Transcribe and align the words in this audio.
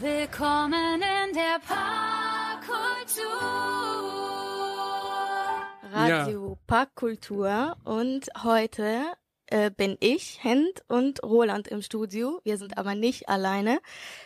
Willkommen 0.00 1.02
in 1.02 1.34
der 1.34 1.60
Parkkultur. 1.68 3.20
Radio 5.92 6.56
Parkkultur 6.66 7.76
und 7.84 8.30
heute 8.42 9.12
äh, 9.48 9.70
bin 9.70 9.98
ich, 10.00 10.42
Hend 10.42 10.82
und 10.88 11.22
Roland 11.22 11.68
im 11.68 11.82
Studio. 11.82 12.40
Wir 12.44 12.56
sind 12.56 12.78
aber 12.78 12.94
nicht 12.94 13.28
alleine. 13.28 13.80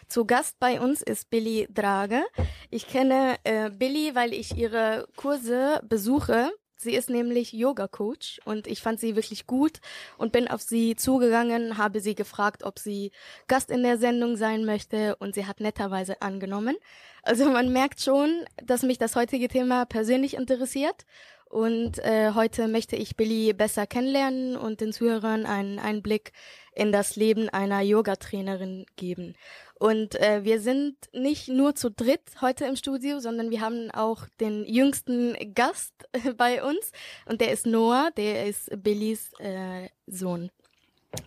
Zu 0.07 0.27
Gast 0.27 0.61
bei 0.61 0.81
uns 0.81 1.03
ist 1.03 1.29
Billy 1.29 1.67
Drage. 1.75 2.23
Ich 2.71 2.87
kenne 2.87 3.39
äh, 3.43 3.71
Billy, 3.71 4.15
weil 4.15 4.33
ich 4.33 4.57
ihre 4.57 5.09
Kurse 5.17 5.81
besuche. 5.89 6.53
Sie 6.77 6.95
ist 6.95 7.09
nämlich 7.09 7.53
Yoga-Coach 7.53 8.41
und 8.45 8.67
ich 8.67 8.83
fand 8.83 9.01
sie 9.01 9.17
wirklich 9.17 9.47
gut 9.47 9.81
und 10.19 10.33
bin 10.33 10.49
auf 10.49 10.61
sie 10.61 10.97
zugegangen, 10.97 11.79
habe 11.79 12.01
sie 12.01 12.15
gefragt, 12.15 12.65
ob 12.65 12.79
sie 12.79 13.13
Gast 13.47 13.71
in 13.71 13.83
der 13.83 13.99
Sendung 13.99 14.37
sein 14.37 14.65
möchte 14.65 15.17
und 15.17 15.35
sie 15.35 15.47
hat 15.47 15.61
netterweise 15.61 16.21
angenommen. 16.21 16.77
Also 17.23 17.49
man 17.49 17.73
merkt 17.73 18.01
schon, 18.01 18.45
dass 18.63 18.83
mich 18.83 18.99
das 18.99 19.17
heutige 19.17 19.49
Thema 19.49 19.87
persönlich 19.87 20.35
interessiert 20.35 21.07
und 21.55 22.01
äh, 22.01 22.33
heute 22.35 22.67
möchte 22.67 22.97
ich 22.97 23.17
Billy 23.17 23.53
besser 23.53 23.87
kennenlernen 23.87 24.57
und 24.57 24.81
den 24.81 24.93
Zuhörern 24.93 25.47
einen 25.47 25.79
Einblick 25.79 26.33
in 26.75 26.91
das 26.91 27.15
Leben 27.15 27.49
einer 27.49 27.81
Yoga-Trainerin 27.81 28.87
geben. 28.97 29.37
Und 29.85 30.19
äh, 30.19 30.45
wir 30.45 30.61
sind 30.61 30.97
nicht 31.13 31.49
nur 31.49 31.75
zu 31.75 31.91
dritt 31.91 32.41
heute 32.41 32.65
im 32.65 32.75
Studio, 32.75 33.21
sondern 33.21 33.51
wir 33.51 33.61
haben 33.61 33.91
auch 33.91 34.27
den 34.41 34.65
jüngsten 34.65 35.37
Gast 35.55 35.93
bei 36.39 36.65
uns 36.65 36.91
und 37.27 37.43
der 37.43 37.53
ist 37.53 37.67
Noah, 37.67 38.11
der 38.17 38.47
ist 38.47 38.71
Billys 38.83 39.31
äh, 39.41 39.91
Sohn. 40.07 40.51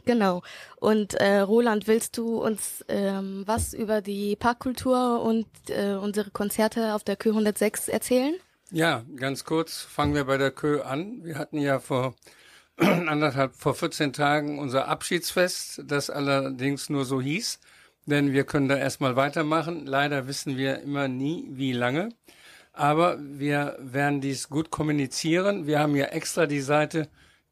Genau. 0.05 0.41
Und 0.77 1.13
äh, 1.13 1.37
Roland, 1.37 1.85
willst 1.85 2.17
du 2.17 2.41
uns 2.43 2.83
ähm, 2.87 3.43
was 3.45 3.75
über 3.75 4.01
die 4.01 4.35
Parkkultur 4.35 5.21
und 5.21 5.45
äh, 5.67 5.93
unsere 5.93 6.31
Konzerte 6.31 6.95
auf 6.95 7.03
der 7.03 7.15
Kö 7.15 7.29
106 7.29 7.89
erzählen? 7.89 8.33
Ja, 8.71 9.05
ganz 9.17 9.43
kurz 9.43 9.81
fangen 9.81 10.15
wir 10.15 10.25
bei 10.25 10.39
der 10.39 10.49
Kö 10.49 10.81
an. 10.81 11.23
Wir 11.23 11.37
hatten 11.37 11.59
ja 11.59 11.79
vor 11.79 12.15
anderthalb, 12.77 13.55
vor 13.55 13.75
14 13.75 14.13
Tagen 14.13 14.57
unser 14.57 14.87
Abschiedsfest, 14.87 15.83
das 15.85 16.09
allerdings 16.09 16.89
nur 16.89 17.05
so 17.05 17.21
hieß, 17.21 17.59
denn 18.07 18.33
wir 18.33 18.45
können 18.45 18.67
da 18.67 18.75
erstmal 18.75 19.15
weitermachen. 19.15 19.85
Leider 19.85 20.27
wissen 20.27 20.57
wir 20.57 20.81
immer 20.81 21.07
nie, 21.07 21.47
wie 21.51 21.73
lange. 21.73 22.09
Aber 22.73 23.19
wir 23.19 23.77
werden 23.79 24.19
dies 24.21 24.49
gut 24.49 24.71
kommunizieren. 24.71 25.67
Wir 25.67 25.79
haben 25.79 25.95
ja 25.95 26.05
extra 26.05 26.47
die 26.47 26.61
Seite 26.61 27.09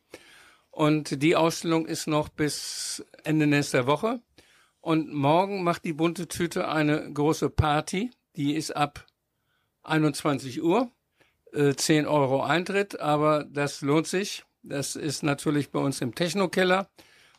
Und 0.81 1.21
die 1.21 1.35
Ausstellung 1.35 1.85
ist 1.85 2.07
noch 2.07 2.29
bis 2.29 3.05
Ende 3.23 3.45
nächster 3.45 3.85
Woche. 3.85 4.19
Und 4.79 5.13
morgen 5.13 5.63
macht 5.63 5.85
die 5.85 5.93
bunte 5.93 6.27
Tüte 6.27 6.69
eine 6.69 7.13
große 7.13 7.51
Party. 7.51 8.09
Die 8.35 8.55
ist 8.55 8.75
ab 8.75 9.05
21 9.83 10.63
Uhr. 10.63 10.89
Äh, 11.53 11.75
10 11.75 12.07
Euro 12.07 12.41
Eintritt, 12.41 12.99
aber 12.99 13.43
das 13.43 13.81
lohnt 13.81 14.07
sich. 14.07 14.43
Das 14.63 14.95
ist 14.95 15.21
natürlich 15.21 15.69
bei 15.69 15.77
uns 15.77 16.01
im 16.01 16.15
Techno-Keller. 16.15 16.89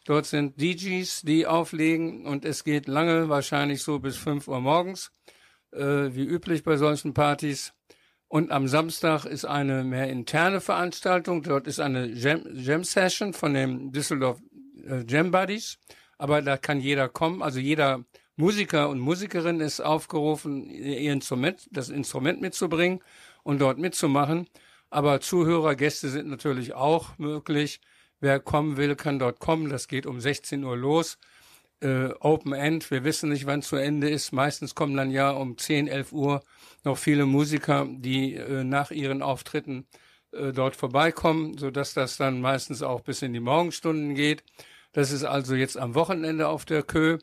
Dort 0.05 0.27
sind 0.27 0.61
DJs, 0.61 1.23
die 1.23 1.45
auflegen 1.45 2.25
und 2.27 2.45
es 2.45 2.63
geht 2.63 2.87
lange, 2.87 3.29
wahrscheinlich 3.29 3.83
so 3.83 3.99
bis 3.99 4.17
5 4.19 4.47
Uhr 4.47 4.61
morgens 4.61 5.11
äh, 5.73 6.15
wie 6.15 6.25
üblich 6.25 6.63
bei 6.63 6.77
solchen 6.77 7.13
Partys. 7.13 7.73
Und 8.33 8.51
am 8.51 8.67
Samstag 8.67 9.27
ist 9.27 9.45
eine 9.45 9.85
mehr 9.85 10.09
interne 10.09 10.63
Veranstaltung. 10.63 11.43
Dort 11.43 11.67
ist 11.67 11.81
eine 11.81 12.07
Jam, 12.07 12.41
Jam 12.55 12.83
Session 12.83 13.35
von 13.35 13.53
dem 13.53 13.93
Düsseldorf 13.93 14.41
äh, 14.89 15.05
Jam 15.07 15.31
Buddies. 15.31 15.79
Aber 16.17 16.41
da 16.41 16.57
kann 16.57 16.81
jeder 16.81 17.11
kommen. 17.11 17.43
Also 17.43 17.61
jeder 17.61 18.07
Musiker 18.37 18.89
und 18.89 19.01
Musikerin 19.01 19.61
ist 19.61 19.81
aufgerufen, 19.81 20.71
ihr 20.71 21.13
Instrument, 21.13 21.69
das 21.73 21.91
Instrument 21.91 22.41
mitzubringen 22.41 23.01
und 23.43 23.61
dort 23.61 23.77
mitzumachen. 23.77 24.49
Aber 24.89 25.21
Zuhörer, 25.21 25.75
Gäste 25.75 26.09
sind 26.09 26.31
natürlich 26.31 26.73
auch 26.73 27.19
möglich. 27.19 27.83
Wer 28.19 28.41
kommen 28.41 28.79
will, 28.79 28.97
kann 28.97 29.19
dort 29.19 29.41
kommen. 29.41 29.69
Das 29.69 29.89
geht 29.89 30.07
um 30.07 30.23
16 30.23 30.65
Uhr 30.65 30.79
los 30.79 31.19
äh, 31.83 32.15
Open 32.21 32.53
End. 32.53 32.91
Wir 32.91 33.05
wissen 33.05 33.31
nicht, 33.31 33.47
wann 33.47 33.63
zu 33.63 33.77
Ende 33.77 34.09
ist. 34.09 34.33
Meistens 34.33 34.75
kommen 34.75 34.97
dann 34.97 35.11
ja 35.11 35.31
um 35.31 35.59
10, 35.59 35.89
11 35.89 36.13
Uhr 36.13 36.43
noch 36.85 36.97
viele 36.97 37.27
Musiker, 37.27 37.87
die 37.91 38.35
äh, 38.35 38.65
nach 38.65 38.91
ihren 38.91 39.23
Auftritten 39.23 39.87
äh, 40.33 40.53
dort 40.53 40.77
vorbeikommen, 40.77 41.59
so 41.59 41.71
dass 41.71 41.95
das 41.95 42.17
dann 42.17 42.41
meistens 42.41 42.83
auch 42.83 43.01
bis 43.01 43.23
in 43.23 43.33
die 43.33 43.41
Morgenstunden 43.41 44.15
geht. 44.15 44.45
Das 44.93 45.11
ist 45.11 45.25
also 45.25 45.55
jetzt 45.55 45.77
am 45.77 45.95
Wochenende 45.95 46.49
auf 46.49 46.65
der 46.65 46.83
Kö. 46.83 47.19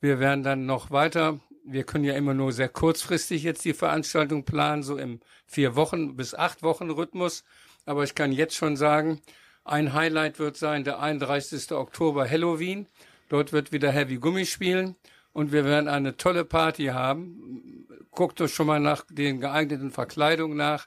Wir 0.00 0.18
werden 0.18 0.42
dann 0.42 0.66
noch 0.66 0.90
weiter. 0.90 1.40
Wir 1.64 1.84
können 1.84 2.04
ja 2.04 2.14
immer 2.14 2.34
nur 2.34 2.52
sehr 2.52 2.68
kurzfristig 2.68 3.44
jetzt 3.44 3.64
die 3.64 3.74
Veranstaltung 3.74 4.44
planen, 4.44 4.82
so 4.82 4.96
im 4.96 5.20
vier 5.46 5.76
Wochen 5.76 6.16
bis 6.16 6.34
acht 6.34 6.62
Wochen 6.62 6.90
Rhythmus. 6.90 7.44
Aber 7.86 8.04
ich 8.04 8.14
kann 8.14 8.32
jetzt 8.32 8.56
schon 8.56 8.76
sagen, 8.76 9.20
ein 9.64 9.92
Highlight 9.92 10.40
wird 10.40 10.56
sein 10.56 10.82
der 10.82 10.98
31. 11.00 11.70
Oktober 11.72 12.28
Halloween. 12.28 12.88
Dort 13.32 13.54
wird 13.54 13.72
wieder 13.72 13.90
Heavy 13.90 14.16
Gummi 14.16 14.44
spielen 14.44 14.94
und 15.32 15.52
wir 15.52 15.64
werden 15.64 15.88
eine 15.88 16.18
tolle 16.18 16.44
Party 16.44 16.88
haben. 16.88 17.86
Guckt 18.10 18.38
euch 18.42 18.52
schon 18.52 18.66
mal 18.66 18.78
nach 18.78 19.06
den 19.08 19.40
geeigneten 19.40 19.90
Verkleidungen 19.90 20.54
nach 20.54 20.86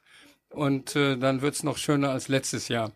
und 0.49 0.95
äh, 0.95 1.17
dann 1.17 1.41
wird's 1.41 1.63
noch 1.63 1.79
schöner 1.79 2.11
als 2.11 2.27
letztes 2.27 2.67
Jahr. 2.67 2.91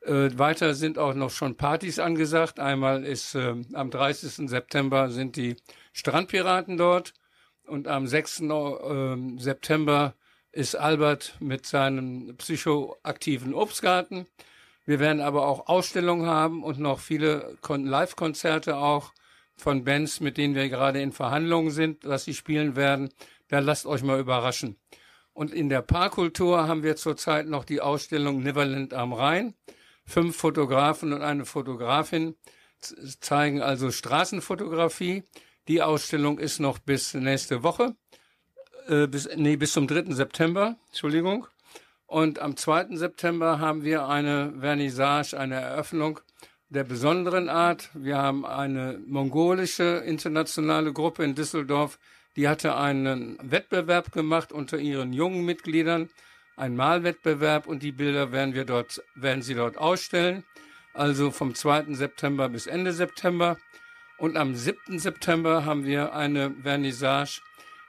Äh, 0.00 0.30
weiter 0.38 0.72
sind 0.72 0.96
auch 0.96 1.12
noch 1.12 1.28
schon 1.28 1.58
Partys 1.58 1.98
angesagt. 1.98 2.58
Einmal 2.58 3.04
ist 3.04 3.34
äh, 3.34 3.54
am 3.74 3.90
30. 3.90 4.48
September 4.48 5.10
sind 5.10 5.36
die 5.36 5.56
Strandpiraten 5.92 6.78
dort 6.78 7.12
und 7.66 7.86
am 7.86 8.06
6. 8.06 8.40
Äh, 8.40 9.16
September 9.36 10.14
ist 10.52 10.74
Albert 10.74 11.36
mit 11.38 11.66
seinem 11.66 12.34
psychoaktiven 12.38 13.52
Obstgarten. 13.52 14.26
Wir 14.90 14.98
werden 14.98 15.20
aber 15.20 15.46
auch 15.46 15.68
Ausstellungen 15.68 16.26
haben 16.26 16.64
und 16.64 16.80
noch 16.80 16.98
viele 16.98 17.56
Live-Konzerte 17.64 18.76
auch 18.76 19.12
von 19.54 19.84
Bands, 19.84 20.18
mit 20.18 20.36
denen 20.36 20.56
wir 20.56 20.68
gerade 20.68 21.00
in 21.00 21.12
Verhandlungen 21.12 21.70
sind, 21.70 22.04
dass 22.04 22.24
sie 22.24 22.34
spielen 22.34 22.74
werden. 22.74 23.08
Da 23.46 23.60
lasst 23.60 23.86
euch 23.86 24.02
mal 24.02 24.18
überraschen. 24.18 24.80
Und 25.32 25.54
in 25.54 25.68
der 25.68 25.82
Parkkultur 25.82 26.66
haben 26.66 26.82
wir 26.82 26.96
zurzeit 26.96 27.46
noch 27.46 27.64
die 27.64 27.80
Ausstellung 27.80 28.42
Neverland 28.42 28.92
am 28.92 29.12
Rhein. 29.12 29.54
Fünf 30.06 30.36
Fotografen 30.36 31.12
und 31.12 31.22
eine 31.22 31.44
Fotografin 31.44 32.34
zeigen 33.20 33.62
also 33.62 33.92
Straßenfotografie. 33.92 35.22
Die 35.68 35.82
Ausstellung 35.82 36.40
ist 36.40 36.58
noch 36.58 36.80
bis 36.80 37.14
nächste 37.14 37.62
Woche, 37.62 37.94
äh, 38.88 39.06
bis, 39.06 39.28
nee, 39.36 39.54
bis 39.54 39.72
zum 39.72 39.86
3. 39.86 40.12
September, 40.14 40.78
Entschuldigung. 40.88 41.46
Und 42.10 42.40
am 42.40 42.56
2. 42.56 42.96
September 42.96 43.60
haben 43.60 43.84
wir 43.84 44.08
eine 44.08 44.52
Vernissage, 44.58 45.38
eine 45.38 45.60
Eröffnung 45.60 46.18
der 46.68 46.82
besonderen 46.82 47.48
Art. 47.48 47.88
Wir 47.94 48.18
haben 48.18 48.44
eine 48.44 48.98
mongolische 49.06 50.02
internationale 50.04 50.92
Gruppe 50.92 51.22
in 51.22 51.36
Düsseldorf, 51.36 52.00
die 52.34 52.48
hatte 52.48 52.76
einen 52.76 53.38
Wettbewerb 53.40 54.10
gemacht 54.10 54.50
unter 54.50 54.78
ihren 54.78 55.12
jungen 55.12 55.44
Mitgliedern, 55.44 56.10
ein 56.56 56.74
Malwettbewerb 56.74 57.68
und 57.68 57.84
die 57.84 57.92
Bilder 57.92 58.32
werden 58.32 58.54
wir 58.54 58.64
dort, 58.64 59.04
werden 59.14 59.42
sie 59.42 59.54
dort 59.54 59.78
ausstellen. 59.78 60.42
Also 60.92 61.30
vom 61.30 61.54
2. 61.54 61.94
September 61.94 62.48
bis 62.48 62.66
Ende 62.66 62.92
September. 62.92 63.56
Und 64.18 64.36
am 64.36 64.56
7. 64.56 64.98
September 64.98 65.64
haben 65.64 65.84
wir 65.84 66.12
eine 66.12 66.52
Vernissage. 66.60 67.40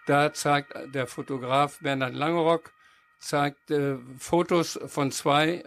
Da 0.06 0.32
zeigt 0.32 0.76
der 0.94 1.08
Fotograf 1.08 1.80
Bernhard 1.80 2.14
Langerock 2.14 2.72
zeigt 3.22 3.72
äh, 3.72 3.98
Fotos 4.18 4.80
von 4.88 5.12
zwei 5.12 5.64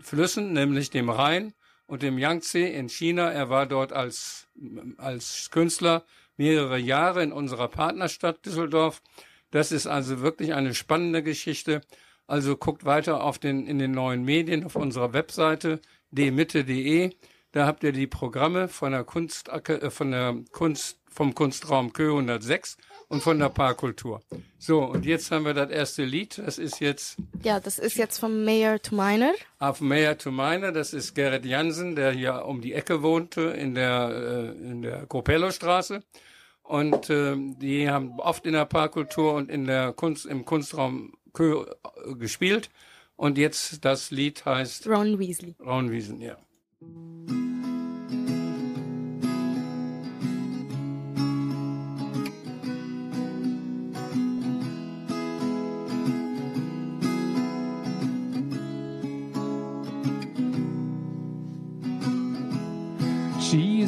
Flüssen, 0.00 0.52
nämlich 0.52 0.90
dem 0.90 1.10
Rhein 1.10 1.52
und 1.86 2.02
dem 2.02 2.18
Yangtze 2.18 2.60
in 2.60 2.88
China. 2.88 3.30
Er 3.30 3.50
war 3.50 3.66
dort 3.66 3.92
als, 3.92 4.48
als 4.96 5.50
Künstler 5.50 6.04
mehrere 6.36 6.78
Jahre 6.78 7.22
in 7.22 7.32
unserer 7.32 7.68
Partnerstadt 7.68 8.44
Düsseldorf. 8.46 9.02
Das 9.50 9.72
ist 9.72 9.86
also 9.86 10.20
wirklich 10.20 10.54
eine 10.54 10.74
spannende 10.74 11.22
Geschichte. 11.22 11.82
Also 12.26 12.56
guckt 12.56 12.84
weiter 12.84 13.22
auf 13.22 13.38
den, 13.38 13.66
in 13.66 13.78
den 13.78 13.92
neuen 13.92 14.24
Medien 14.24 14.64
auf 14.64 14.76
unserer 14.76 15.12
Webseite 15.12 15.80
dmitte.de. 16.10 17.10
Da 17.52 17.66
habt 17.66 17.84
ihr 17.84 17.92
die 17.92 18.06
Programme 18.06 18.68
von 18.68 18.92
der 18.92 19.04
Kunst, 19.04 19.48
äh, 19.48 19.90
von 19.90 20.10
der 20.10 20.36
Kunst, 20.52 21.00
vom 21.10 21.34
Kunstraum 21.34 21.92
Kö 21.92 22.12
106 22.12 22.78
und 23.12 23.22
von 23.22 23.38
der 23.38 23.50
Parkkultur. 23.50 24.22
So, 24.58 24.84
und 24.84 25.04
jetzt 25.04 25.30
haben 25.30 25.44
wir 25.44 25.52
das 25.52 25.70
erste 25.70 26.04
Lied. 26.04 26.38
Das 26.38 26.58
ist 26.58 26.80
jetzt. 26.80 27.18
Ja, 27.42 27.60
das 27.60 27.78
ist 27.78 27.96
jetzt 27.98 28.18
vom 28.18 28.42
Mayor 28.44 28.80
to 28.80 28.94
Miner. 28.94 29.32
Auf 29.58 29.82
Mayor 29.82 30.16
to 30.16 30.30
Miner. 30.30 30.72
Das 30.72 30.94
ist 30.94 31.14
Gerrit 31.14 31.44
Jansen, 31.44 31.94
der 31.94 32.12
hier 32.12 32.46
um 32.46 32.62
die 32.62 32.72
Ecke 32.72 33.02
wohnte 33.02 33.42
in 33.42 33.74
der, 33.74 34.54
äh, 34.56 34.70
in 34.70 34.80
der 34.80 35.04
Gropello-Straße. 35.06 36.02
Und 36.62 37.10
äh, 37.10 37.36
die 37.36 37.90
haben 37.90 38.18
oft 38.18 38.46
in 38.46 38.54
der 38.54 38.64
Parkkultur 38.64 39.34
und 39.34 39.50
in 39.50 39.66
der 39.66 39.92
Kunst, 39.92 40.24
im 40.24 40.46
Kunstraum 40.46 41.12
Kö 41.34 41.64
äh, 41.64 42.14
gespielt. 42.14 42.70
Und 43.16 43.36
jetzt 43.36 43.84
das 43.84 44.10
Lied 44.10 44.46
heißt 44.46 44.86
Ron 44.86 45.18
Weasley. 45.18 45.54
Ron 45.60 45.90
Weasley, 45.90 46.28
ja. 46.28 47.51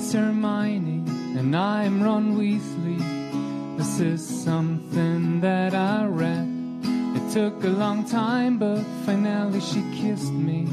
Is 0.04 0.12
Hermione 0.12 1.02
and 1.38 1.56
I'm 1.56 2.02
Ron 2.02 2.36
Weasley. 2.36 2.98
This 3.78 4.00
is 4.00 4.20
something 4.44 5.40
that 5.40 5.74
I 5.74 6.04
read. 6.04 6.46
It 7.16 7.32
took 7.32 7.64
a 7.64 7.68
long 7.68 8.04
time, 8.04 8.58
but 8.58 8.82
finally 9.06 9.60
she 9.60 9.82
kissed 9.94 10.32
me 10.32 10.64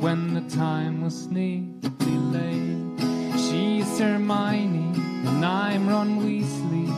when 0.00 0.34
the 0.34 0.40
time 0.56 1.02
was 1.02 1.28
nearly 1.28 2.18
late. 2.36 3.00
She 3.44 3.78
is 3.80 3.98
Hermione 4.00 4.90
and 5.28 5.44
I'm 5.44 5.88
Ron 5.88 6.20
Weasley. 6.22 6.88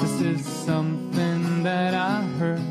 This 0.00 0.20
is 0.20 0.46
something 0.46 1.64
that 1.64 1.94
I 1.94 2.22
heard. 2.38 2.62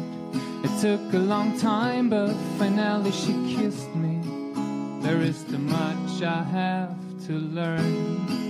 It 0.63 0.73
took 0.79 1.13
a 1.13 1.23
long 1.33 1.59
time, 1.59 2.09
but 2.09 2.33
finally 2.57 3.11
she 3.11 3.33
kissed 3.57 3.93
me. 3.95 4.21
There 5.01 5.19
is 5.19 5.43
too 5.43 5.57
much 5.57 6.21
I 6.21 6.43
have 6.43 7.06
to 7.27 7.33
learn. 7.33 8.46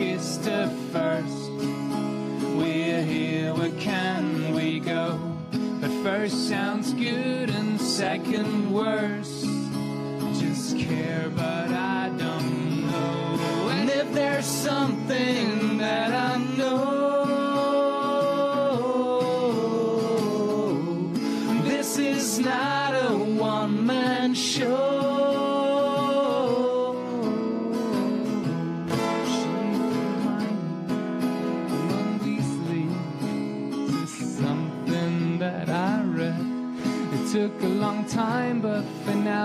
Kissed 0.00 0.46
her 0.46 0.66
first. 0.94 1.50
We're 2.56 3.02
here, 3.02 3.52
where 3.52 3.70
can 3.72 4.54
we 4.54 4.80
go? 4.80 5.20
But 5.78 5.90
first 6.02 6.48
sounds 6.48 6.94
good, 6.94 7.50
and 7.50 7.78
second 7.78 8.72
worse. 8.72 9.42
Just 10.40 10.78
care, 10.78 11.28
but 11.36 11.68
I 11.70 12.08
don't 12.16 12.90
know. 12.90 13.68
And 13.72 13.90
if 13.90 14.10
there's 14.14 14.46
something 14.46 15.49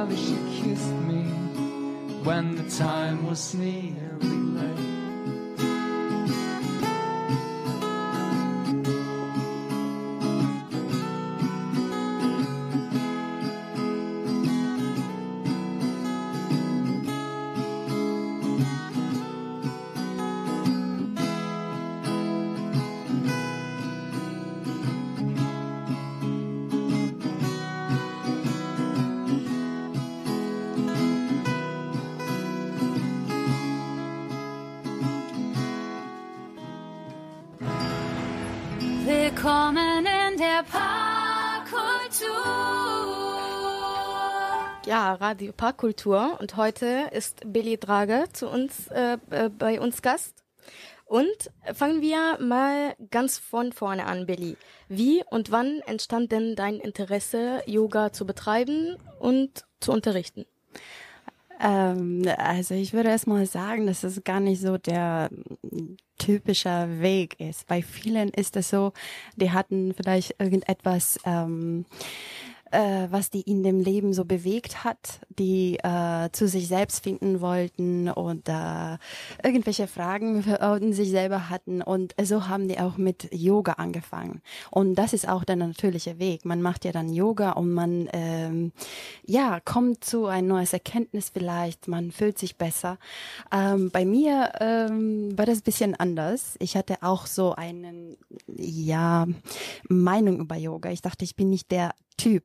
finally 0.06 0.24
she 0.24 0.64
kissed 0.64 0.94
me 1.08 1.24
when 2.24 2.56
the 2.56 2.70
time 2.70 3.26
was 3.26 3.54
nearly 3.56 4.05
Radio 45.26 45.54
Parkkultur. 45.54 46.38
Und 46.40 46.56
heute 46.56 47.10
ist 47.12 47.52
Billy 47.52 47.78
Drage 47.78 48.26
zu 48.32 48.48
uns, 48.48 48.90
äh, 48.90 49.18
äh, 49.32 49.50
bei 49.50 49.82
uns 49.82 50.04
Gast. 50.04 50.44
Und 51.06 51.50
fangen 51.74 52.04
wir 52.04 52.38
mal 52.40 52.96
ganz 53.10 53.40
von 53.40 53.74
vorne 53.74 54.06
an, 54.06 54.28
Billy. 54.28 54.56
Wie 54.88 55.24
und 55.32 55.50
wann 55.50 55.82
entstand 55.88 56.32
denn 56.32 56.56
dein 56.56 56.76
Interesse, 56.76 57.64
Yoga 57.66 58.14
zu 58.14 58.28
betreiben 58.28 58.98
und 59.20 59.66
zu 59.80 59.92
unterrichten? 59.94 60.46
Ähm, 61.60 62.30
also 62.38 62.76
ich 62.76 62.94
würde 62.94 63.10
erst 63.10 63.26
mal 63.26 63.48
sagen, 63.48 63.88
dass 63.88 64.04
es 64.04 64.24
gar 64.24 64.40
nicht 64.40 64.62
so 64.62 64.78
der 64.78 65.32
typischer 66.18 67.02
Weg 67.02 67.40
ist. 67.40 67.68
Bei 67.68 67.82
vielen 67.82 68.30
ist 68.30 68.56
es 68.58 68.70
so, 68.70 68.94
die 69.36 69.52
hatten 69.52 69.94
vielleicht 69.94 70.36
irgendetwas, 70.40 71.20
ähm, 71.26 71.86
äh, 72.76 73.08
was 73.10 73.30
die 73.30 73.42
in 73.42 73.64
dem 73.64 73.80
Leben 73.80 74.14
so 74.14 74.26
bewegt 74.26 74.84
hat, 74.84 75.22
die 75.30 75.78
äh, 75.82 76.30
zu 76.32 76.48
sich 76.48 76.68
selbst 76.68 77.04
finden 77.04 77.40
wollten 77.40 78.10
oder 78.10 79.00
irgendwelche 79.44 79.88
Fragen 79.88 80.44
in 80.82 80.94
sich 80.94 81.10
selber 81.10 81.50
hatten 81.50 81.82
und 81.82 82.14
so 82.22 82.48
haben 82.48 82.68
die 82.68 82.80
auch 82.80 82.98
mit 82.98 83.34
Yoga 83.34 83.74
angefangen 83.74 84.42
und 84.72 84.96
das 84.96 85.14
ist 85.14 85.28
auch 85.28 85.44
der 85.46 85.56
natürliche 85.56 86.20
Weg. 86.20 86.44
Man 86.44 86.62
macht 86.62 86.86
ja 86.86 86.92
dann 86.92 87.14
Yoga 87.14 87.52
und 87.52 87.72
man 87.74 88.10
ähm, 88.12 88.74
ja 89.26 89.60
kommt 89.62 90.04
zu 90.04 90.26
ein 90.26 90.48
neues 90.48 90.74
Erkenntnis 90.74 91.30
vielleicht, 91.30 91.88
man 91.88 92.12
fühlt 92.12 92.38
sich 92.38 92.58
besser. 92.58 92.98
Ähm, 93.52 93.90
bei 93.92 94.06
mir 94.06 94.52
ähm, 94.60 95.38
war 95.38 95.46
das 95.46 95.60
ein 95.60 95.64
bisschen 95.64 95.96
anders. 95.96 96.56
Ich 96.60 96.76
hatte 96.76 96.98
auch 97.02 97.26
so 97.26 97.54
einen 97.54 98.18
ja 98.48 99.28
Meinung 99.88 100.40
über 100.40 100.56
Yoga. 100.56 100.90
Ich 100.90 101.02
dachte, 101.02 101.24
ich 101.24 101.36
bin 101.36 101.50
nicht 101.50 101.72
der 101.72 101.94
Typ 102.18 102.44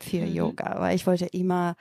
für 0.00 0.26
Mhm. 0.26 0.34
Yoga, 0.34 0.80
weil 0.80 0.96
ich 0.96 1.06
wollte 1.06 1.26
immer 1.26 1.76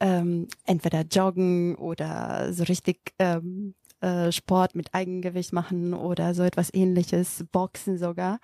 ähm, 0.00 0.48
entweder 0.64 1.02
joggen 1.02 1.74
oder 1.76 2.52
so 2.52 2.64
richtig 2.64 3.12
ähm, 3.18 3.74
äh, 4.00 4.32
Sport 4.32 4.74
mit 4.74 4.94
Eigengewicht 4.94 5.52
machen 5.52 5.94
oder 5.94 6.34
so 6.34 6.42
etwas 6.42 6.72
ähnliches, 6.72 7.44
Boxen 7.52 7.98
sogar. 7.98 8.38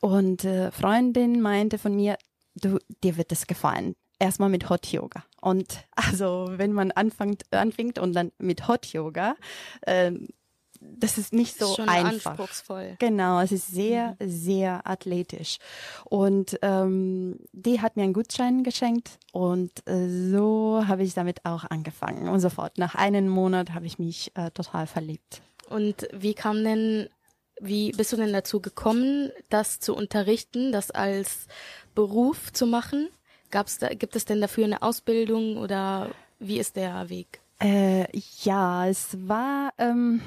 Und 0.00 0.44
äh, 0.44 0.70
Freundin 0.70 1.40
meinte 1.40 1.78
von 1.78 1.94
mir, 1.94 2.16
du, 2.54 2.78
dir 3.02 3.16
wird 3.16 3.32
es 3.32 3.46
gefallen. 3.46 3.94
Erstmal 4.18 4.50
mit 4.50 4.68
Hot 4.68 4.86
Yoga. 4.86 5.24
Und 5.40 5.86
also, 5.96 6.46
wenn 6.56 6.72
man 6.72 6.92
anfängt, 6.92 7.52
anfängt 7.52 7.98
und 7.98 8.12
dann 8.14 8.32
mit 8.38 8.68
Hot 8.68 8.86
Yoga, 8.86 9.34
ähm, 9.86 10.28
das 11.02 11.18
ist 11.18 11.32
nicht 11.32 11.58
so 11.58 11.74
Schon 11.74 11.88
einfach. 11.88 12.32
anspruchsvoll. 12.32 12.96
Genau, 12.98 13.40
es 13.40 13.52
ist 13.52 13.68
sehr, 13.68 14.16
sehr 14.20 14.86
athletisch. 14.86 15.58
Und 16.04 16.58
ähm, 16.62 17.38
die 17.52 17.80
hat 17.80 17.96
mir 17.96 18.04
einen 18.04 18.12
Gutschein 18.12 18.62
geschenkt 18.62 19.18
und 19.32 19.70
äh, 19.86 20.08
so 20.30 20.84
habe 20.86 21.02
ich 21.02 21.14
damit 21.14 21.44
auch 21.44 21.64
angefangen. 21.68 22.28
Und 22.28 22.40
sofort, 22.40 22.78
nach 22.78 22.94
einem 22.94 23.28
Monat 23.28 23.74
habe 23.74 23.86
ich 23.86 23.98
mich 23.98 24.30
äh, 24.34 24.50
total 24.50 24.86
verliebt. 24.86 25.42
Und 25.68 26.06
wie 26.12 26.34
kam 26.34 26.62
denn, 26.62 27.08
wie 27.60 27.92
bist 27.92 28.12
du 28.12 28.16
denn 28.16 28.32
dazu 28.32 28.60
gekommen, 28.60 29.30
das 29.48 29.80
zu 29.80 29.94
unterrichten, 29.94 30.70
das 30.70 30.90
als 30.90 31.46
Beruf 31.94 32.52
zu 32.52 32.66
machen? 32.66 33.08
Gab's 33.50 33.78
da, 33.78 33.88
gibt 33.88 34.16
es 34.16 34.24
denn 34.24 34.40
dafür 34.40 34.64
eine 34.64 34.82
Ausbildung 34.82 35.56
oder 35.56 36.10
wie 36.38 36.58
ist 36.58 36.76
der 36.76 37.08
Weg? 37.08 37.40
Äh, 37.60 38.06
ja, 38.42 38.88
es 38.88 39.16
war 39.28 39.72
ähm, 39.78 40.20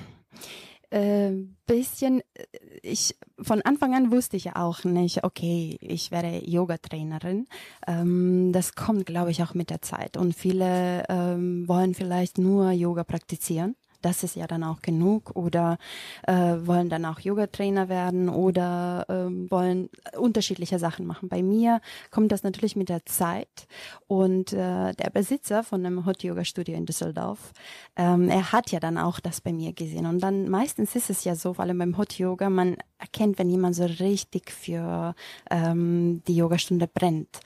äh, 0.90 1.32
bisschen, 1.66 2.22
äh, 2.36 2.44
ich 2.82 3.16
von 3.42 3.62
Anfang 3.62 3.94
an 3.94 4.12
wusste 4.12 4.38
ich 4.38 4.46
ja 4.46 4.56
auch 4.56 4.84
nicht, 4.84 5.24
okay, 5.24 5.78
ich 5.82 6.12
werde 6.12 6.50
Yoga-Trainerin. 6.50 7.48
Ähm, 7.88 8.52
das 8.54 8.76
kommt, 8.76 9.06
glaube 9.06 9.32
ich, 9.32 9.44
auch 9.44 9.54
mit 9.54 9.70
der 9.70 9.82
Zeit. 9.82 10.16
Und 10.16 10.34
viele 10.34 11.04
ähm, 11.10 11.68
wollen 11.68 11.94
vielleicht 11.94 12.38
nur 12.38 12.72
Yoga 12.72 13.04
praktizieren. 13.04 13.76
Das 14.06 14.22
ist 14.22 14.36
ja 14.36 14.46
dann 14.46 14.64
auch 14.64 14.84
genug 14.84 15.36
oder 15.36 15.80
äh, 16.28 16.34
wollen 16.34 16.90
dann 16.90 17.06
auch 17.06 17.20
Yoga-Trainer 17.20 17.90
werden 17.90 18.30
oder 18.30 19.06
ähm, 19.10 19.50
wollen 19.50 19.90
unterschiedliche 20.16 20.78
Sachen 20.78 21.08
machen. 21.08 21.28
Bei 21.28 21.42
mir 21.42 21.82
kommt 22.12 22.32
das 22.32 22.44
natürlich 22.44 22.76
mit 22.76 22.90
der 22.90 23.04
Zeit 23.06 23.68
und 24.06 24.54
äh, 24.54 24.94
der 24.94 25.10
Besitzer 25.12 25.64
von 25.64 25.84
einem 25.84 26.06
Hot 26.06 26.22
Yoga 26.22 26.46
Studio 26.46 26.76
in 26.76 26.86
Düsseldorf, 26.86 27.52
ähm, 27.96 28.30
er 28.30 28.52
hat 28.52 28.72
ja 28.72 28.80
dann 28.80 29.00
auch 29.00 29.20
das 29.20 29.42
bei 29.42 29.52
mir 29.52 29.74
gesehen 29.74 30.06
und 30.06 30.20
dann 30.20 30.50
meistens 30.50 30.96
ist 30.96 31.10
es 31.10 31.24
ja 31.24 31.36
so, 31.36 31.56
vor 31.56 31.64
allem 31.64 31.80
beim 31.80 31.98
Hot 31.98 32.20
Yoga, 32.20 32.52
man 32.52 32.78
erkennt, 33.00 33.40
wenn 33.40 33.50
jemand 33.50 33.76
so 33.76 33.86
richtig 33.86 34.52
für 34.52 35.16
ähm, 35.50 36.22
die 36.28 36.36
Yogastunde 36.36 36.88
brennt. 36.88 37.40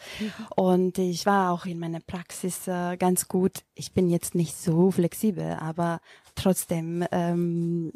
Und 0.56 0.98
ich 0.98 1.26
war 1.26 1.52
auch 1.52 1.66
in 1.66 1.80
meiner 1.80 2.00
Praxis 2.00 2.68
äh, 2.68 2.98
ganz 2.98 3.28
gut. 3.28 3.64
Ich 3.76 3.94
bin 3.94 4.10
jetzt 4.10 4.36
nicht 4.36 4.56
so 4.56 4.92
flexibel, 4.92 5.58
aber 5.60 6.00
trotzdem 6.40 7.06
ähm, 7.12 7.92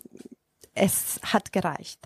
es 0.76 1.20
hat 1.24 1.52
gereicht. 1.54 2.00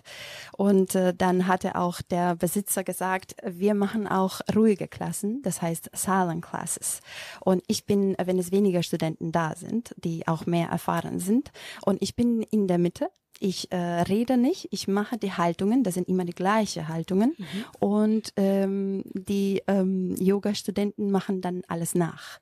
Und 0.56 0.94
äh, 0.94 1.14
dann 1.14 1.46
hatte 1.46 1.76
auch 1.76 2.02
der 2.02 2.36
Besitzer 2.36 2.84
gesagt, 2.84 3.34
wir 3.44 3.74
machen 3.74 4.06
auch 4.06 4.40
ruhige 4.54 4.88
Klassen, 4.88 5.42
das 5.42 5.62
heißt 5.62 5.90
Silent 5.94 6.44
Classes. 6.44 7.00
Und 7.40 7.62
ich 7.66 7.86
bin, 7.86 8.14
wenn 8.22 8.38
es 8.38 8.52
weniger 8.52 8.82
Studenten 8.82 9.32
da 9.32 9.54
sind, 9.56 9.94
die 9.96 10.26
auch 10.28 10.46
mehr 10.46 10.68
erfahren 10.68 11.18
sind, 11.18 11.50
und 11.84 12.02
ich 12.02 12.14
bin 12.14 12.42
in 12.42 12.68
der 12.68 12.78
Mitte. 12.78 13.10
Ich 13.40 13.70
äh, 13.70 13.76
rede 13.76 14.36
nicht, 14.36 14.66
ich 14.72 14.88
mache 14.88 15.16
die 15.16 15.32
Haltungen, 15.32 15.84
das 15.84 15.94
sind 15.94 16.08
immer 16.08 16.24
die 16.24 16.34
gleichen 16.34 16.88
Haltungen. 16.88 17.36
Und 17.78 18.32
ähm, 18.36 19.04
die 19.14 19.62
ähm, 19.68 20.16
Yoga-Studenten 20.16 21.12
machen 21.12 21.40
dann 21.40 21.62
alles 21.68 21.94
nach. 21.94 22.40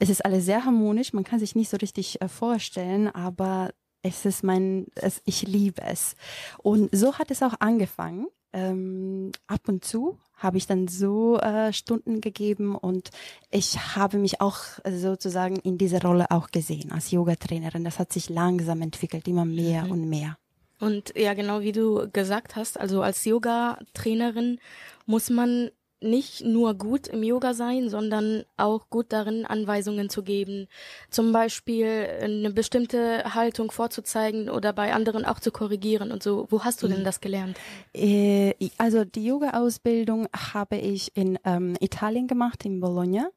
Es 0.00 0.08
ist 0.08 0.24
alles 0.24 0.44
sehr 0.44 0.64
harmonisch, 0.64 1.12
man 1.12 1.24
kann 1.24 1.38
sich 1.38 1.54
nicht 1.54 1.70
so 1.70 1.76
richtig 1.76 2.20
äh, 2.20 2.28
vorstellen, 2.28 3.08
aber 3.08 3.70
es 4.02 4.24
ist 4.24 4.42
mein, 4.42 4.86
es, 4.94 5.20
ich 5.26 5.42
liebe 5.42 5.82
es. 5.82 6.16
Und 6.58 6.88
so 6.92 7.18
hat 7.18 7.30
es 7.30 7.42
auch 7.42 7.54
angefangen. 7.60 8.26
Ähm, 8.52 9.30
ab 9.46 9.68
und 9.68 9.84
zu 9.84 10.18
habe 10.34 10.56
ich 10.56 10.66
dann 10.66 10.88
so 10.88 11.38
äh, 11.38 11.72
Stunden 11.72 12.20
gegeben 12.20 12.74
und 12.74 13.10
ich 13.50 13.94
habe 13.94 14.18
mich 14.18 14.40
auch 14.40 14.58
äh, 14.82 14.90
sozusagen 14.90 15.56
in 15.56 15.78
dieser 15.78 16.02
Rolle 16.02 16.32
auch 16.32 16.48
gesehen 16.48 16.90
als 16.90 17.12
Yoga-Trainerin. 17.12 17.84
Das 17.84 18.00
hat 18.00 18.12
sich 18.12 18.28
langsam 18.28 18.82
entwickelt, 18.82 19.28
immer 19.28 19.44
mehr 19.44 19.88
und 19.88 20.08
mehr. 20.08 20.36
Und 20.80 21.12
ja, 21.14 21.34
genau 21.34 21.60
wie 21.60 21.72
du 21.72 22.08
gesagt 22.10 22.56
hast, 22.56 22.80
also 22.80 23.02
als 23.02 23.24
Yoga-Trainerin 23.24 24.58
muss 25.06 25.30
man 25.30 25.70
nicht 26.00 26.44
nur 26.44 26.74
gut 26.74 27.06
im 27.08 27.22
Yoga 27.22 27.54
sein, 27.54 27.88
sondern 27.90 28.44
auch 28.56 28.88
gut 28.90 29.06
darin, 29.10 29.44
Anweisungen 29.46 30.08
zu 30.08 30.22
geben. 30.22 30.66
Zum 31.10 31.32
Beispiel 31.32 32.06
eine 32.22 32.50
bestimmte 32.50 33.34
Haltung 33.34 33.70
vorzuzeigen 33.70 34.48
oder 34.48 34.72
bei 34.72 34.92
anderen 34.92 35.24
auch 35.24 35.40
zu 35.40 35.50
korrigieren 35.50 36.10
und 36.12 36.22
so. 36.22 36.46
Wo 36.50 36.64
hast 36.64 36.82
du 36.82 36.88
denn 36.88 37.04
das 37.04 37.20
gelernt? 37.20 37.58
Äh, 37.94 38.54
also 38.78 39.04
die 39.04 39.24
Yoga-Ausbildung 39.26 40.26
habe 40.54 40.76
ich 40.76 41.16
in 41.16 41.38
ähm, 41.44 41.76
Italien 41.80 42.26
gemacht, 42.28 42.64
in 42.64 42.80
Bologna. 42.80 43.28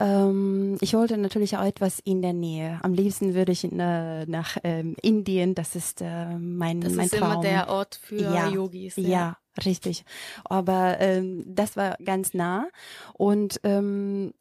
Ähm, 0.00 0.76
ich 0.80 0.94
wollte 0.94 1.16
natürlich 1.16 1.56
auch 1.56 1.64
etwas 1.64 2.00
in 2.04 2.22
der 2.22 2.32
Nähe. 2.32 2.78
Am 2.82 2.92
liebsten 2.94 3.34
würde 3.34 3.52
ich 3.52 3.64
in, 3.64 3.80
äh, 3.80 4.26
nach 4.26 4.56
ähm, 4.64 4.96
Indien. 5.02 5.54
Das 5.54 5.74
ist 5.76 6.00
äh, 6.00 6.36
mein, 6.38 6.80
Das 6.80 6.92
mein 6.92 7.06
ist 7.06 7.14
Traum. 7.16 7.32
immer 7.32 7.40
der 7.42 7.68
Ort 7.68 7.98
für 8.02 8.20
Ja, 8.20 8.48
Yogis. 8.48 8.94
Ja, 8.96 9.36
richtig. 9.64 10.04
Aber 10.44 11.00
ähm, 11.00 11.44
das 11.46 11.76
war 11.76 11.96
ganz 12.04 12.34
nah. 12.34 12.68
Und 13.14 13.60
ähm, 13.64 14.32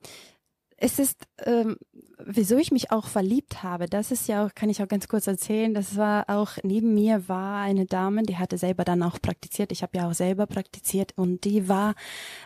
es 0.77 0.99
ist, 0.99 1.25
ähm, 1.45 1.77
wieso 2.25 2.57
ich 2.57 2.71
mich 2.71 2.91
auch 2.91 3.07
verliebt 3.07 3.63
habe, 3.63 3.87
das 3.87 4.11
ist 4.11 4.27
ja 4.27 4.45
auch, 4.45 4.55
kann 4.55 4.69
ich 4.69 4.81
auch 4.81 4.87
ganz 4.87 5.07
kurz 5.07 5.27
erzählen, 5.27 5.73
das 5.73 5.95
war 5.95 6.29
auch, 6.29 6.57
neben 6.63 6.93
mir 6.93 7.27
war 7.27 7.61
eine 7.61 7.85
Dame, 7.85 8.23
die 8.23 8.37
hatte 8.37 8.57
selber 8.57 8.83
dann 8.83 9.03
auch 9.03 9.21
praktiziert, 9.21 9.71
ich 9.71 9.83
habe 9.83 9.97
ja 9.97 10.09
auch 10.09 10.13
selber 10.13 10.45
praktiziert 10.45 11.13
und 11.15 11.43
die 11.43 11.67
war, 11.67 11.95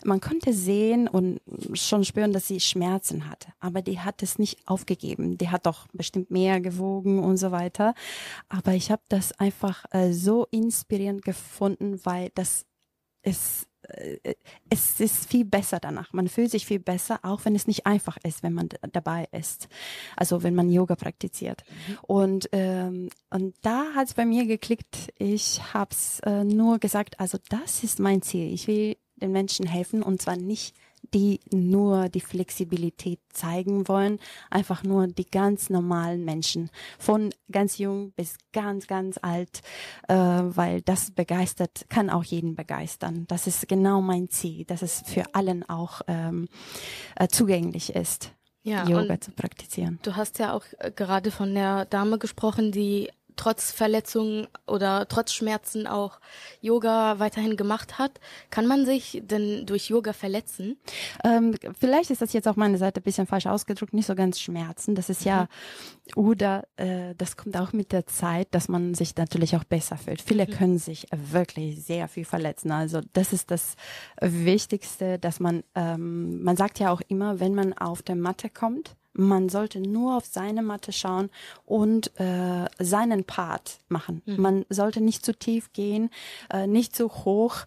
man 0.04 0.22
konnte 0.22 0.54
sehen 0.54 1.08
und 1.08 1.42
schon 1.74 2.04
spüren, 2.04 2.34
dass 2.34 2.48
sie 2.48 2.60
Schmerzen 2.60 3.30
hatte, 3.30 3.50
aber 3.60 3.82
die 3.82 4.00
hat 4.00 4.24
es 4.24 4.40
nicht 4.40 4.60
aufgegeben, 4.68 5.38
die 5.38 5.50
hat 5.50 5.66
doch 5.66 5.88
bestimmt 5.94 6.32
mehr 6.32 6.60
gewogen 6.60 7.20
und 7.20 7.38
so 7.38 7.52
weiter, 7.52 7.94
aber 8.50 8.74
ich 8.74 8.92
habe 8.92 9.04
das 9.10 9.38
einfach 9.40 9.86
äh, 9.92 10.12
so 10.12 10.48
inspirierend 10.52 11.24
gefunden, 11.24 12.00
weil 12.04 12.32
das 12.36 12.66
ist 13.24 13.68
es 14.70 15.00
ist 15.00 15.30
viel 15.30 15.46
besser 15.46 15.80
danach. 15.80 16.14
Man 16.14 16.28
fühlt 16.28 16.52
sich 16.52 16.66
viel 16.66 16.80
besser, 16.80 17.20
auch 17.24 17.46
wenn 17.46 17.56
es 17.56 17.68
nicht 17.68 17.86
einfach 17.86 18.18
ist, 18.24 18.44
wenn 18.44 18.54
man 18.54 18.70
dabei 18.92 19.28
ist. 19.32 19.68
Also 20.16 20.44
wenn 20.44 20.56
man 20.56 20.70
Yoga 20.70 20.96
praktiziert. 20.96 21.64
Und 22.02 22.50
ähm, 22.52 23.10
und 23.30 23.56
da 23.62 23.94
hat 23.96 24.08
es 24.08 24.14
bei 24.14 24.26
mir 24.26 24.46
geklickt. 24.46 25.14
Ich 25.18 25.74
habe 25.74 25.92
es 25.92 26.20
äh, 26.22 26.44
nur 26.44 26.80
gesagt, 26.80 27.20
also 27.20 27.38
das 27.50 27.84
ist 27.84 28.00
mein 28.00 28.22
Ziel. 28.22 28.54
Ich 28.54 28.68
will 28.68 28.98
den 29.16 29.32
Menschen 29.32 29.68
helfen 29.68 30.04
und 30.04 30.22
zwar 30.22 30.38
nicht 30.38 30.76
die 31.14 31.40
nur 31.52 32.10
die 32.10 32.20
Flexibilität 32.22 33.20
zeigen 33.32 33.88
wollen, 33.88 34.20
einfach 34.50 34.84
nur 34.84 35.08
die 35.08 35.26
ganz 35.26 35.70
normalen 35.70 36.26
Menschen, 36.26 36.70
von 37.00 37.34
ganz 37.52 37.78
jung 37.78 38.12
bis 38.12 38.38
ganz, 38.52 38.88
ganz 38.88 39.18
alt, 39.22 39.62
äh, 40.08 40.16
weil 40.16 40.82
das 40.82 41.12
begeistert, 41.12 41.86
kann 41.90 42.10
auch 42.10 42.24
jeden 42.24 42.56
begeistern. 42.56 43.26
Das 43.28 43.48
ist 43.48 43.68
genau 43.68 44.02
mein 44.02 44.30
Ziel, 44.30 44.66
dass 44.66 44.82
es 44.82 45.04
für 45.06 45.24
allen 45.34 45.68
auch 45.70 46.02
ähm, 46.08 46.48
äh, 47.16 47.28
zugänglich 47.28 47.96
ist, 47.96 48.32
Ja, 48.64 48.86
Yoga 48.86 49.22
zu 49.22 49.32
praktizieren. 49.32 50.00
du 50.04 50.16
hast 50.16 50.40
ja 50.40 50.54
auch 50.54 50.64
äh, 50.80 50.92
gerade 50.92 51.32
von 51.32 51.54
der 51.54 51.86
Dame 51.86 52.18
gesprochen, 52.18 52.72
die 52.72 53.10
trotz 53.38 53.72
Verletzungen 53.72 54.48
oder 54.66 55.08
trotz 55.08 55.34
Schmerzen 55.34 55.88
auch 55.88 56.20
Yoga 56.60 57.20
weiterhin 57.20 57.56
gemacht 57.56 57.98
hat. 57.98 58.20
Kann 58.50 58.68
man 58.68 58.86
sich 58.86 59.22
denn 59.24 59.66
durch 59.66 59.90
Yoga 59.90 60.12
verletzen? 60.12 60.78
Ähm, 61.24 61.56
vielleicht 61.80 62.10
ist 62.10 62.22
das 62.22 62.34
jetzt 62.34 62.48
auch 62.48 62.56
meine 62.56 62.78
Seite 62.78 63.00
ein 63.00 63.04
bisschen 63.04 63.28
falsch 63.28 63.48
ausgedrückt, 63.48 63.94
nicht 63.94 64.08
so 64.08 64.16
ganz 64.16 64.40
Schmerzen. 64.40 64.96
Das 64.96 65.10
ist 65.10 65.24
ja, 65.24 65.48
oder 66.16 66.68
äh, 66.76 67.14
das 67.18 67.38
kommt 67.38 67.56
auch 67.58 67.74
mit 67.74 67.92
der 67.92 68.06
Zeit, 68.08 68.48
dass 68.52 68.68
man 68.68 68.94
sich 68.94 69.16
natürlich 69.16 69.56
auch 69.56 69.64
besser 69.64 69.98
fühlt. 69.98 70.22
Viele 70.22 70.48
können 70.48 70.78
sich 70.78 71.08
wirklich 71.12 71.84
sehr 71.84 72.08
viel 72.08 72.26
verletzen. 72.26 72.72
Also 72.72 73.02
das 73.14 73.34
ist 73.34 73.52
das 73.52 73.76
Wichtigste, 74.20 75.20
dass 75.20 75.40
man, 75.40 75.64
ähm, 75.76 76.44
man 76.44 76.58
sagt 76.58 76.80
ja 76.80 76.92
auch 76.92 77.02
immer, 77.08 77.40
wenn 77.40 77.54
man 77.54 77.74
auf 77.74 78.02
der 78.02 78.16
Matte 78.16 78.50
kommt, 78.50 78.96
man 79.18 79.50
sollte 79.50 79.80
nur 79.80 80.16
auf 80.16 80.26
seine 80.26 80.62
Matte 80.62 80.92
schauen 80.92 81.30
und 81.66 82.18
äh, 82.20 82.66
seinen 82.80 83.24
Part 83.24 83.80
machen. 83.90 84.22
Man 84.38 84.66
sollte 84.70 85.02
nicht 85.02 85.26
zu 85.26 85.34
tief 85.34 85.74
gehen, 85.74 86.10
äh, 86.52 86.68
nicht 86.68 86.96
zu 86.96 87.10
hoch. 87.10 87.58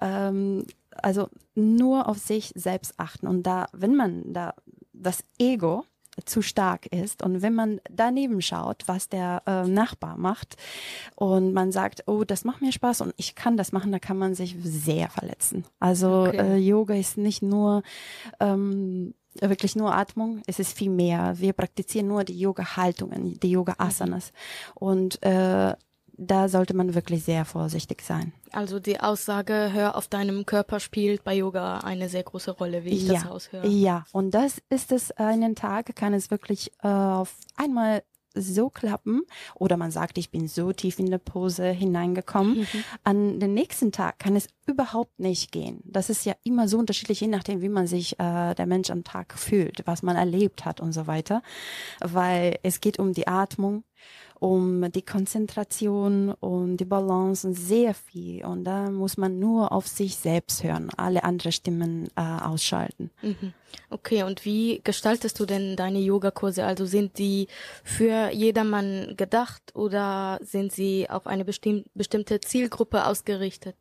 Ähm, 0.00 0.64
also 1.00 1.28
nur 1.54 2.08
auf 2.08 2.18
sich 2.18 2.52
selbst 2.56 2.94
achten. 2.98 3.26
Und 3.26 3.44
da, 3.44 3.66
wenn 3.72 3.94
man 3.94 4.32
da 4.32 4.54
das 4.92 5.24
Ego 5.38 5.84
zu 6.24 6.42
stark 6.42 6.86
ist 6.86 7.22
und 7.22 7.42
wenn 7.42 7.54
man 7.54 7.80
daneben 7.88 8.42
schaut, 8.42 8.82
was 8.86 9.08
der 9.08 9.42
äh, 9.46 9.68
Nachbar 9.68 10.16
macht 10.16 10.56
und 11.14 11.52
man 11.52 11.70
sagt, 11.70 12.02
oh, 12.08 12.24
das 12.24 12.44
macht 12.44 12.60
mir 12.60 12.72
Spaß 12.72 13.02
und 13.02 13.14
ich 13.16 13.36
kann 13.36 13.56
das 13.56 13.70
machen, 13.70 13.92
da 13.92 14.00
kann 14.00 14.18
man 14.18 14.34
sich 14.34 14.56
sehr 14.60 15.08
verletzen. 15.10 15.64
Also 15.78 16.24
Okay. 16.26 16.38
äh, 16.38 16.56
Yoga 16.56 16.94
ist 16.94 17.18
nicht 17.18 17.42
nur 17.42 17.84
ähm, 18.40 19.14
wirklich 19.42 19.76
nur 19.76 19.94
Atmung, 19.94 20.42
es 20.46 20.58
ist 20.58 20.76
viel 20.76 20.90
mehr. 20.90 21.34
Wir 21.38 21.52
praktizieren 21.52 22.08
nur 22.08 22.24
die 22.24 22.38
Yoga-Haltungen, 22.38 23.38
die 23.40 23.50
Yoga-Asanas. 23.50 24.32
Und 24.74 25.22
äh, 25.22 25.74
da 26.18 26.48
sollte 26.48 26.74
man 26.74 26.94
wirklich 26.94 27.24
sehr 27.24 27.44
vorsichtig 27.44 28.02
sein. 28.02 28.32
Also 28.52 28.80
die 28.80 29.00
Aussage, 29.00 29.70
hör 29.72 29.96
auf 29.96 30.08
deinem 30.08 30.46
Körper 30.46 30.80
spielt 30.80 31.22
bei 31.22 31.34
Yoga 31.34 31.78
eine 31.78 32.08
sehr 32.08 32.24
große 32.24 32.50
Rolle, 32.50 32.84
wie 32.84 32.90
ich 32.90 33.06
ja, 33.06 33.14
das 33.14 33.30
raushöre. 33.30 33.66
Ja, 33.68 34.04
und 34.12 34.32
das 34.32 34.60
ist 34.68 34.90
es 34.90 35.12
einen 35.12 35.54
Tag, 35.54 35.94
kann 35.94 36.12
es 36.12 36.30
wirklich 36.30 36.72
äh, 36.82 36.88
auf 36.88 37.34
einmal 37.56 38.02
so 38.40 38.70
klappen 38.70 39.22
oder 39.54 39.76
man 39.76 39.90
sagt, 39.90 40.18
ich 40.18 40.30
bin 40.30 40.48
so 40.48 40.72
tief 40.72 40.98
in 40.98 41.10
der 41.10 41.18
Pose 41.18 41.70
hineingekommen. 41.70 42.66
An 43.04 43.40
den 43.40 43.54
nächsten 43.54 43.92
Tag 43.92 44.18
kann 44.18 44.36
es 44.36 44.48
überhaupt 44.66 45.18
nicht 45.18 45.52
gehen. 45.52 45.80
Das 45.84 46.10
ist 46.10 46.24
ja 46.24 46.34
immer 46.44 46.68
so 46.68 46.78
unterschiedlich, 46.78 47.20
je 47.20 47.28
nachdem, 47.28 47.62
wie 47.62 47.68
man 47.68 47.86
sich 47.86 48.18
äh, 48.18 48.54
der 48.54 48.66
Mensch 48.66 48.90
am 48.90 49.04
Tag 49.04 49.38
fühlt, 49.38 49.82
was 49.86 50.02
man 50.02 50.16
erlebt 50.16 50.64
hat 50.64 50.80
und 50.80 50.92
so 50.92 51.06
weiter, 51.06 51.42
weil 52.00 52.58
es 52.62 52.80
geht 52.80 52.98
um 52.98 53.12
die 53.12 53.26
Atmung 53.26 53.84
um 54.40 54.90
die 54.92 55.02
Konzentration 55.02 56.30
und 56.30 56.78
die 56.78 56.84
Balance 56.84 57.46
und 57.46 57.54
sehr 57.54 57.94
viel. 57.94 58.44
Und 58.44 58.64
da 58.64 58.90
muss 58.90 59.16
man 59.16 59.38
nur 59.38 59.72
auf 59.72 59.86
sich 59.86 60.16
selbst 60.16 60.62
hören, 60.62 60.90
alle 60.96 61.24
anderen 61.24 61.52
Stimmen 61.52 62.08
äh, 62.16 62.20
ausschalten. 62.20 63.10
Mhm. 63.22 63.52
Okay, 63.90 64.22
und 64.22 64.44
wie 64.44 64.80
gestaltest 64.84 65.38
du 65.40 65.46
denn 65.46 65.76
deine 65.76 65.98
Yogakurse? 65.98 66.64
Also 66.64 66.84
sind 66.86 67.18
die 67.18 67.48
für 67.84 68.30
jedermann 68.30 69.14
gedacht 69.16 69.62
oder 69.74 70.38
sind 70.42 70.72
sie 70.72 71.08
auf 71.08 71.26
eine 71.26 71.44
bestimm 71.44 71.84
bestimmte 71.94 72.40
Zielgruppe 72.40 73.06
ausgerichtet? 73.06 73.76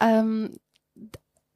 Ähm, 0.00 0.56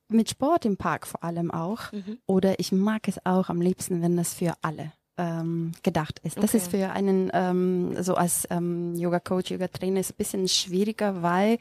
mit 0.08 0.30
Sport 0.30 0.64
im 0.64 0.76
Park 0.76 1.06
vor 1.06 1.22
allem 1.24 1.50
auch. 1.50 1.92
Mhm. 1.92 2.18
Oder 2.26 2.58
ich 2.58 2.72
mag 2.72 3.08
es 3.08 3.24
auch 3.24 3.48
am 3.48 3.60
liebsten, 3.60 4.02
wenn 4.02 4.16
das 4.16 4.34
für 4.34 4.54
alle 4.62 4.92
ähm, 5.16 5.72
gedacht 5.82 6.20
ist. 6.24 6.36
Das 6.36 6.50
Okay. 6.50 6.56
ist 6.56 6.70
für 6.70 6.90
einen 6.90 7.30
ähm, 7.32 8.02
so 8.02 8.14
als 8.14 8.46
ähm, 8.50 8.94
Yoga 8.96 9.20
Coach, 9.20 9.50
Yoga 9.50 9.68
Trainer 9.68 10.00
ist 10.00 10.12
ein 10.12 10.16
bisschen 10.16 10.48
schwieriger, 10.48 11.22
weil 11.22 11.58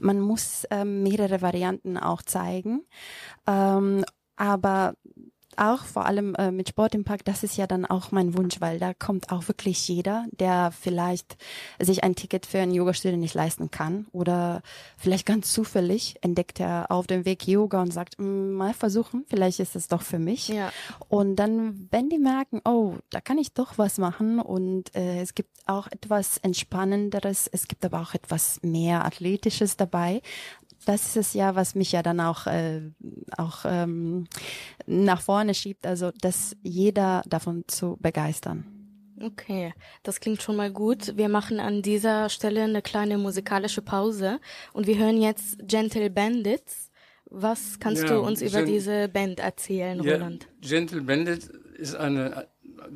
man 0.00 0.20
muss 0.20 0.64
ähm, 0.70 1.02
mehrere 1.02 1.40
Varianten 1.40 1.96
auch 1.96 2.22
zeigen. 2.22 2.82
Ähm, 3.46 4.04
aber 4.36 4.94
auch 5.58 5.84
vor 5.84 6.06
allem 6.06 6.34
äh, 6.36 6.50
mit 6.50 6.68
Sport 6.68 6.94
im 6.94 7.04
Park, 7.04 7.24
das 7.24 7.42
ist 7.42 7.56
ja 7.56 7.66
dann 7.66 7.84
auch 7.84 8.10
mein 8.12 8.36
Wunsch, 8.36 8.60
weil 8.60 8.78
da 8.78 8.94
kommt 8.94 9.30
auch 9.30 9.48
wirklich 9.48 9.86
jeder, 9.88 10.26
der 10.32 10.72
vielleicht 10.78 11.36
sich 11.78 12.04
ein 12.04 12.14
Ticket 12.14 12.46
für 12.46 12.58
ein 12.58 12.72
Yoga-Studio 12.72 13.18
nicht 13.18 13.34
leisten 13.34 13.70
kann 13.70 14.06
oder 14.12 14.62
vielleicht 14.96 15.26
ganz 15.26 15.52
zufällig 15.52 16.16
entdeckt 16.22 16.60
er 16.60 16.90
auf 16.90 17.06
dem 17.06 17.24
Weg 17.24 17.46
Yoga 17.46 17.82
und 17.82 17.92
sagt, 17.92 18.18
"Mm, 18.18 18.52
mal 18.52 18.74
versuchen, 18.74 19.24
vielleicht 19.28 19.60
ist 19.60 19.76
es 19.76 19.88
doch 19.88 20.02
für 20.02 20.18
mich. 20.18 20.48
Ja. 20.48 20.72
Und 21.08 21.36
dann, 21.36 21.88
wenn 21.90 22.08
die 22.08 22.18
merken, 22.18 22.60
oh, 22.64 22.94
da 23.10 23.20
kann 23.20 23.38
ich 23.38 23.52
doch 23.52 23.78
was 23.78 23.98
machen 23.98 24.40
und 24.40 24.94
äh, 24.94 25.20
es 25.20 25.34
gibt 25.34 25.50
auch 25.66 25.86
etwas 25.88 26.38
Entspannenderes, 26.38 27.48
es 27.52 27.68
gibt 27.68 27.84
aber 27.84 28.00
auch 28.00 28.14
etwas 28.14 28.60
mehr 28.62 29.04
Athletisches 29.04 29.76
dabei. 29.76 30.22
Das 30.88 31.04
ist 31.04 31.16
es 31.18 31.34
ja, 31.34 31.54
was 31.54 31.74
mich 31.74 31.92
ja 31.92 32.02
dann 32.02 32.18
auch, 32.18 32.46
äh, 32.46 32.80
auch 33.36 33.58
ähm, 33.66 34.26
nach 34.86 35.20
vorne 35.20 35.52
schiebt, 35.52 35.86
also 35.86 36.12
dass 36.22 36.56
jeder 36.62 37.22
davon 37.26 37.64
zu 37.66 37.98
begeistern. 38.00 38.64
Okay, 39.20 39.74
das 40.02 40.20
klingt 40.20 40.40
schon 40.40 40.56
mal 40.56 40.72
gut. 40.72 41.16
Wir 41.18 41.28
machen 41.28 41.60
an 41.60 41.82
dieser 41.82 42.30
Stelle 42.30 42.62
eine 42.62 42.80
kleine 42.80 43.18
musikalische 43.18 43.82
Pause 43.82 44.40
und 44.72 44.86
wir 44.86 44.96
hören 44.96 45.20
jetzt 45.20 45.58
Gentle 45.66 46.08
Bandits. 46.08 46.90
Was 47.26 47.78
kannst 47.78 48.04
Ja, 48.04 48.08
du 48.14 48.20
uns 48.20 48.40
über 48.40 48.60
Gen- 48.62 48.66
diese 48.72 49.08
Band 49.08 49.40
erzählen, 49.40 50.00
Roland? 50.00 50.48
Gentle 50.62 51.02
Bandit 51.02 51.44
ist 51.76 51.96
eine, 51.96 52.46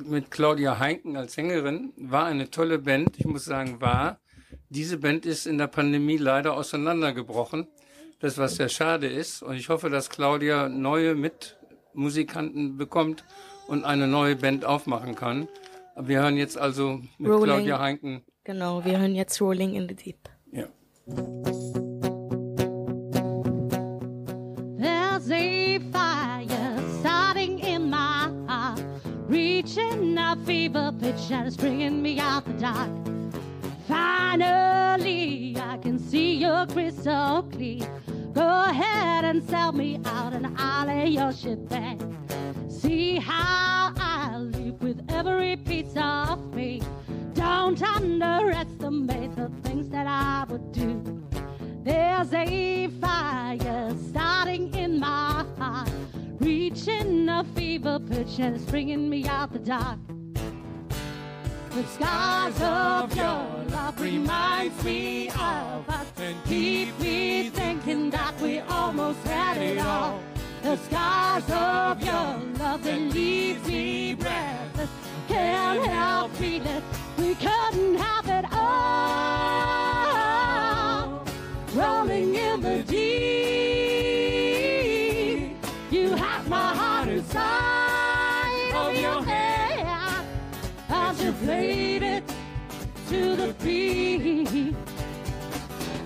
mit 0.03 0.31
Claudia 0.31 0.79
Heinken 0.79 1.15
als 1.15 1.33
Sängerin, 1.33 1.93
war 1.97 2.25
eine 2.25 2.49
tolle 2.49 2.79
Band. 2.79 3.19
Ich 3.19 3.25
muss 3.25 3.45
sagen, 3.45 3.81
war. 3.81 4.19
Diese 4.69 4.97
Band 4.97 5.27
ist 5.27 5.45
in 5.45 5.59
der 5.59 5.67
Pandemie 5.67 6.17
leider 6.17 6.55
auseinandergebrochen. 6.57 7.67
Das, 8.23 8.37
was 8.37 8.55
sehr 8.55 8.69
schade 8.69 9.07
ist. 9.07 9.43
Und 9.43 9.57
ich 9.57 9.67
hoffe, 9.67 9.89
dass 9.89 10.09
Claudia 10.09 10.69
neue 10.69 11.13
Mitmusikanten 11.13 12.77
bekommt 12.77 13.25
und 13.67 13.83
eine 13.83 14.07
neue 14.07 14.37
Band 14.37 14.63
aufmachen 14.63 15.13
kann. 15.13 15.49
Wir 15.99 16.21
hören 16.21 16.37
jetzt 16.37 16.57
also 16.57 17.01
mit 17.17 17.29
Rolling. 17.29 17.43
Claudia 17.43 17.79
Heinken. 17.79 18.23
Genau, 18.45 18.85
wir 18.85 18.97
hören 18.97 19.13
jetzt 19.13 19.41
Rolling 19.41 19.73
in 19.75 19.89
the 19.89 19.95
Deep. 19.95 20.29
Ja. 20.53 20.67
There's 24.79 25.29
a 25.29 25.79
fire 25.91 26.81
starting 27.01 27.59
in 27.59 27.89
my 27.89 28.29
heart, 28.47 28.81
reaching 29.27 30.17
a 30.17 30.37
fever 30.45 30.93
pitch 30.97 31.29
and 31.29 31.45
it's 31.45 31.57
bringing 31.57 32.01
me 32.01 32.21
out 32.21 32.45
the 32.45 32.53
dark. 32.53 32.89
Finally, 33.87 35.57
I 35.57 35.77
can 35.77 35.99
see 35.99 36.35
your 36.35 36.65
crystal 36.67 37.43
clear. 37.51 37.87
Go 38.33 38.63
ahead 38.63 39.25
and 39.25 39.43
sell 39.49 39.71
me 39.71 39.99
out, 40.05 40.33
and 40.33 40.47
I'll 40.57 40.87
lay 40.87 41.07
your 41.07 41.33
ship 41.33 41.67
back. 41.67 41.99
See 42.69 43.17
how 43.17 43.93
I 43.97 44.37
live 44.37 44.81
with 44.81 45.05
every 45.09 45.57
piece 45.57 45.93
of 45.95 46.53
me. 46.55 46.81
Don't 47.33 47.81
underestimate 47.81 49.35
the 49.35 49.49
things 49.63 49.89
that 49.89 50.07
I 50.07 50.45
would 50.49 50.71
do. 50.71 51.21
There's 51.83 52.33
a 52.33 52.87
fire 53.01 53.93
starting 54.09 54.73
in 54.73 54.99
my 54.99 55.45
heart, 55.57 55.91
reaching 56.39 57.27
a 57.27 57.43
fever 57.55 57.99
pitch 57.99 58.39
and 58.39 58.55
it's 58.55 58.65
bringing 58.65 59.09
me 59.09 59.27
out 59.27 59.51
the 59.51 59.59
dark. 59.59 59.99
The 61.73 61.83
scars 61.87 62.61
of 62.61 63.15
your 63.15 63.47
love 63.71 63.99
reminds 63.99 64.83
me 64.83 65.29
of 65.29 65.89
us 65.89 66.05
and 66.17 66.35
keep 66.45 66.99
me 66.99 67.49
thinking 67.49 68.11
that 68.11 68.39
we 68.39 68.59
almost 68.59 69.17
had 69.25 69.57
it 69.57 69.79
all. 69.79 70.21
The 70.61 70.77
scars 70.77 71.49
of 71.49 71.99
your 71.99 72.37
love 72.59 72.83
that 72.83 73.01
leaves 73.11 73.67
me 73.67 74.13
breathless. 74.13 74.91
Can't 75.27 75.83
help 75.87 76.31
feeling 76.33 76.83
we 77.17 77.33
couldn't 77.33 77.95
have 77.95 78.29
it 78.29 78.45
all. 78.51 78.73
Rolling 81.73 82.35
in 82.35 82.61
the 82.61 82.83
deep, 82.83 83.72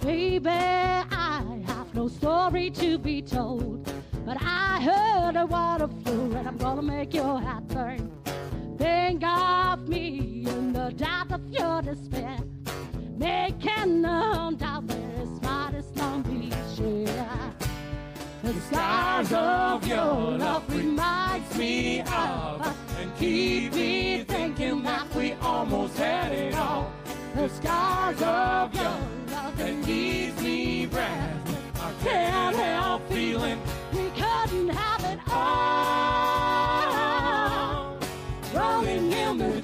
Baby, 0.07 0.49
I 0.49 1.43
have 1.65 1.93
no 1.93 2.07
story 2.07 2.69
to 2.69 2.97
be 2.97 3.21
told, 3.21 3.91
but 4.25 4.37
I 4.39 4.79
heard 4.79 5.35
a 5.35 5.43
of 5.83 5.91
you, 6.07 6.33
and 6.33 6.47
I'm 6.47 6.55
gonna 6.55 6.81
make 6.81 7.13
your 7.13 7.41
heart 7.41 7.67
burn. 7.67 8.09
Think 8.77 9.25
of 9.25 9.89
me 9.89 10.45
in 10.47 10.71
the 10.71 10.93
depth 10.95 11.33
of 11.33 11.45
your 11.49 11.81
despair, 11.81 12.37
making 13.17 14.01
known 14.01 14.55
down 14.55 14.87
there 14.87 15.11
as 15.23 15.39
smart 15.39 15.73
as 15.73 15.93
Long 15.97 16.21
Beach. 16.21 16.53
Yeah. 16.79 17.51
The 18.43 18.53
scars 18.61 19.33
of 19.33 19.85
your 19.85 20.37
love 20.37 20.73
reminds 20.73 21.57
me 21.57 21.99
of 21.99 22.65
and 22.97 23.13
keep 23.17 23.73
me 23.73 24.23
thinking 24.23 24.83
that 24.83 25.13
we 25.13 25.33
almost 25.33 25.97
had 25.97 26.31
it 26.31 26.55
all. 26.55 26.93
The 27.35 27.49
scars 27.49 28.21
of 28.21 28.73
your 28.73 29.16
that 29.57 29.75
leaves 29.85 30.41
me 30.41 30.85
breathless. 30.85 31.55
I 31.79 31.91
can't 32.03 32.55
help 32.55 33.07
feeling 33.09 33.59
we 33.91 34.09
couldn't 34.11 34.69
have 34.69 35.03
it 35.03 35.19
all. 35.31 35.57
Rolling 38.53 39.11
in 39.11 39.37
the 39.37 39.56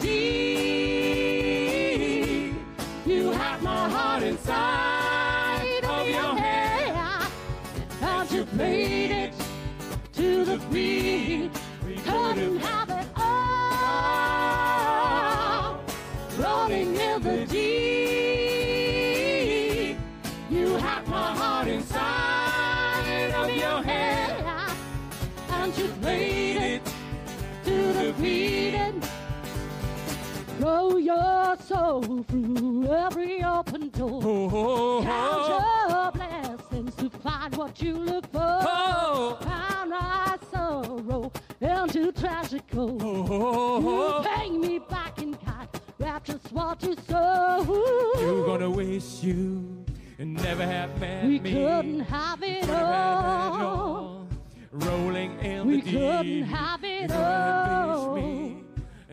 your 31.03 31.55
soul 31.67 32.23
through 32.23 32.87
every 32.91 33.43
open 33.43 33.89
door. 33.89 35.03
Count 35.03 35.49
your 35.89 36.11
blessings 36.11 36.95
to 36.95 37.09
find 37.19 37.55
what 37.55 37.81
you 37.81 37.93
look 37.97 38.25
for. 38.31 38.39
Found 38.39 39.89
my 39.91 40.37
sorrow 40.51 41.31
into 41.61 42.11
tragic 42.11 42.65
gold. 42.71 43.01
You 43.01 44.21
pay 44.29 44.49
me 44.49 44.79
back 44.79 45.21
in 45.21 45.35
kind, 45.35 45.67
rapture 45.99 46.39
swallow 46.49 46.73
thought 46.75 46.83
you 46.83 46.95
so. 47.07 48.15
You're 48.19 48.45
gonna 48.45 48.69
wish 48.69 49.21
you 49.23 49.85
never 50.17 50.65
have 50.65 50.99
met 50.99 51.25
We 51.25 51.39
me. 51.39 51.51
couldn't 51.51 51.99
have 52.01 52.41
it 52.43 52.61
Couldn't 52.61 52.75
have 52.75 53.53
it 53.53 53.61
all. 53.61 53.61
all. 53.61 54.27
Rolling 54.71 55.37
in 55.39 55.67
We 55.67 55.81
the 55.81 55.91
couldn't 55.91 56.43
have 56.43 56.83
it 56.83 57.11
all. 57.11 58.17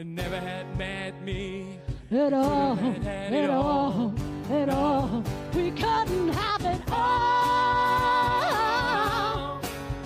Wished 0.01 0.07
me 0.07 0.15
and 0.15 0.15
never 0.15 0.41
had 0.41 0.79
met 0.79 1.23
me. 1.23 1.79
At 2.11 2.33
all, 2.33 2.79
it 2.79 3.05
at 3.07 3.51
all, 3.51 4.15
at 4.51 4.69
all. 4.69 5.23
We 5.55 5.71
couldn't 5.71 6.33
have 6.33 6.65
it 6.65 6.81
all. 6.91 7.21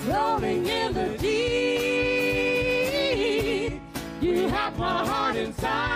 Rolling 0.07 0.67
in 0.67 0.93
the 0.93 1.17
deep. 1.19 1.33
You 4.21 4.49
have 4.49 4.79
my 4.79 5.07
heart 5.07 5.37
inside 5.37 5.94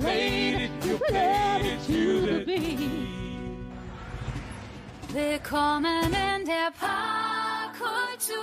played 0.00 0.54
it, 0.54 0.70
you 0.84 0.98
played 0.98 1.64
it, 1.64 1.82
to 1.86 2.20
the 2.20 2.44
beat. 2.44 2.80
Willkommen 5.14 6.12
in 6.12 6.44
der 6.44 6.70
Parkkultur. 6.78 8.36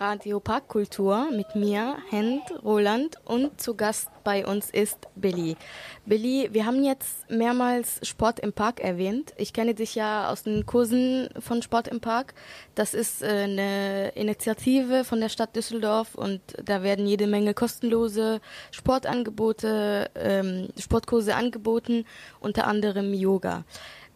Radio 0.00 0.40
Parkkultur 0.40 1.28
mit 1.30 1.54
mir, 1.54 1.96
Hend, 2.10 2.42
Roland 2.64 3.16
und 3.24 3.60
zu 3.60 3.76
Gast 3.76 4.08
bei 4.24 4.44
uns 4.44 4.70
ist 4.70 5.06
Billy. 5.14 5.56
Billy, 6.04 6.48
wir 6.52 6.66
haben 6.66 6.82
jetzt 6.82 7.30
mehrmals 7.30 8.00
Sport 8.02 8.40
im 8.40 8.52
Park 8.52 8.80
erwähnt. 8.80 9.32
Ich 9.36 9.52
kenne 9.52 9.74
dich 9.74 9.94
ja 9.94 10.30
aus 10.30 10.42
den 10.42 10.66
Kursen 10.66 11.28
von 11.38 11.62
Sport 11.62 11.86
im 11.88 12.00
Park. 12.00 12.34
Das 12.74 12.92
ist 12.92 13.22
äh, 13.22 13.44
eine 13.44 14.08
Initiative 14.16 15.04
von 15.04 15.20
der 15.20 15.28
Stadt 15.28 15.54
Düsseldorf 15.54 16.16
und 16.16 16.40
da 16.64 16.82
werden 16.82 17.06
jede 17.06 17.28
Menge 17.28 17.54
kostenlose 17.54 18.40
Sportangebote, 18.72 20.10
ähm, 20.16 20.68
Sportkurse 20.76 21.36
angeboten, 21.36 22.04
unter 22.40 22.66
anderem 22.66 23.14
Yoga. 23.14 23.64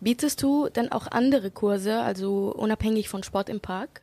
Bietest 0.00 0.42
du 0.42 0.68
denn 0.68 0.90
auch 0.90 1.06
andere 1.06 1.52
Kurse, 1.52 2.00
also 2.00 2.52
unabhängig 2.56 3.08
von 3.08 3.22
Sport 3.22 3.48
im 3.48 3.60
Park? 3.60 4.02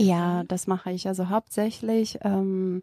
Ja, 0.00 0.44
das 0.44 0.66
mache 0.66 0.92
ich. 0.92 1.06
Also 1.06 1.28
hauptsächlich 1.28 2.18
ähm, 2.22 2.82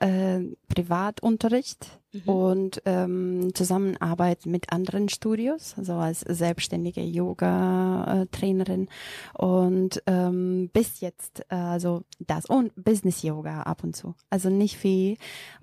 äh, 0.00 0.40
Privatunterricht 0.68 2.00
und 2.26 2.82
ähm, 2.84 3.54
Zusammenarbeit 3.54 4.44
mit 4.44 4.70
anderen 4.70 5.08
Studios, 5.08 5.74
also 5.78 5.94
als 5.94 6.20
selbstständige 6.20 7.00
Yoga-Trainerin 7.00 8.88
und 9.32 10.02
ähm, 10.06 10.68
bis 10.74 11.00
jetzt 11.00 11.40
äh, 11.48 11.54
also 11.54 12.02
das 12.18 12.44
und 12.46 12.72
Business 12.76 13.22
Yoga 13.22 13.62
ab 13.62 13.82
und 13.82 13.96
zu. 13.96 14.14
Also 14.28 14.50
nicht 14.50 14.76
viel, 14.76 15.16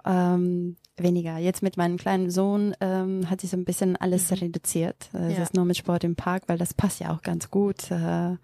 ähm, 0.05 0.75
weniger. 1.01 1.37
Jetzt 1.37 1.61
mit 1.63 1.77
meinem 1.77 1.97
kleinen 1.97 2.29
Sohn 2.29 2.73
ähm, 2.81 3.29
hat 3.29 3.41
sich 3.41 3.49
so 3.49 3.57
ein 3.57 3.65
bisschen 3.65 3.95
alles 3.95 4.31
reduziert. 4.31 5.09
Es 5.13 5.37
Ja. 5.37 5.43
ist 5.43 5.53
nur 5.53 5.65
mit 5.65 5.77
Sport 5.77 6.03
im 6.03 6.15
Park, 6.15 6.43
weil 6.47 6.57
das 6.57 6.73
passt 6.73 6.99
ja 6.99 7.13
auch 7.13 7.21
ganz 7.21 7.49
gut. 7.49 7.89
Äh, 7.91 8.35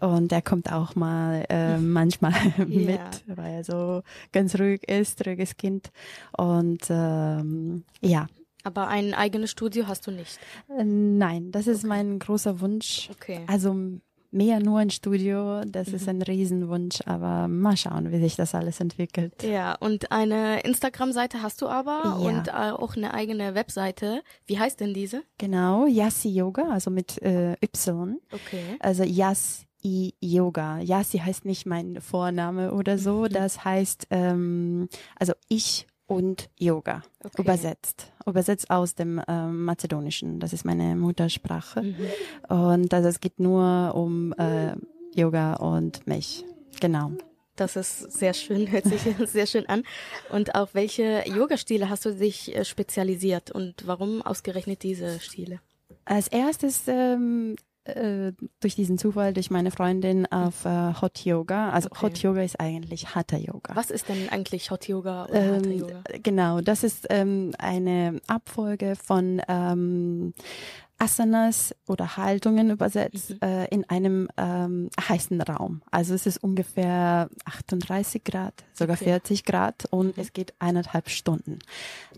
und 0.00 0.32
er 0.32 0.42
kommt 0.42 0.72
auch 0.72 0.94
mal 0.94 1.44
äh, 1.48 1.78
manchmal 1.78 2.32
mit, 2.66 3.00
weil 3.26 3.54
er 3.54 3.64
so 3.64 4.02
ganz 4.32 4.58
ruhig 4.58 4.88
ist, 4.88 5.26
ruhiges 5.26 5.56
Kind. 5.56 5.90
Und 6.36 6.82
ähm, 6.90 7.84
ja, 8.00 8.26
Aber 8.64 8.88
ein 8.88 9.14
eigenes 9.14 9.50
Studio 9.50 9.86
hast 9.86 10.06
du 10.06 10.10
nicht. 10.10 10.38
Äh, 10.76 10.84
nein, 10.84 11.50
das 11.52 11.66
ist 11.66 11.84
mein 11.84 12.18
großer 12.18 12.60
Wunsch. 12.60 13.08
Okay. 13.12 13.40
Also 13.46 13.74
mehr 14.30 14.60
nur 14.60 14.78
ein 14.78 14.90
Studio, 14.90 15.62
das 15.64 15.88
ist 15.88 16.08
ein 16.08 16.22
Riesenwunsch, 16.22 17.00
aber 17.06 17.48
mal 17.48 17.76
schauen, 17.76 18.12
wie 18.12 18.20
sich 18.20 18.36
das 18.36 18.54
alles 18.54 18.78
entwickelt. 18.80 19.42
Ja, 19.42 19.74
und 19.76 20.12
eine 20.12 20.60
Instagram-Seite 20.60 21.42
hast 21.42 21.60
du 21.62 21.68
aber 21.68 22.02
Ja. 22.04 22.12
und 22.12 22.48
äh, 22.48 22.52
auch 22.72 22.96
eine 22.96 23.14
eigene 23.14 23.54
Webseite. 23.54 24.22
Wie 24.46 24.58
heißt 24.58 24.80
denn 24.80 24.94
diese? 24.94 25.22
Genau, 25.38 25.86
Yassi 25.86 26.28
Yoga, 26.28 26.68
also 26.70 26.90
mit 26.90 27.20
äh, 27.22 27.56
Y. 27.62 28.18
Okay. 28.32 28.76
Also 28.80 29.02
Yas 29.02 29.64
I 29.84 30.14
Yoga. 30.20 30.78
Yassi 30.80 31.18
heißt 31.18 31.44
nicht 31.44 31.64
mein 31.66 32.00
Vorname 32.00 32.72
oder 32.74 32.98
so. 32.98 33.26
Das 33.28 33.64
heißt, 33.64 34.06
ähm, 34.10 34.88
also 35.18 35.32
ich 35.48 35.86
und 36.08 36.48
Yoga. 36.58 37.02
Okay. 37.22 37.42
Übersetzt. 37.42 38.10
Übersetzt 38.26 38.70
aus 38.70 38.94
dem 38.94 39.22
ähm, 39.28 39.64
Mazedonischen. 39.64 40.40
Das 40.40 40.52
ist 40.52 40.64
meine 40.64 40.96
Muttersprache. 40.96 41.82
Mhm. 41.82 41.96
Und 42.48 42.94
also 42.94 43.08
es 43.08 43.20
geht 43.20 43.38
nur 43.38 43.94
um 43.94 44.32
äh, 44.32 44.74
Yoga 45.14 45.54
und 45.54 46.06
mich. 46.06 46.44
Genau. 46.80 47.12
Das 47.56 47.76
ist 47.76 48.12
sehr 48.12 48.34
schön, 48.34 48.70
hört 48.70 48.84
sich 48.84 49.02
sehr 49.26 49.46
schön 49.46 49.66
an. 49.66 49.82
Und 50.30 50.54
auf 50.54 50.74
welche 50.74 51.24
Yoga-Stile 51.26 51.90
hast 51.90 52.06
du 52.06 52.14
dich 52.14 52.56
äh, 52.56 52.64
spezialisiert 52.64 53.50
und 53.50 53.86
warum 53.86 54.22
ausgerechnet 54.22 54.82
diese 54.82 55.20
Stile? 55.20 55.60
Als 56.04 56.28
erstes 56.28 56.84
ähm, 56.86 57.56
äh, 57.96 58.32
durch 58.60 58.74
diesen 58.74 58.98
Zufall, 58.98 59.32
durch 59.32 59.50
meine 59.50 59.70
Freundin 59.70 60.26
auf 60.26 60.64
äh, 60.64 60.92
Hot 61.00 61.24
Yoga. 61.24 61.70
Also 61.70 61.88
Okay. 61.90 62.02
Hot 62.02 62.18
Yoga 62.18 62.42
ist 62.42 62.60
eigentlich 62.60 63.14
Hatha 63.14 63.36
Yoga. 63.36 63.74
Was 63.74 63.90
ist 63.90 64.08
denn 64.08 64.28
eigentlich 64.28 64.70
Hot 64.70 64.86
Yoga 64.88 65.26
oder 65.26 65.56
Hatha 65.56 65.70
Ähm, 65.70 65.78
Yoga? 65.78 66.02
Genau, 66.22 66.60
das 66.60 66.84
ist 66.84 67.06
ähm, 67.10 67.52
eine 67.58 68.20
Abfolge 68.26 68.94
von 68.96 69.40
ähm, 69.48 70.34
Asanas 70.98 71.74
oder 71.86 72.16
Haltungen 72.16 72.70
übersetzt 72.70 73.30
Mhm. 73.30 73.38
äh, 73.42 73.64
in 73.66 73.88
einem 73.88 74.28
ähm, 74.36 74.90
heißen 75.00 75.40
Raum. 75.42 75.82
Also 75.90 76.14
es 76.14 76.26
ist 76.26 76.38
ungefähr 76.42 77.28
38 77.44 78.24
Grad, 78.24 78.64
sogar 78.72 78.96
Okay. 78.96 79.04
40 79.04 79.44
Grad 79.44 79.84
und 79.90 80.16
Mhm. 80.16 80.22
es 80.22 80.32
geht 80.32 80.54
eineinhalb 80.58 81.08
Stunden. 81.08 81.60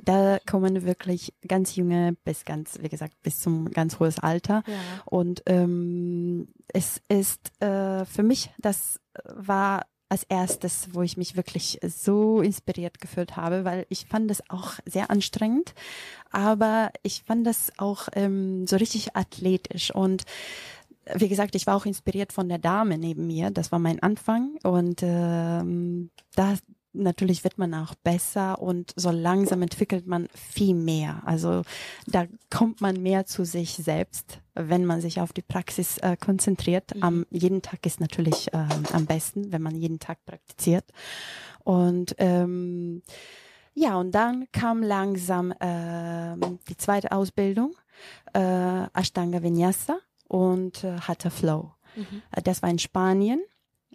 Da 0.03 0.39
kommen 0.51 0.85
wirklich 0.85 1.35
ganz 1.47 1.77
junge 1.77 2.17
bis 2.25 2.45
ganz, 2.45 2.79
wie 2.81 2.89
gesagt, 2.89 3.15
bis 3.23 3.41
zum 3.41 3.71
ganz 3.71 3.99
hohes 4.01 4.19
Alter. 4.19 4.63
Ja. 4.67 4.75
Und 5.05 5.43
ähm, 5.47 6.49
es 6.69 7.01
ist 7.09 7.51
äh, 7.63 8.05
für 8.07 8.23
mich, 8.23 8.51
das 8.59 8.99
war 9.25 9.87
als 10.11 10.25
erstes, 10.25 10.89
wo 10.93 11.03
ich 11.03 11.17
mich 11.17 11.37
wirklich 11.37 11.79
so 11.87 12.43
inspiriert 12.43 13.01
gefühlt 13.01 13.37
habe, 13.37 13.65
weil 13.65 13.87
ich 13.89 14.07
fand 14.07 14.31
das 14.31 14.43
auch 14.51 14.75
sehr 14.85 15.11
anstrengend, 15.11 15.73
aber 16.31 16.91
ich 17.03 17.23
fand 17.23 17.47
das 17.47 17.73
auch 17.79 18.09
ähm, 18.15 18.67
so 18.67 18.77
richtig 18.77 19.17
athletisch 19.17 19.95
und 19.95 20.25
wie 21.15 21.29
gesagt, 21.29 21.55
ich 21.55 21.67
war 21.67 21.77
auch 21.77 21.87
inspiriert 21.87 22.33
von 22.33 22.49
der 22.49 22.59
Dame 22.59 22.99
neben 22.99 23.27
mir. 23.27 23.51
Das 23.51 23.73
war 23.73 23.79
mein 23.79 24.01
Anfang 24.03 24.59
und 24.63 25.01
ähm, 25.03 26.11
da 26.37 26.55
natürlich 26.93 27.45
wird 27.45 27.59
man 27.59 27.75
auch 27.75 27.95
besser 27.95 28.61
und 28.61 28.93
so 28.97 29.11
langsam 29.11 29.63
entwickelt 29.63 30.07
man 30.07 30.29
viel 30.35 30.75
mehr. 30.75 31.23
Also 31.25 31.63
da 32.07 32.27
kommt 32.51 32.81
man 32.81 33.03
mehr 33.03 33.27
zu 33.27 33.45
sich 33.45 33.75
selbst, 33.75 34.41
wenn 34.55 34.85
man 34.85 35.01
sich 35.01 35.21
auf 35.21 35.33
die 35.33 35.43
Praxis 35.43 35.99
äh, 35.99 36.17
konzentriert. 36.17 36.93
Am 37.01 37.27
jeden 37.31 37.63
Tag 37.63 37.87
ist 37.87 38.01
natürlich 38.01 38.49
ähm, 38.53 38.69
am 38.93 39.07
besten, 39.07 39.53
wenn 39.53 39.63
man 39.63 39.77
jeden 39.77 39.99
Tag 39.99 40.25
praktiziert. 40.25 40.85
Und 41.65 42.15
ähm, 42.19 43.03
ja, 43.75 43.97
und 43.97 44.13
dann 44.13 44.47
kam 44.53 44.83
langsam 44.83 45.55
ähm, 45.61 46.59
die 46.69 46.77
zweite 46.77 47.13
Ausbildung, 47.13 47.77
äh, 48.33 48.87
Ashtanga 48.93 49.43
Vinyasa 49.43 49.99
und 50.27 50.83
äh, 50.85 50.99
Hatha 51.01 51.31
Flow. 51.31 51.73
Mhm. 51.95 52.23
Äh, 52.33 52.43
Das 52.43 52.63
war 52.63 52.71
in 52.71 52.79
Spanien 52.79 53.41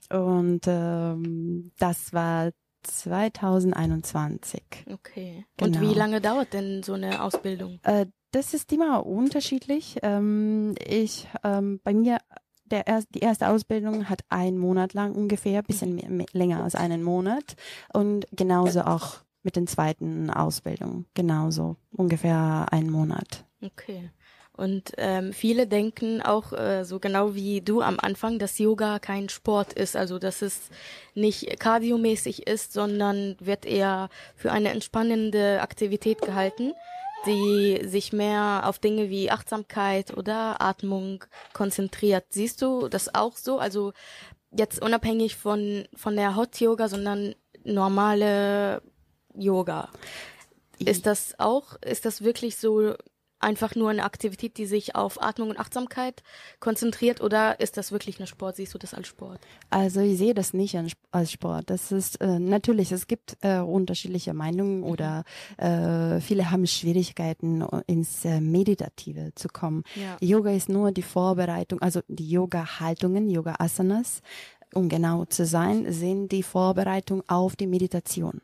und 0.09 0.61
ähm, 0.67 1.71
das 1.77 2.13
war 2.13 2.51
2021. 2.85 4.61
Okay. 4.91 5.45
Und 5.61 5.73
Genau. 5.73 5.89
wie 5.89 5.93
lange 5.93 6.21
dauert 6.21 6.53
denn 6.53 6.83
so 6.83 6.93
eine 6.93 7.21
Ausbildung? 7.23 7.79
Äh, 7.83 8.05
das 8.31 8.53
ist 8.53 8.71
immer 8.73 9.05
unterschiedlich. 9.05 9.97
Ähm, 10.03 10.75
ich, 10.85 11.27
ähm, 11.43 11.79
bei 11.83 11.93
mir, 11.93 12.17
der 12.65 12.87
erst, 12.87 13.13
die 13.15 13.19
erste 13.19 13.47
Ausbildung 13.49 14.09
hat 14.09 14.21
einen 14.29 14.57
Monat 14.57 14.93
lang 14.93 15.13
ungefähr, 15.15 15.61
bisschen 15.63 15.95
mehr, 15.95 16.09
mehr, 16.09 16.25
länger 16.33 16.63
als 16.63 16.75
einen 16.75 17.03
Monat. 17.03 17.55
Und 17.93 18.25
genauso 18.31 18.81
auch 18.81 19.17
mit 19.43 19.55
den 19.55 19.67
zweiten 19.67 20.29
Ausbildungen. 20.29 21.05
Genauso, 21.13 21.77
ungefähr 21.91 22.65
einen 22.71 22.89
Monat. 22.89 23.45
Okay. 23.61 24.09
Und 24.57 24.93
ähm, 24.97 25.33
viele 25.33 25.67
denken 25.67 26.21
auch 26.21 26.53
äh, 26.53 26.85
so 26.85 26.99
genau 26.99 27.35
wie 27.35 27.61
du 27.61 27.81
am 27.81 27.99
Anfang, 27.99 28.39
dass 28.39 28.57
Yoga 28.57 28.99
kein 28.99 29.27
Sport 29.27 29.73
ist, 29.73 29.95
also 29.97 30.17
dass 30.17 30.41
es 30.41 30.69
nicht 31.13 31.59
kardiomäßig 31.59 32.47
ist, 32.47 32.71
sondern 32.71 33.35
wird 33.39 33.65
eher 33.65 34.09
für 34.35 34.51
eine 34.51 34.69
entspannende 34.69 35.61
Aktivität 35.61 36.21
gehalten. 36.21 36.73
die 37.25 37.81
sich 37.83 38.13
mehr 38.13 38.63
auf 38.65 38.77
Dinge 38.77 39.09
wie 39.09 39.31
Achtsamkeit 39.31 40.15
oder 40.15 40.61
Atmung 40.61 41.23
konzentriert. 41.53 42.25
Siehst 42.29 42.61
du 42.61 42.87
das 42.87 43.15
auch 43.15 43.35
so? 43.35 43.57
Also 43.57 43.93
jetzt 44.51 44.79
unabhängig 44.79 45.35
von, 45.35 45.87
von 45.95 46.15
der 46.15 46.35
Hot 46.35 46.59
Yoga, 46.59 46.87
sondern 46.87 47.33
normale 47.63 48.83
Yoga. 49.33 49.89
Ist 50.77 51.05
das 51.05 51.33
auch, 51.39 51.81
ist 51.81 52.05
das 52.05 52.23
wirklich 52.23 52.57
so 52.57 52.93
einfach 53.39 53.75
nur 53.75 53.89
eine 53.89 54.03
Aktivität, 54.03 54.57
die 54.57 54.65
sich 54.65 54.95
auf 54.95 55.21
Atmung 55.21 55.49
und 55.49 55.59
Achtsamkeit 55.59 56.23
konzentriert 56.59 57.21
oder 57.21 57.59
ist 57.59 57.77
das 57.77 57.91
wirklich 57.91 58.19
ein 58.19 58.27
Sport? 58.27 58.55
Siehst 58.55 58.73
du 58.73 58.77
das 58.77 58.93
als 58.93 59.07
Sport? 59.07 59.39
Also 59.69 60.01
ich 60.01 60.17
sehe 60.17 60.33
das 60.33 60.53
nicht 60.53 60.77
als 61.11 61.31
Sport. 61.31 61.69
Das 61.69 61.91
ist 61.91 62.21
äh, 62.21 62.39
natürlich, 62.39 62.91
es 62.91 63.07
gibt 63.07 63.37
äh, 63.41 63.59
unterschiedliche 63.59 64.33
Meinungen 64.33 64.83
oder 64.83 65.23
äh, 65.57 66.19
viele 66.21 66.51
haben 66.51 66.65
Schwierigkeiten, 66.67 67.63
ins 67.87 68.25
äh, 68.25 68.41
Meditative 68.41 69.33
zu 69.35 69.47
kommen. 69.47 69.83
Ja. 69.95 70.17
Yoga 70.21 70.51
ist 70.51 70.69
nur 70.69 70.91
die 70.91 71.01
Vorbereitung, 71.01 71.81
also 71.81 72.01
die 72.07 72.29
Yoga-Haltungen, 72.29 73.29
Yoga-Asanas, 73.29 74.21
um 74.73 74.89
genau 74.89 75.25
zu 75.25 75.45
sein, 75.45 75.91
sind 75.91 76.31
die 76.31 76.43
Vorbereitung 76.43 77.23
auf 77.27 77.55
die 77.55 77.67
Meditation. 77.67 78.41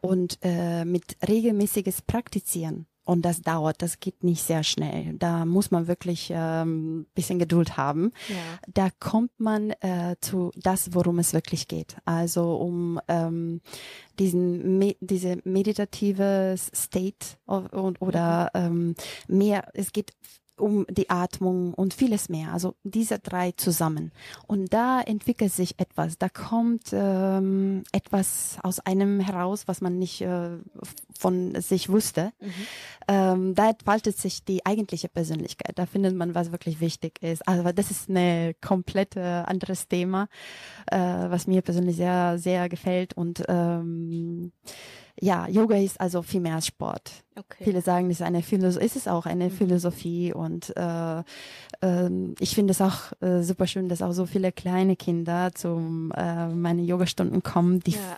Und 0.00 0.38
äh, 0.42 0.84
mit 0.84 1.16
regelmäßiges 1.26 2.02
Praktizieren 2.02 2.86
und 3.10 3.22
das 3.22 3.42
dauert, 3.42 3.82
das 3.82 3.98
geht 3.98 4.22
nicht 4.22 4.40
sehr 4.40 4.62
schnell. 4.62 5.14
Da 5.18 5.44
muss 5.44 5.72
man 5.72 5.88
wirklich 5.88 6.30
ähm, 6.32 7.06
bisschen 7.12 7.40
Geduld 7.40 7.76
haben. 7.76 8.12
Ja. 8.28 8.36
Da 8.72 8.88
kommt 9.00 9.32
man 9.38 9.70
äh, 9.80 10.14
zu 10.20 10.52
das, 10.54 10.94
worum 10.94 11.18
es 11.18 11.32
wirklich 11.32 11.66
geht. 11.66 11.96
Also 12.04 12.54
um 12.54 13.00
ähm, 13.08 13.62
diesen 14.20 14.78
me 14.78 14.94
diese 15.00 15.38
meditative 15.42 16.54
State 16.56 17.36
o- 17.48 17.66
und, 17.72 18.00
oder 18.00 18.52
ähm, 18.54 18.94
mehr. 19.26 19.68
Es 19.74 19.92
geht 19.92 20.12
um 20.60 20.86
die 20.88 21.10
Atmung 21.10 21.74
und 21.74 21.94
vieles 21.94 22.28
mehr. 22.28 22.52
Also 22.52 22.74
diese 22.84 23.18
drei 23.18 23.52
zusammen. 23.52 24.12
Und 24.46 24.72
da 24.72 25.00
entwickelt 25.00 25.52
sich 25.52 25.78
etwas. 25.78 26.18
Da 26.18 26.28
kommt 26.28 26.90
ähm, 26.92 27.82
etwas 27.92 28.58
aus 28.62 28.80
einem 28.80 29.20
heraus, 29.20 29.66
was 29.66 29.80
man 29.80 29.98
nicht 29.98 30.20
äh, 30.20 30.50
von 31.18 31.60
sich 31.60 31.88
wusste. 31.88 32.32
Ähm, 33.08 33.54
da 33.54 33.70
entfaltet 33.70 34.16
sich 34.16 34.44
die 34.44 34.64
eigentliche 34.64 35.08
Persönlichkeit. 35.08 35.78
Da 35.78 35.86
findet 35.86 36.14
man, 36.14 36.34
was 36.34 36.52
wirklich 36.52 36.80
wichtig 36.80 37.22
ist. 37.22 37.46
Aber 37.46 37.72
das 37.72 37.90
ist 37.90 38.08
eine 38.08 38.54
komplette 38.60 39.46
anderes 39.46 39.88
Thema, 39.88 40.28
äh, 40.90 40.96
was 40.96 41.46
mir 41.46 41.62
persönlich 41.62 41.96
sehr, 41.96 42.38
sehr 42.38 42.68
gefällt. 42.68 43.14
Und 43.14 43.42
ähm, 43.48 44.52
ja, 45.20 45.46
Yoga 45.48 45.76
ist 45.76 46.00
also 46.00 46.22
viel 46.22 46.40
mehr 46.40 46.54
als 46.56 46.66
Sport. 46.66 47.12
Okay. 47.38 47.64
Viele 47.64 47.80
sagen, 47.82 48.10
es 48.10 48.20
ist 48.20 48.26
eine 48.26 48.42
Philosophie, 48.42 48.84
ist 48.86 48.96
es 48.96 49.08
auch 49.08 49.26
eine 49.26 49.50
Philosophie 49.50 50.32
und 50.32 50.74
äh, 50.76 51.22
ähm, 51.82 52.34
ich 52.40 52.54
finde 52.54 52.72
es 52.72 52.80
auch 52.80 53.12
äh, 53.20 53.42
super 53.42 53.66
schön, 53.66 53.88
dass 53.88 54.02
auch 54.02 54.12
so 54.12 54.26
viele 54.26 54.52
kleine 54.52 54.96
Kinder 54.96 55.50
zu 55.54 56.10
äh, 56.16 56.48
meinen 56.48 56.84
Yogastunden 56.84 57.42
kommen, 57.42 57.80
die 57.80 57.92
Ja. 57.92 58.16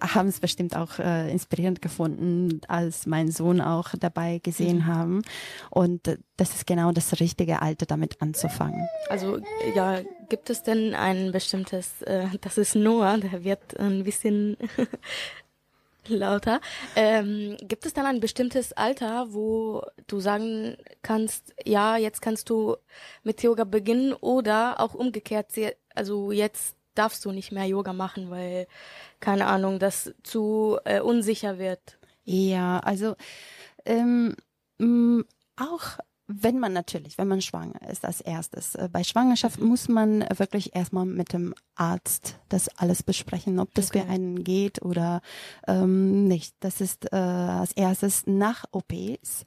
haben 0.00 0.28
es 0.28 0.40
bestimmt 0.40 0.76
auch 0.76 0.98
äh, 0.98 1.30
inspirierend 1.30 1.80
gefunden, 1.80 2.60
als 2.68 3.06
mein 3.06 3.30
Sohn 3.30 3.60
auch 3.62 3.90
dabei 3.98 4.38
gesehen 4.42 4.78
Mhm. 4.78 4.86
haben 4.86 5.22
und 5.70 6.08
äh, 6.08 6.18
das 6.36 6.54
ist 6.54 6.66
genau 6.66 6.92
das 6.92 7.20
richtige 7.20 7.62
Alter, 7.62 7.86
damit 7.86 8.20
anzufangen. 8.20 8.86
Also 9.08 9.38
ja, 9.74 10.00
gibt 10.28 10.50
es 10.50 10.62
denn 10.62 10.94
ein 10.94 11.32
bestimmtes, 11.32 12.02
äh, 12.02 12.26
das 12.42 12.58
ist 12.58 12.74
Noah, 12.74 13.16
der 13.18 13.44
wird 13.44 13.78
ein 13.78 14.04
bisschen 14.04 14.56
lauter. 16.08 16.60
Ähm, 16.96 17.56
gibt 17.60 17.86
es 17.86 17.94
dann 17.94 18.06
ein 18.06 18.20
bestimmtes 18.20 18.72
Alter, 18.72 19.32
wo 19.32 19.82
du 20.06 20.20
sagen 20.20 20.76
kannst, 21.02 21.54
ja, 21.64 21.96
jetzt 21.96 22.22
kannst 22.22 22.50
du 22.50 22.76
mit 23.22 23.42
Yoga 23.42 23.64
beginnen 23.64 24.12
oder 24.12 24.80
auch 24.80 24.94
umgekehrt, 24.94 25.48
also 25.94 26.32
jetzt 26.32 26.76
darfst 26.94 27.24
du 27.24 27.32
nicht 27.32 27.52
mehr 27.52 27.66
Yoga 27.66 27.92
machen, 27.92 28.30
weil, 28.30 28.66
keine 29.20 29.46
Ahnung, 29.46 29.78
das 29.78 30.14
zu 30.22 30.78
äh, 30.84 31.00
unsicher 31.00 31.58
wird. 31.58 31.98
Ja, 32.24 32.78
also 32.80 33.16
ähm, 33.84 34.36
auch 35.56 35.98
wenn 36.26 36.58
man 36.58 36.72
natürlich, 36.72 37.18
wenn 37.18 37.28
man 37.28 37.42
schwanger 37.42 37.86
ist 37.90 38.04
als 38.04 38.20
erstes. 38.20 38.74
Äh, 38.74 38.88
Bei 38.90 39.04
Schwangerschaft 39.04 39.60
muss 39.60 39.88
man 39.88 40.24
wirklich 40.36 40.74
erstmal 40.74 41.04
mit 41.04 41.32
dem 41.32 41.54
Arzt 41.74 42.38
das 42.48 42.68
alles 42.78 43.02
besprechen, 43.02 43.58
ob 43.58 43.74
das 43.74 43.90
für 43.90 44.00
Okay. 44.00 44.08
einen 44.08 44.44
geht 44.44 44.80
oder 44.82 45.20
ähm, 45.66 46.26
nicht. 46.26 46.54
Das 46.60 46.80
ist 46.80 47.12
äh, 47.12 47.16
als 47.16 47.72
erstes 47.72 48.26
nach 48.26 48.64
OPs. 48.72 49.44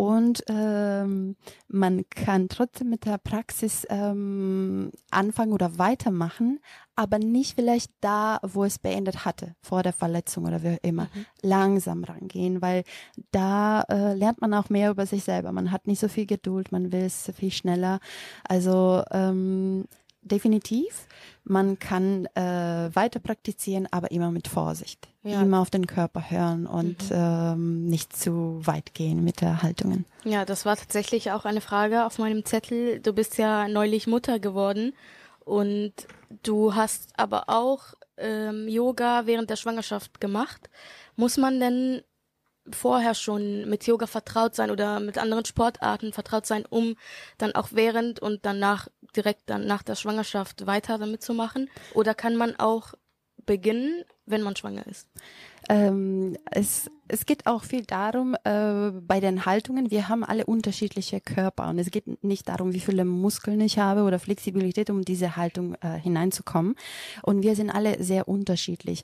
Und 0.00 0.44
ähm, 0.48 1.36
man 1.68 2.08
kann 2.08 2.48
trotzdem 2.48 2.88
mit 2.88 3.04
der 3.04 3.18
Praxis 3.18 3.86
ähm, 3.90 4.92
anfangen 5.10 5.52
oder 5.52 5.76
weitermachen, 5.76 6.60
aber 6.96 7.18
nicht 7.18 7.54
vielleicht 7.54 7.92
da, 8.00 8.38
wo 8.42 8.64
es 8.64 8.78
beendet 8.78 9.26
hatte, 9.26 9.56
vor 9.60 9.82
der 9.82 9.92
Verletzung 9.92 10.46
oder 10.46 10.62
wie 10.62 10.70
auch 10.70 10.78
immer. 10.80 11.08
Langsam 11.42 12.02
rangehen, 12.02 12.62
weil 12.62 12.84
da 13.30 13.82
äh, 13.90 14.14
lernt 14.14 14.40
man 14.40 14.54
auch 14.54 14.70
mehr 14.70 14.90
über 14.90 15.04
sich 15.04 15.22
selber. 15.22 15.52
Man 15.52 15.70
hat 15.70 15.86
nicht 15.86 16.00
so 16.00 16.08
viel 16.08 16.24
Geduld, 16.24 16.72
man 16.72 16.92
will 16.92 17.04
es 17.04 17.30
viel 17.36 17.50
schneller. 17.50 18.00
Also 18.48 19.02
ähm, 19.10 19.84
definitiv, 20.22 21.06
man 21.44 21.78
kann 21.78 22.26
äh, 22.34 22.94
weiter 22.94 23.20
praktizieren, 23.20 23.88
aber 23.90 24.10
immer 24.10 24.30
mit 24.30 24.48
Vorsicht. 24.48 25.08
Ja. 25.22 25.42
Immer 25.42 25.60
auf 25.60 25.70
den 25.70 25.86
Körper 25.86 26.30
hören 26.30 26.66
und 26.66 26.96
ähm, 27.10 27.86
nicht 27.86 28.16
zu 28.16 28.60
weit 28.64 28.94
gehen 28.94 29.22
mit 29.22 29.40
der 29.40 29.62
Haltungen. 29.62 30.06
Ja, 30.24 30.44
das 30.44 30.64
war 30.64 30.76
tatsächlich 30.76 31.32
auch 31.32 31.44
eine 31.44 31.60
Frage 31.60 32.06
auf 32.06 32.18
meinem 32.18 32.44
Zettel. 32.44 33.00
Du 33.00 33.12
bist 33.12 33.36
ja 33.36 33.68
neulich 33.68 34.06
Mutter 34.06 34.38
geworden 34.38 34.94
und 35.44 35.92
du 36.42 36.74
hast 36.74 37.10
aber 37.16 37.48
auch 37.48 37.94
ähm, 38.16 38.68
Yoga 38.68 39.26
während 39.26 39.50
der 39.50 39.56
Schwangerschaft 39.56 40.20
gemacht. 40.20 40.70
Muss 41.16 41.36
man 41.36 41.60
denn 41.60 42.02
vorher 42.70 43.14
schon 43.14 43.68
mit 43.68 43.86
Yoga 43.86 44.06
vertraut 44.06 44.54
sein 44.54 44.70
oder 44.70 45.00
mit 45.00 45.18
anderen 45.18 45.44
Sportarten 45.44 46.12
vertraut 46.12 46.46
sein, 46.46 46.64
um 46.68 46.96
dann 47.38 47.54
auch 47.54 47.68
während 47.72 48.20
und 48.20 48.44
danach 48.44 48.88
direkt 49.10 49.48
dann 49.50 49.66
nach 49.66 49.82
der 49.82 49.94
Schwangerschaft 49.94 50.66
weiter 50.66 50.98
damit 50.98 51.22
zu 51.22 51.34
machen? 51.34 51.68
Oder 51.94 52.14
kann 52.14 52.36
man 52.36 52.56
auch 52.56 52.94
beginnen, 53.46 54.04
wenn 54.26 54.42
man 54.42 54.56
schwanger 54.56 54.86
ist? 54.86 55.08
Ähm, 55.68 56.36
es, 56.50 56.90
es 57.08 57.26
geht 57.26 57.46
auch 57.46 57.64
viel 57.64 57.84
darum, 57.84 58.34
äh, 58.44 58.90
bei 58.90 59.20
den 59.20 59.44
Haltungen, 59.46 59.90
wir 59.90 60.08
haben 60.08 60.24
alle 60.24 60.46
unterschiedliche 60.46 61.20
Körper 61.20 61.68
und 61.68 61.78
es 61.78 61.90
geht 61.90 62.24
nicht 62.24 62.48
darum, 62.48 62.72
wie 62.72 62.80
viele 62.80 63.04
Muskeln 63.04 63.60
ich 63.60 63.78
habe 63.78 64.02
oder 64.02 64.18
Flexibilität, 64.18 64.90
um 64.90 65.02
diese 65.02 65.36
Haltung 65.36 65.74
äh, 65.80 65.98
hineinzukommen. 65.98 66.74
Und 67.22 67.42
wir 67.42 67.54
sind 67.54 67.70
alle 67.70 68.02
sehr 68.02 68.28
unterschiedlich. 68.28 69.02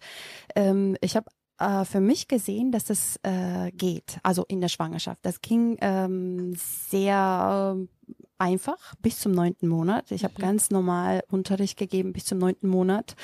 Ähm, 0.54 0.96
ich 1.00 1.16
habe 1.16 1.26
äh, 1.58 1.84
für 1.84 2.00
mich 2.00 2.28
gesehen, 2.28 2.72
dass 2.72 2.84
das 2.84 3.18
äh, 3.22 3.70
geht, 3.72 4.18
also 4.22 4.44
in 4.48 4.60
der 4.60 4.68
Schwangerschaft. 4.68 5.20
Das 5.22 5.40
ging 5.40 5.76
ähm, 5.80 6.54
sehr 6.56 7.76
einfach 8.38 8.94
bis 9.02 9.20
zum 9.20 9.32
neunten 9.32 9.68
Monat. 9.68 10.10
Ich 10.10 10.24
habe 10.24 10.34
ganz 10.34 10.70
normal 10.70 11.22
Unterricht 11.28 11.78
gegeben 11.78 12.12
bis 12.12 12.24
zum 12.24 12.38
neunten 12.38 12.68
Monat 12.68 13.16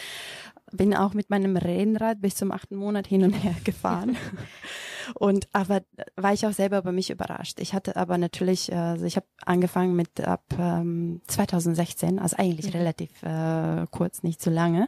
bin 0.72 0.94
auch 0.94 1.14
mit 1.14 1.31
meinem 1.31 1.57
Rennrad 1.57 2.20
bis 2.20 2.35
zum 2.35 2.51
achten 2.51 2.77
Monat 2.77 3.07
hin 3.07 3.22
und 3.22 3.33
her 3.33 3.55
gefahren. 3.64 4.16
Und 5.14 5.48
aber 5.53 5.83
war 6.16 6.33
ich 6.33 6.46
auch 6.46 6.53
selber 6.53 6.79
über 6.79 6.92
mich 6.92 7.11
überrascht. 7.11 7.59
Ich 7.61 7.75
hatte 7.75 7.96
aber 7.96 8.18
natürlich, 8.18 8.70
äh, 8.70 8.77
also 8.77 9.05
ich 9.05 9.16
habe 9.16 9.27
angefangen 9.44 9.96
mit 9.96 10.20
ab 10.20 10.44
ähm, 10.59 11.20
2016, 11.27 12.20
also 12.20 12.37
eigentlich 12.37 12.72
relativ 12.72 13.11
äh, 13.22 13.87
kurz, 13.90 14.22
nicht 14.22 14.40
so 14.40 14.48
lange, 14.48 14.87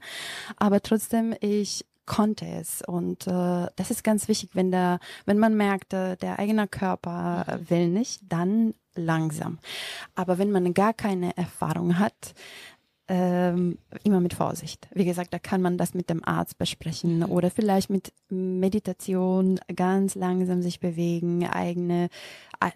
aber 0.57 0.81
trotzdem 0.81 1.35
ich 1.41 1.85
konnte 2.07 2.47
es 2.47 2.83
und 2.87 3.27
äh, 3.27 3.67
das 3.77 3.91
ist 3.91 4.05
ganz 4.05 4.29
wichtig, 4.29 4.51
wenn 4.55 4.71
der, 4.71 4.99
wenn 5.27 5.39
man 5.39 5.55
merkt, 5.57 5.93
äh, 5.93 6.17
der 6.17 6.39
eigene 6.39 6.69
Körper 6.69 7.45
äh, 7.49 7.71
will 7.71 7.89
nicht, 7.89 8.21
dann 8.29 8.75
langsam. 8.95 9.59
Aber 10.15 10.39
wenn 10.39 10.51
man 10.51 10.73
gar 10.75 10.93
keine 10.95 11.37
Erfahrung 11.37 11.99
hat, 11.99 12.35
ähm, 13.07 13.79
immer 14.03 14.21
mit 14.21 14.33
Vorsicht. 14.33 14.89
Wie 14.95 15.05
gesagt, 15.05 15.35
da 15.35 15.39
kann 15.39 15.61
man 15.61 15.77
das 15.77 15.93
mit 15.93 16.09
dem 16.09 16.25
Arzt 16.25 16.57
besprechen 16.57 17.23
oder 17.23 17.51
vielleicht 17.51 17.91
mit 17.91 18.15
Meditation 18.31 19.61
ganz 19.77 20.15
langsam 20.15 20.63
sich 20.63 20.81
bewegen, 20.81 21.47
eigene 21.47 22.09
ei- 22.61 22.73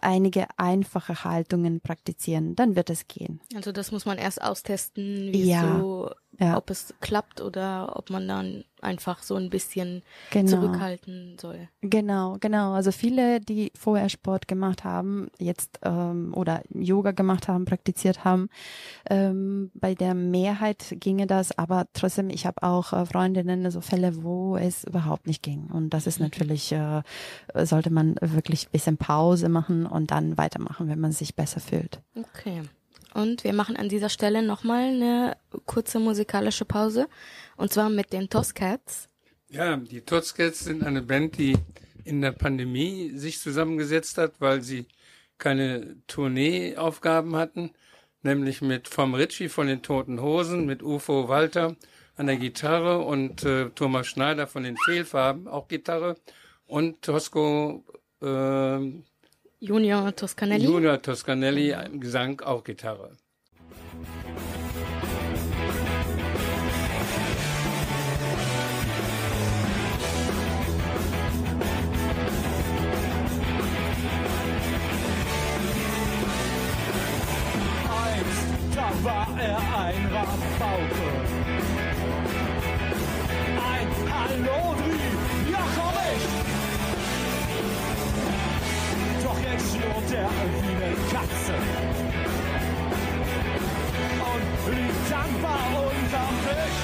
einige 0.00 0.46
einfache 0.56 1.24
Haltungen 1.24 1.80
praktizieren, 1.82 2.54
dann 2.56 2.76
wird 2.76 2.88
es 2.88 3.08
gehen. 3.08 3.40
Also 3.54 3.72
das 3.72 3.92
muss 3.92 4.06
man 4.06 4.16
erst 4.16 4.40
austesten, 4.42 5.04
wie 5.32 5.44
Ja. 5.50 5.78
so 5.80 6.10
Ja. 6.40 6.56
ob 6.56 6.70
es 6.70 6.94
klappt 7.00 7.40
oder 7.42 7.94
ob 7.96 8.08
man 8.10 8.26
dann 8.26 8.64
einfach 8.80 9.22
so 9.22 9.36
ein 9.36 9.50
bisschen 9.50 10.02
Genau. 10.30 10.50
zurückhalten 10.50 11.36
soll. 11.38 11.68
Genau, 11.82 12.36
genau. 12.40 12.72
Also 12.72 12.90
viele, 12.90 13.38
die 13.40 13.70
vorher 13.78 14.08
Sport 14.08 14.48
gemacht 14.48 14.82
haben, 14.82 15.28
jetzt 15.38 15.78
ähm, 15.82 16.32
oder 16.34 16.62
Yoga 16.70 17.12
gemacht 17.12 17.46
haben, 17.48 17.64
praktiziert 17.64 18.24
haben, 18.24 18.48
ähm, 19.08 19.70
bei 19.74 19.94
der 19.94 20.14
Mehrheit 20.14 20.96
ginge 20.98 21.26
das, 21.26 21.56
aber 21.58 21.86
trotzdem, 21.92 22.28
ich 22.30 22.46
habe 22.46 22.62
auch 22.62 22.92
äh, 22.92 23.04
Freundinnen, 23.06 23.70
so 23.70 23.80
Fälle, 23.80 24.24
wo 24.24 24.56
es 24.56 24.84
überhaupt 24.84 25.26
nicht 25.26 25.42
ging. 25.42 25.66
Und 25.70 25.90
das 25.90 26.06
ist 26.06 26.18
natürlich, 26.18 26.72
äh, 26.72 27.02
sollte 27.62 27.90
man 27.90 28.16
wirklich 28.20 28.66
ein 28.66 28.72
bisschen 28.72 28.96
Pause 28.96 29.48
machen 29.48 29.86
und 29.86 30.10
dann 30.10 30.38
weitermachen, 30.38 30.88
wenn 30.88 30.98
man 30.98 31.12
sich 31.12 31.36
besser 31.36 31.60
fühlt. 31.60 32.00
Okay. 32.16 32.62
Und 33.14 33.44
wir 33.44 33.52
machen 33.52 33.76
an 33.76 33.88
dieser 33.88 34.08
Stelle 34.08 34.42
nochmal 34.42 34.84
eine 34.84 35.36
kurze 35.66 35.98
musikalische 35.98 36.64
Pause. 36.64 37.08
Und 37.56 37.72
zwar 37.72 37.90
mit 37.90 38.12
den 38.12 38.28
Toscats. 38.30 39.08
Ja, 39.48 39.76
die 39.76 40.00
Totscats 40.00 40.60
sind 40.60 40.82
eine 40.82 41.02
Band, 41.02 41.36
die 41.36 41.56
in 42.04 42.20
der 42.22 42.32
Pandemie 42.32 43.12
sich 43.14 43.38
zusammengesetzt 43.38 44.18
hat, 44.18 44.32
weil 44.40 44.62
sie 44.62 44.86
keine 45.38 45.96
Tourneeaufgaben 46.06 47.36
hatten, 47.36 47.72
nämlich 48.22 48.62
mit 48.62 48.88
Vom 48.88 49.14
Ritchie 49.14 49.48
von 49.48 49.66
den 49.66 49.82
Toten 49.82 50.20
Hosen, 50.20 50.66
mit 50.66 50.82
Ufo 50.82 51.28
Walter 51.28 51.76
an 52.16 52.26
der 52.26 52.36
Gitarre 52.36 53.00
und 53.00 53.44
äh, 53.44 53.70
Thomas 53.70 54.06
Schneider 54.06 54.46
von 54.46 54.62
den 54.62 54.76
Fehlfarben, 54.76 55.48
auch 55.48 55.68
Gitarre, 55.68 56.16
und 56.66 57.02
Tosco 57.02 57.84
äh, 58.22 58.80
Junior 59.62 60.12
Toscanelli. 60.16 60.64
Junior 60.64 61.00
Toscanelli 61.00 61.72
Gesang, 62.00 62.40
auch 62.40 62.64
Gitarre. 62.64 63.12
war 79.04 79.26
er 79.36 79.58
ein 79.78 80.11
er 90.14 90.28
wie 90.28 90.62
eine 90.68 90.90
Katze. 91.12 91.54
Und 94.30 94.46
liegt 94.74 95.10
dankbar 95.10 95.66
unterm 95.88 96.34
Tisch. 96.44 96.80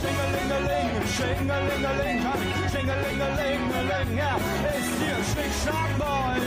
Schingelingeling, 0.00 0.90
Schingelingeling, 1.16 2.20
Schingelingelingeling, 2.72 4.16
ja, 4.16 4.34
ist 4.78 4.96
hier 4.98 5.20
Schnick-Schnack-Boy. 5.30 6.40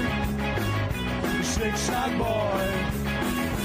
Schnick, 1.54 1.78
schnack, 1.78 2.18
boy. 2.18 2.66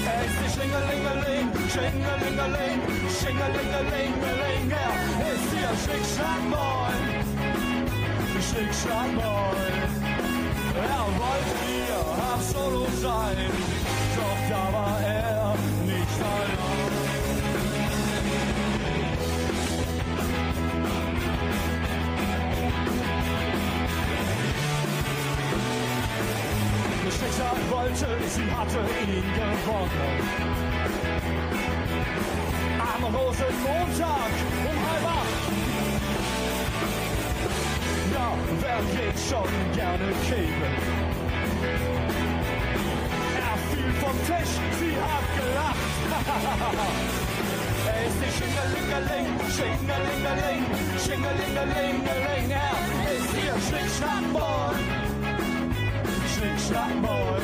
Er 0.05 0.19
ist 0.25 0.37
die 0.39 0.49
Schlingelingeling, 0.53 1.49
Schlingelingeling, 1.73 2.79
Schlingelingelingeling. 3.09 4.71
Er 4.71 4.93
ist 5.33 5.49
hier 5.51 5.73
Schnick, 5.83 6.05
schnack, 6.13 6.39
Er 10.81 11.05
wollte 11.19 11.55
hier 11.67 11.99
Hab 12.17 12.41
Solo 12.41 12.85
sein, 13.01 13.37
doch 14.15 14.41
da 14.49 14.73
war 14.73 14.99
er 15.01 15.55
nicht 15.85 16.19
allein. 16.21 17.19
Schicksal 27.11 27.57
wollte, 27.69 28.07
sie 28.27 28.49
hatte 28.51 28.79
ihn 29.03 29.27
gewonnen. 29.35 30.19
Am 32.79 33.03
Rosenmontag 33.03 34.31
Ja, 38.29 38.35
wer 38.61 38.81
geht 38.93 39.17
schon 39.27 39.49
gerne 39.73 40.13
kegeln? 40.27 40.77
Er 43.47 43.57
fiel 43.69 43.91
vom 44.01 44.17
Tisch, 44.27 44.53
sie 44.79 44.95
hat 45.09 45.27
gelacht. 45.37 45.87
Er 47.89 48.05
ist 48.05 48.19
die 48.21 48.31
Schingelingeling, 48.37 49.27
Schingelingeling, 49.55 50.61
Schingelingelingeling. 51.03 52.51
Er 52.51 52.77
ist 53.15 53.31
hier 53.33 53.55
Schnick-Schnack-Boy. 53.65 54.75
Schnick, 56.33 56.59
schnack, 56.67 56.93
boy. 57.01 57.41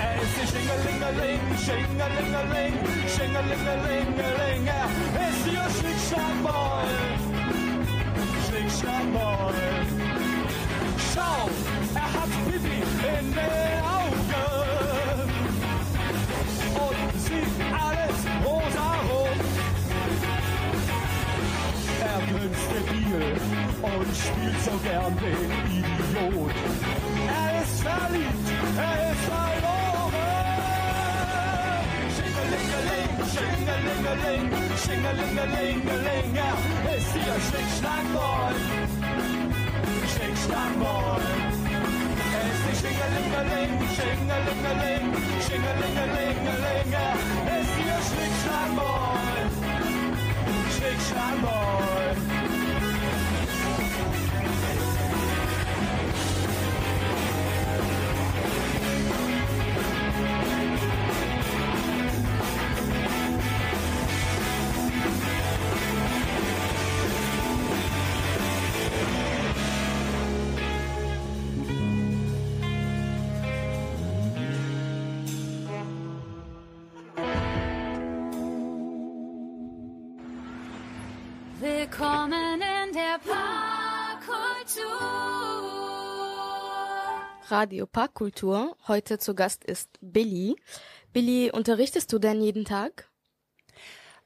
Er 0.00 0.14
ist 0.22 0.34
die 0.36 0.46
Schingelingeling, 0.50 1.40
Schingelingeling, 1.64 2.74
Schingelingelingeling. 3.14 4.66
Er 4.66 4.88
ist 5.28 5.44
hier 5.44 5.66
Schnick, 5.78 6.00
schnack, 8.70 9.12
boy. 9.12 9.54
Schau, 11.14 11.48
er 11.94 12.12
hat 12.14 12.30
Pipi 12.46 12.78
in 13.18 13.26
den 13.32 13.80
Augen. 13.96 15.30
Und 16.84 17.20
sieht 17.20 17.54
alles 17.72 18.18
rosarot. 18.44 19.40
Er 22.00 22.20
grinst 22.30 22.68
debil 22.72 23.24
und 23.82 24.10
spielt 24.16 24.60
so 24.64 24.74
gern 24.84 25.14
den 25.16 25.50
Idiot. 25.78 26.56
Er 27.28 27.50
ist 27.62 27.76
verliebt, 27.82 28.48
er 28.76 28.96
ist 29.12 29.24
verloren. 29.30 29.76
Schingelingeling, 32.14 32.85
Schingelingeling, 33.32 34.50
Schingelingelingeling. 34.82 36.36
Er 36.36 36.96
ist 36.96 37.12
hier 37.12 37.36
Schnick-Schnack-Boy. 37.46 38.54
Schnick-Schnack-Boy. 40.12 41.22
Er 42.36 42.44
ist 42.50 42.62
die 42.66 42.74
Schingelingeling, 42.80 43.72
Schingelingeling, 43.96 45.04
Schingelingelingeling. 45.46 46.90
Er 46.94 47.60
ist 47.60 47.74
hier 47.76 47.98
Schnick-Schnack-Boy. 48.08 49.40
Schnick-Schnack-Boy. 50.76 52.35
Radio 87.48 87.86
Parkkultur. 87.86 88.76
Heute 88.88 89.18
zu 89.18 89.34
Gast 89.34 89.64
ist 89.64 89.88
Billy. 90.00 90.56
Billy, 91.12 91.50
unterrichtest 91.52 92.12
du 92.12 92.18
denn 92.18 92.40
jeden 92.40 92.64
Tag? 92.64 93.08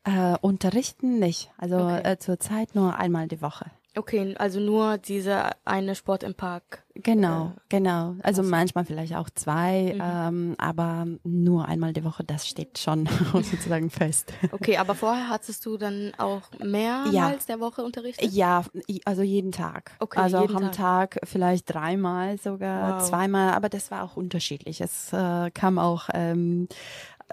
Äh, 0.04 0.36
unterrichten 0.40 1.18
nicht. 1.18 1.50
Also 1.58 1.76
Okay. 1.76 2.00
äh, 2.12 2.18
zurzeit 2.18 2.74
nur 2.74 2.96
einmal 2.96 3.28
die 3.28 3.42
Woche. 3.42 3.70
Okay, 3.96 4.34
also 4.38 4.60
nur 4.60 4.98
diese 4.98 5.50
eine 5.64 5.96
Sport 5.96 6.22
im 6.22 6.34
Park. 6.34 6.84
Genau, 6.94 7.46
Äh, 7.56 7.60
genau. 7.68 8.14
Also 8.22 8.42
manchmal 8.42 8.84
vielleicht 8.84 9.16
auch 9.16 9.28
zwei, 9.30 9.92
Mhm. 9.94 10.00
ähm, 10.02 10.54
aber 10.58 11.06
nur 11.24 11.66
einmal 11.66 11.92
die 11.92 12.04
Woche, 12.04 12.22
das 12.22 12.46
steht 12.46 12.78
schon 12.78 13.06
sozusagen 13.42 13.90
fest. 13.90 14.32
Okay, 14.52 14.76
aber 14.76 14.94
vorher 14.94 15.28
hattest 15.28 15.66
du 15.66 15.76
dann 15.76 16.12
auch 16.18 16.42
mehrmals 16.60 17.12
Ja. 17.12 17.36
der 17.48 17.60
Woche 17.60 17.82
unterrichtet? 17.82 18.30
Ja, 18.32 18.64
also 19.04 19.22
jeden 19.22 19.50
Tag. 19.50 19.92
Okay, 19.98 20.20
also 20.20 20.36
auch 20.38 20.42
jeden 20.42 20.56
am 20.66 20.72
Tag. 20.72 21.18
vielleicht 21.24 21.72
dreimal 21.72 22.38
sogar, 22.38 22.98
Wow. 23.00 23.08
zweimal, 23.08 23.54
aber 23.54 23.68
das 23.68 23.90
war 23.90 24.04
auch 24.04 24.16
unterschiedlich. 24.16 24.80
Es 24.80 25.12
äh, 25.12 25.50
kam 25.50 25.78
auch 25.80 26.08
ähm, 26.14 26.68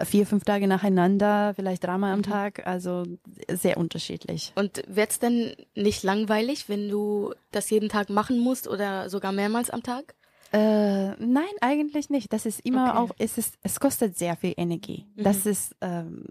vier, 0.04 0.26
fünf 0.26 0.44
Tage 0.44 0.66
nacheinander, 0.66 1.54
vielleicht 1.54 1.84
dreimal 1.84 2.10
Mhm. 2.10 2.24
am 2.24 2.30
Tag, 2.30 2.66
also 2.66 3.04
sehr 3.50 3.76
unterschiedlich. 3.76 4.52
Und 4.54 4.82
wird's 4.86 5.18
denn 5.18 5.54
nicht 5.74 6.02
langweilig, 6.02 6.68
wenn 6.68 6.88
du 6.88 7.34
das 7.50 7.70
jeden 7.70 7.88
Tag 7.88 8.10
machen 8.10 8.38
musst 8.38 8.68
oder 8.68 9.08
sogar 9.10 9.32
mehrmals 9.32 9.70
am 9.70 9.82
Tag? 9.82 10.14
Äh, 10.50 11.10
nein, 11.22 11.44
eigentlich 11.60 12.08
nicht. 12.08 12.32
Das 12.32 12.46
ist 12.46 12.60
immer 12.60 12.90
Okay. 12.90 12.98
auch, 12.98 13.10
es 13.18 13.36
ist, 13.36 13.56
es 13.62 13.80
kostet 13.80 14.16
sehr 14.16 14.34
viel 14.34 14.54
Energie. 14.56 15.06
Mhm. 15.16 15.22
Das 15.24 15.44
ist 15.44 15.76
ähm, 15.82 16.24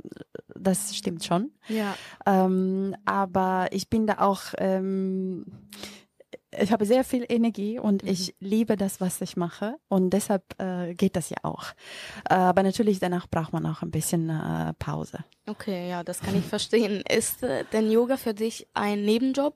das 0.56 0.96
stimmt 0.96 1.24
schon. 1.24 1.52
Ja. 1.70 1.96
Ähm, 2.26 2.96
aber 3.06 3.68
ich 3.72 3.90
bin 3.90 4.08
da 4.08 4.20
auch, 4.20 4.42
ähm, 4.58 5.46
ich 6.52 6.72
habe 6.72 6.86
sehr 6.86 7.04
viel 7.04 7.26
Energie 7.28 7.78
und 7.80 8.04
Mhm. 8.04 8.10
ich 8.10 8.36
liebe 8.40 8.78
das, 8.78 9.02
was 9.02 9.20
ich 9.22 9.36
mache 9.38 9.76
und 9.90 10.12
deshalb 10.12 10.44
äh, 10.62 10.94
geht 10.94 11.16
das 11.16 11.30
ja 11.30 11.38
auch. 11.44 11.66
Äh, 12.30 12.36
aber 12.36 12.64
natürlich 12.64 13.00
danach 13.00 13.28
braucht 13.28 13.52
man 13.54 13.66
auch 13.66 13.82
ein 13.82 13.92
bisschen 13.92 14.30
äh, 14.30 14.74
Pause. 14.80 15.20
Okay, 15.46 15.90
ja, 15.90 16.04
das 16.04 16.20
kann 16.22 16.36
ich 16.36 16.46
verstehen. 16.46 17.02
Ist 17.10 17.44
äh, 17.44 17.66
denn 17.74 17.92
Yoga 17.92 18.18
für 18.18 18.34
dich 18.34 18.68
ein 18.74 19.04
Nebenjob 19.04 19.56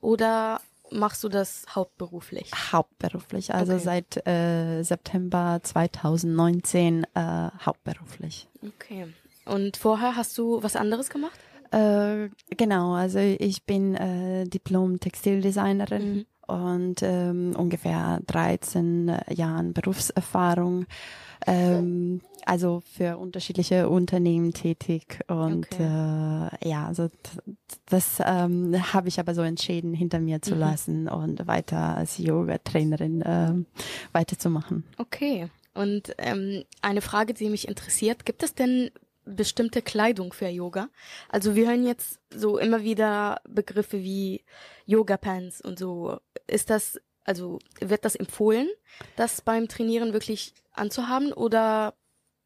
oder 0.00 0.60
machst 0.90 1.24
du 1.24 1.28
das 1.28 1.64
hauptberuflich? 1.74 2.50
Hauptberuflich, 2.72 3.52
also 3.54 3.74
Okay. 3.74 3.82
seit 3.82 4.26
äh, 4.28 4.82
September 4.82 5.58
2019 5.62 7.04
äh, 7.14 7.48
hauptberuflich. 7.64 8.48
Okay. 8.62 9.06
Und 9.46 9.76
vorher 9.76 10.16
hast 10.16 10.36
du 10.38 10.62
was 10.62 10.76
anderes 10.76 11.08
gemacht? 11.10 11.38
Äh, 11.76 12.30
genau, 12.56 12.94
also 12.94 13.18
ich 13.18 13.64
bin 13.64 13.94
äh, 13.94 14.44
Diplom-Textildesignerin 14.46 16.24
und 16.46 17.02
ähm, 17.02 17.54
ungefähr 17.56 18.20
13 18.26 19.14
Jahren 19.30 19.72
Berufserfahrung. 19.74 20.86
Ähm, 21.46 22.22
also 22.46 22.82
für 22.94 23.18
unterschiedliche 23.18 23.88
Unternehmen 23.90 24.52
tätig 24.54 25.18
und 25.28 25.66
Okay. 25.66 25.82
äh, 25.82 26.68
ja, 26.68 26.86
also 26.86 27.08
das 27.90 28.22
ähm, 28.24 28.74
habe 28.94 29.08
ich 29.08 29.20
aber 29.20 29.34
so 29.34 29.42
entschieden, 29.42 29.92
hinter 29.92 30.20
mir 30.20 30.40
zu 30.40 30.54
Mhm. 30.54 30.60
lassen 30.60 31.08
und 31.08 31.46
weiter 31.46 31.96
als 31.96 32.16
Yoga-Trainerin 32.18 33.22
ähm, 33.26 33.66
weiterzumachen. 34.12 34.84
Okay. 34.98 35.48
Und 35.74 36.14
ähm, 36.16 36.62
eine 36.80 37.02
Frage, 37.02 37.34
die 37.34 37.50
mich 37.50 37.68
interessiert, 37.68 38.24
gibt 38.24 38.42
es 38.42 38.54
denn 38.54 38.90
bestimmte 39.26 39.82
Kleidung 39.82 40.32
für 40.32 40.48
Yoga? 40.48 40.88
Also 41.28 41.54
wir 41.54 41.68
hören 41.68 41.84
jetzt 41.84 42.18
so 42.34 42.58
immer 42.58 42.82
wieder 42.82 43.40
Begriffe 43.48 44.02
wie 44.02 44.44
Yoga 44.86 45.16
Pants 45.16 45.60
und 45.60 45.78
so. 45.78 46.18
Ist 46.46 46.70
das, 46.70 47.00
also 47.24 47.58
wird 47.80 48.04
das 48.04 48.14
empfohlen, 48.14 48.68
das 49.16 49.42
beim 49.42 49.68
Trainieren 49.68 50.12
wirklich 50.12 50.54
anzuhaben 50.72 51.32
oder 51.32 51.94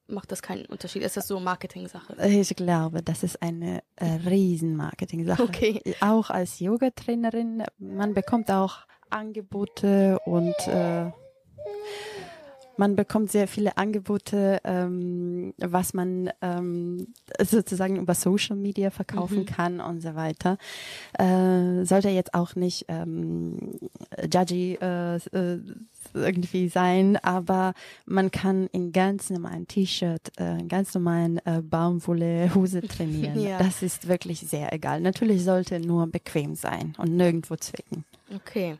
macht 0.08 0.32
das 0.32 0.42
keinen 0.42 0.66
Unterschied? 0.66 1.02
Ist 1.02 1.16
das 1.16 1.28
so 1.28 1.38
Marketing-Sache? 1.38 2.16
Ich 2.26 2.54
glaube, 2.56 3.02
das 3.02 3.22
ist 3.22 3.40
eine 3.42 3.82
äh, 3.96 4.06
riesen 4.26 4.76
Marketing-Sache. 4.76 5.42
Okay. 5.50 5.82
Auch 6.00 6.30
als 6.30 6.60
Yoga-Trainerin, 6.60 7.64
man 7.78 8.14
bekommt 8.14 8.50
auch 8.50 8.78
Angebote 9.10 10.18
und 10.24 10.54
äh, 10.68 11.10
man 12.80 12.96
bekommt 12.96 13.30
sehr 13.30 13.46
viele 13.46 13.76
Angebote, 13.76 14.58
ähm, 14.64 15.52
was 15.58 15.92
man 15.92 16.30
ähm, 16.40 17.08
sozusagen 17.38 17.96
über 17.96 18.14
Social 18.14 18.56
Media 18.56 18.90
verkaufen 18.90 19.40
Mhm. 19.40 19.46
kann 19.46 19.80
und 19.80 20.00
so 20.00 20.14
weiter. 20.14 20.56
Äh, 21.18 21.84
sollte 21.84 22.08
jetzt 22.08 22.32
auch 22.32 22.56
nicht 22.56 22.86
ähm, 22.88 23.78
judgy 24.32 24.78
äh, 24.80 25.16
äh, 25.16 25.60
irgendwie 26.14 26.68
sein, 26.70 27.18
aber 27.18 27.74
man 28.06 28.30
kann 28.30 28.66
in 28.72 28.92
ganz 28.92 29.28
normalen 29.28 29.68
T-Shirt, 29.68 30.32
äh, 30.40 30.58
in 30.60 30.68
ganz 30.68 30.94
normalen 30.94 31.38
äh, 31.44 31.60
Baumwolle-Hose 31.62 32.80
trainieren. 32.88 33.38
Ja. 33.40 33.58
Das 33.58 33.82
ist 33.82 34.08
wirklich 34.08 34.40
sehr 34.40 34.72
egal. 34.72 35.02
Natürlich 35.02 35.44
sollte 35.44 35.78
nur 35.80 36.06
bequem 36.06 36.54
sein 36.54 36.94
und 36.96 37.14
nirgendwo 37.14 37.56
zwicken. 37.56 38.04
Okay. 38.34 38.76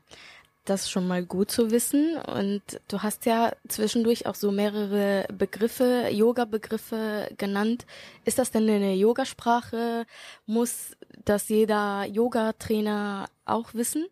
Das 0.64 0.90
schon 0.90 1.08
mal 1.08 1.24
gut 1.24 1.50
zu 1.50 1.70
wissen. 1.70 2.16
Und 2.16 2.62
du 2.88 3.02
hast 3.02 3.26
ja 3.26 3.52
zwischendurch 3.68 4.26
auch 4.26 4.34
so 4.34 4.52
mehrere 4.52 5.26
Begriffe, 5.32 6.08
Yoga-Begriffe 6.10 7.30
genannt. 7.38 7.86
Ist 8.24 8.38
das 8.38 8.50
denn 8.50 8.68
eine 8.68 8.94
Yogasprache? 8.94 10.06
Muss 10.46 10.96
das 11.24 11.48
jeder 11.48 12.04
Yoga-Trainer 12.04 13.26
auch 13.46 13.74
wissen? 13.74 14.06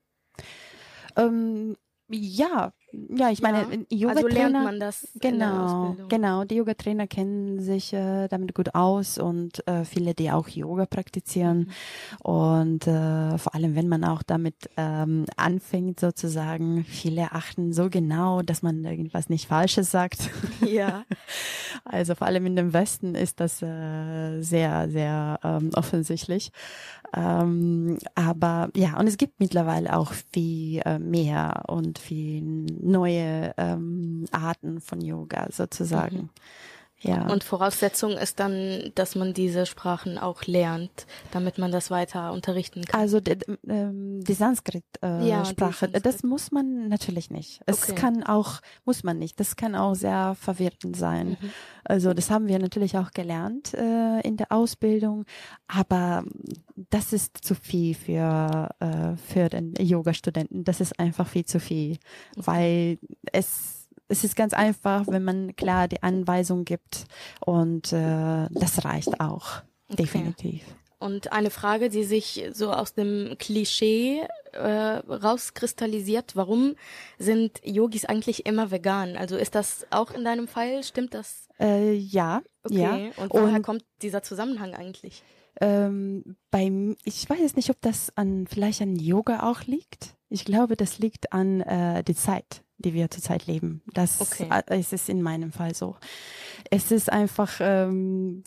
Ähm, 1.16 1.76
ja, 2.09 2.72
ja, 2.93 3.30
ich 3.30 3.43
meine, 3.43 3.59
Ja. 3.59 4.09
Yoga-Trainer. 4.09 4.16
Also 4.16 4.28
lernt 4.28 4.64
man 4.64 4.80
das 4.80 5.09
Genau, 5.20 5.97
genau. 6.09 6.45
Die 6.45 6.57
Yoga-Trainer 6.57 7.07
kennen 7.07 7.61
sich 7.61 7.93
äh, 7.93 8.28
damit 8.28 8.55
gut 8.55 8.74
aus 8.74 9.18
und 9.18 9.66
äh, 9.66 9.84
viele, 9.84 10.14
die 10.14 10.30
auch 10.30 10.49
Yoga 10.49 10.86
praktizieren. 10.86 11.70
Und 12.22 12.86
äh, 12.86 13.36
vor 13.36 13.55
allem, 13.55 13.74
wenn 13.76 13.89
man 13.89 14.05
auch 14.05 14.22
damit 14.22 14.70
ähm, 14.76 15.26
anfängt, 15.36 16.01
sozusagen, 16.01 16.84
viele 16.84 17.32
achten 17.32 17.72
so 17.72 17.91
genau, 17.91 18.41
dass 18.43 18.62
man 18.62 18.84
irgendwas 18.84 19.28
nicht 19.28 19.47
Falsches 19.49 19.91
sagt. 19.91 20.30
Ja. 20.66 21.05
Also 21.84 22.14
vor 22.14 22.26
allem 22.26 22.47
in 22.47 22.57
dem 22.57 22.72
Westen 22.72 23.14
ist 23.14 23.41
das 23.41 23.62
äh, 23.62 24.41
sehr, 24.41 24.91
sehr 24.91 25.39
ähm, 25.45 25.70
offensichtlich. 25.74 26.51
Ähm, 27.14 27.99
aber 28.14 28.70
ja, 28.74 28.99
und 28.99 29.07
es 29.07 29.16
gibt 29.16 29.41
mittlerweile 29.41 29.97
auch 29.97 30.12
viel 30.12 30.80
äh, 30.84 30.99
mehr 30.99 31.64
und 31.68 31.99
viel 31.99 32.66
neue 32.81 33.55
ähm, 33.57 34.24
Arten 34.31 34.81
von 34.81 35.01
Yoga 35.01 35.49
sozusagen. 35.51 36.31
Ja. 37.01 37.28
Und 37.28 37.44
Voraussetzung 37.44 38.12
ist 38.12 38.40
dann, 38.40 38.90
dass 38.96 39.14
man 39.14 39.32
diese 39.32 39.66
Sprachen 39.66 40.18
auch 40.18 40.44
lernt, 40.44 41.07
damit 41.30 41.57
man 41.59 41.70
das 41.70 41.90
weiter 41.90 42.32
unterrichten 42.32 42.84
kann. 42.84 43.01
Also 43.01 43.20
die, 43.20 43.36
ähm, 43.68 44.22
die 44.24 44.32
Sanskrit-Sprache, 44.34 45.24
äh, 45.24 45.28
Ja, 45.28 45.44
Sanskrit. 45.44 46.05
das 46.05 46.22
muss 46.24 46.51
man 46.51 46.88
natürlich 46.88 47.30
nicht. 47.30 47.61
Es 47.66 47.84
Okay. 47.84 47.94
kann 47.94 48.24
auch, 48.24 48.61
muss 48.84 49.05
man 49.05 49.18
nicht. 49.18 49.38
Das 49.38 49.55
kann 49.55 49.76
auch 49.76 49.94
sehr 49.94 50.34
verwirrend 50.40 50.96
sein. 50.96 51.36
Mhm. 51.40 51.51
Also 51.84 52.12
das 52.14 52.30
haben 52.30 52.49
wir 52.49 52.59
natürlich 52.59 52.99
auch 52.99 53.12
gelernt 53.12 53.74
äh, 53.74 54.20
in 54.20 54.36
der 54.36 54.51
Ausbildung, 54.53 55.24
aber 55.68 56.24
das 56.90 57.12
ist 57.12 57.38
zu 57.42 57.55
viel 57.55 57.94
für 57.94 58.68
äh, 58.80 59.16
für 59.16 59.49
den 59.49 59.74
Yoga-Studenten. 59.78 60.64
Das 60.64 60.80
ist 60.80 60.99
einfach 60.99 61.26
viel 61.28 61.44
zu 61.44 61.61
viel, 61.61 61.99
weil 62.36 62.99
es 63.32 63.88
es 64.09 64.25
ist 64.25 64.37
ganz 64.37 64.53
einfach, 64.55 65.07
wenn 65.07 65.25
man 65.25 65.55
klar 65.57 65.87
die 65.89 66.03
Anweisung 66.03 66.65
gibt 66.65 67.05
und 67.45 67.93
äh, 67.93 68.47
das 68.51 68.85
reicht 68.85 69.21
auch 69.21 69.63
definitiv. 69.89 70.63
Und 71.01 71.31
eine 71.33 71.51
Frage, 71.51 71.91
die 71.91 72.03
sich 72.03 72.45
so 72.53 72.73
aus 72.73 72.93
dem 72.95 73.37
Klischee 73.39 74.23
äh, 74.53 75.01
rauskristallisiert, 75.49 76.35
warum 76.37 76.75
sind 77.19 77.61
Yogis 77.65 78.05
eigentlich 78.05 78.47
immer 78.47 78.71
vegan? 78.71 79.17
Also 79.17 79.37
ist 79.37 79.55
das 79.55 79.87
auch 79.91 80.11
in 80.11 80.25
deinem 80.25 80.49
Fall? 80.49 80.83
Stimmt 80.83 81.15
das? 81.15 81.49
Äh, 81.61 81.93
ja, 81.95 82.43
Okay. 82.65 83.13
ja. 83.17 83.23
Und 83.23 83.33
woher 83.33 83.57
Und- 83.57 83.63
kommt 83.63 83.85
dieser 84.03 84.23
Zusammenhang 84.23 84.75
eigentlich? 84.75 85.23
Ähm, 85.61 86.37
beim, 86.51 86.97
ich 87.05 87.29
weiß 87.29 87.39
jetzt 87.41 87.57
nicht, 87.57 87.71
ob 87.71 87.81
das 87.81 88.13
an 88.17 88.47
vielleicht 88.49 88.81
an 88.83 88.95
Yoga 88.97 89.49
auch 89.51 89.63
liegt. 89.63 90.15
Ich 90.29 90.45
glaube, 90.45 90.77
das 90.77 90.99
liegt 90.99 91.33
an 91.33 91.61
äh, 91.63 92.05
die 92.05 92.15
Zeit, 92.15 92.63
die 92.79 92.95
wir 92.95 93.11
zurzeit 93.11 93.47
leben. 93.47 93.83
Das 93.93 94.20
Okay. 94.20 94.49
äh, 94.51 94.79
es 94.79 94.93
ist 94.93 95.09
in 95.09 95.20
meinem 95.22 95.53
Fall 95.53 95.74
so. 95.74 95.97
Es 96.70 96.91
ist 96.91 97.11
einfach 97.11 97.55
ähm, 97.61 98.43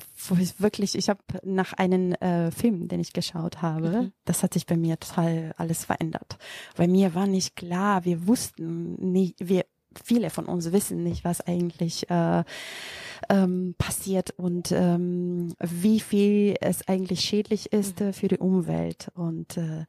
wirklich. 0.58 0.96
Ich 0.96 1.10
habe 1.10 1.20
nach 1.44 1.74
einem 1.74 2.14
äh, 2.14 2.52
Film, 2.52 2.88
den 2.88 3.00
ich 3.00 3.14
geschaut 3.14 3.62
habe, 3.62 3.90
Mhm. 3.90 4.12
das 4.26 4.44
hat 4.44 4.54
sich 4.54 4.66
bei 4.66 4.78
mir 4.78 5.00
total 5.00 5.54
alles 5.58 5.86
verändert. 5.86 6.38
Bei 6.76 6.88
mir 6.88 7.14
war 7.16 7.28
nicht 7.28 7.56
klar. 7.56 8.06
Wir 8.06 8.28
wussten 8.28 8.96
nicht, 9.12 9.36
wir 9.40 9.66
viele 10.06 10.30
von 10.30 10.46
uns 10.46 10.72
wissen 10.72 11.04
nicht, 11.04 11.26
was 11.26 11.42
eigentlich 11.42 12.10
äh, 12.10 12.44
ähm, 13.30 13.76
passiert 13.78 14.32
und 14.32 14.72
ähm, 14.72 15.54
wie 15.60 16.00
viel 16.00 16.56
es 16.62 16.88
eigentlich 16.88 17.20
schädlich 17.22 17.74
ist 17.74 18.00
äh, 18.00 18.14
für 18.14 18.30
die 18.30 18.38
Umwelt. 18.38 19.10
Und 19.16 19.58
äh, 19.58 19.86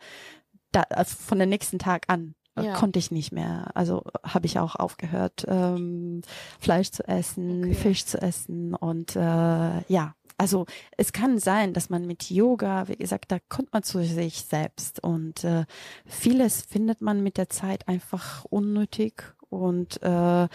da, 0.73 0.83
also 0.91 1.15
von 1.17 1.39
den 1.39 1.51
nächsten 1.51 1.79
Tag 1.79 2.05
an 2.09 2.35
Ja. 2.61 2.75
konnte 2.75 2.99
ich 2.99 3.11
nicht 3.11 3.33
mehr. 3.33 3.71
Also 3.75 4.03
habe 4.23 4.47
ich 4.47 4.59
auch 4.59 4.77
aufgehört, 4.77 5.45
ähm, 5.49 6.21
Fleisch 6.61 6.91
zu 6.91 7.07
essen, 7.09 7.65
Okay. 7.65 7.75
Fisch 7.75 8.05
zu 8.05 8.21
essen 8.21 8.75
und 8.75 9.17
äh, 9.17 9.21
ja. 9.21 10.15
Also 10.39 10.67
es 10.97 11.13
kann 11.13 11.39
sein, 11.39 11.73
dass 11.73 11.89
man 11.89 12.07
mit 12.07 12.31
Yoga, 12.31 12.89
wie 12.89 12.97
gesagt, 12.97 13.31
da 13.31 13.39
kommt 13.49 13.73
man 13.73 13.83
zu 13.85 14.03
sich 14.05 14.43
selbst 14.45 15.03
und 15.03 15.45
äh, 15.45 15.67
vieles 16.05 16.63
findet 16.63 17.01
man 17.01 17.23
mit 17.23 17.37
der 17.37 17.49
Zeit 17.49 17.87
einfach 17.87 18.45
unnötig 18.47 19.23
und 19.51 20.03
äh, 20.03 20.49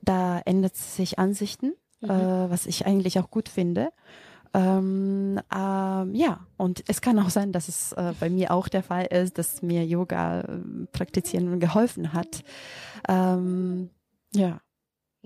da 0.00 0.38
ändert 0.44 0.76
sich 0.76 1.18
Ansichten, 1.18 1.74
Mhm. 2.00 2.10
äh, 2.10 2.50
was 2.50 2.66
ich 2.66 2.86
eigentlich 2.86 3.18
auch 3.20 3.30
gut 3.30 3.48
finde. 3.48 3.90
Ähm, 4.54 5.40
ähm, 5.52 6.14
ja, 6.14 6.46
und 6.56 6.84
es 6.86 7.00
kann 7.00 7.18
auch 7.18 7.30
sein, 7.30 7.50
dass 7.50 7.68
es 7.68 7.92
äh, 7.92 8.12
bei 8.20 8.30
mir 8.30 8.52
auch 8.52 8.68
der 8.68 8.84
Fall 8.84 9.06
ist, 9.06 9.36
dass 9.36 9.62
mir 9.62 9.84
Yoga 9.84 10.42
äh, 10.42 10.46
praktizieren 10.92 11.58
geholfen 11.58 12.12
hat. 12.12 12.44
Ähm, 13.08 13.90
ja, 14.32 14.60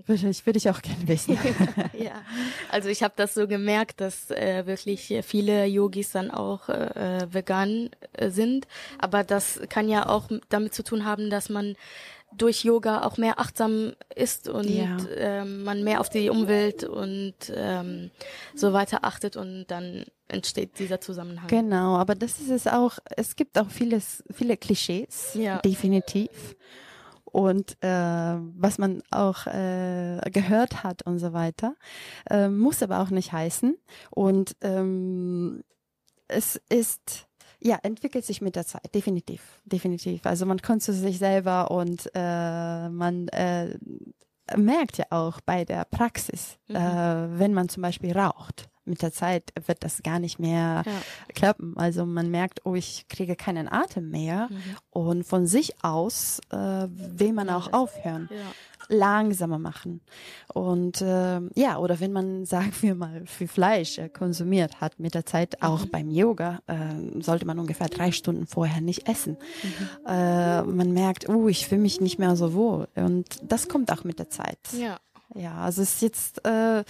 würde 0.05 0.29
ich, 0.29 0.45
würde 0.45 0.57
ich 0.57 0.69
auch 0.69 0.81
gerne 0.81 1.07
wissen. 1.07 1.37
ja, 1.93 2.23
also 2.71 2.89
ich 2.89 3.03
habe 3.03 3.13
das 3.17 3.35
so 3.35 3.47
gemerkt, 3.47 4.01
dass 4.01 4.31
äh, 4.31 4.65
wirklich 4.65 5.13
viele 5.23 5.65
Yogis 5.65 6.11
dann 6.11 6.31
auch 6.31 6.69
äh, 6.69 7.27
vegan 7.31 7.91
äh, 8.13 8.29
sind, 8.29 8.67
aber 8.97 9.23
das 9.23 9.59
kann 9.69 9.89
ja 9.89 10.07
auch 10.09 10.29
damit 10.49 10.73
zu 10.73 10.83
tun 10.83 11.05
haben, 11.05 11.29
dass 11.29 11.49
man 11.49 11.75
durch 12.35 12.63
Yoga 12.63 13.03
auch 13.05 13.17
mehr 13.17 13.39
achtsam 13.39 13.93
ist 14.15 14.47
und 14.49 14.69
Ja. 14.69 14.97
ähm, 15.15 15.63
man 15.63 15.83
mehr 15.83 15.99
auf 15.99 16.09
die 16.09 16.29
Umwelt 16.29 16.83
und 16.83 17.33
ähm, 17.53 18.11
so 18.55 18.71
weiter 18.73 19.03
achtet 19.03 19.35
und 19.35 19.65
dann 19.67 20.05
entsteht 20.27 20.77
dieser 20.79 21.01
Zusammenhang. 21.01 21.47
Genau, 21.47 21.97
aber 21.97 22.15
das 22.15 22.39
ist 22.39 22.49
es 22.51 22.67
auch, 22.67 22.99
es 23.17 23.35
gibt 23.35 23.57
auch 23.57 23.69
vieles, 23.69 24.23
viele 24.31 24.57
Klischees, 24.57 25.31
Ja. 25.33 25.59
definitiv. 25.59 26.55
Und 27.25 27.77
äh, 27.81 27.87
was 27.87 28.79
man 28.79 29.03
auch 29.11 29.45
äh, 29.45 30.19
gehört 30.31 30.83
hat 30.83 31.03
und 31.03 31.19
so 31.19 31.31
weiter, 31.33 31.75
äh, 32.29 32.47
muss 32.49 32.81
aber 32.81 33.01
auch 33.01 33.11
nicht 33.11 33.31
heißen. 33.31 33.77
Und 34.09 34.55
ähm, 34.61 35.63
es 36.27 36.59
ist, 36.69 37.27
ja, 37.61 37.77
entwickelt 37.83 38.25
sich 38.25 38.41
mit 38.41 38.55
der 38.55 38.65
Zeit, 38.65 38.93
definitiv, 38.95 39.41
definitiv. 39.65 40.25
Also 40.25 40.45
man 40.45 40.59
kommt 40.61 40.81
zu 40.83 40.93
sich 40.93 41.17
selber 41.19 41.71
und 41.71 42.09
äh, 42.13 42.89
man 42.89 43.27
äh, 43.29 43.77
merkt 44.55 44.97
ja 44.97 45.05
auch 45.09 45.41
bei 45.41 45.65
der 45.65 45.85
Praxis, 45.85 46.57
Mhm. 46.67 46.75
äh, 46.75 47.39
wenn 47.39 47.53
man 47.53 47.69
zum 47.69 47.81
Beispiel 47.83 48.17
raucht. 48.17 48.69
Mit 48.85 49.03
der 49.03 49.11
Zeit 49.13 49.51
wird 49.67 49.83
das 49.83 50.01
gar 50.01 50.17
nicht 50.17 50.39
mehr 50.39 50.81
Ja. 50.85 50.91
klappen. 51.35 51.77
Also 51.77 52.05
man 52.07 52.31
merkt, 52.31 52.65
oh, 52.65 52.73
ich 52.73 53.07
kriege 53.07 53.35
keinen 53.35 53.71
Atem 53.71 54.09
mehr. 54.09 54.47
Mhm. 54.49 54.61
Und 54.89 55.23
von 55.25 55.45
sich 55.45 55.83
aus 55.83 56.39
äh, 56.51 56.55
will 56.89 57.33
man 57.33 57.49
auch 57.51 57.71
aufhören, 57.73 58.27
Ja. 58.31 58.37
Langsamer 58.89 59.59
machen. 59.59 60.01
Und 60.53 61.01
äh, 61.01 61.39
ja, 61.55 61.77
oder 61.77 61.99
wenn 61.99 62.11
man, 62.11 62.45
sagen 62.45 62.73
wir 62.81 62.95
mal, 62.95 63.25
viel 63.25 63.47
Fleisch 63.47 63.97
äh, 63.97 64.09
konsumiert 64.09 64.81
hat 64.81 64.99
mit 64.99 65.13
der 65.15 65.25
Zeit, 65.25 65.61
auch 65.61 65.85
Mhm. 65.85 65.89
beim 65.91 66.09
Yoga, 66.11 66.59
äh, 66.67 67.21
sollte 67.21 67.45
man 67.45 67.59
ungefähr 67.59 67.87
drei 67.87 68.11
Stunden 68.11 68.47
vorher 68.47 68.81
nicht 68.81 69.07
essen. 69.07 69.37
Mhm. 69.63 70.07
Äh, 70.07 70.63
man 70.63 70.91
merkt, 70.93 71.29
oh, 71.29 71.47
ich 71.47 71.67
fühle 71.67 71.81
mich 71.81 72.01
nicht 72.01 72.19
mehr 72.19 72.35
so 72.35 72.53
wohl. 72.53 72.87
Und 72.95 73.25
das 73.43 73.69
kommt 73.69 73.91
auch 73.91 74.03
mit 74.03 74.19
der 74.19 74.29
Zeit. 74.29 74.59
ja. 74.73 74.97
Ja, 75.35 75.57
also 75.57 75.83
es 75.83 75.93
ist 75.93 76.01
jetzt, 76.01 76.43
äh, 76.47 76.83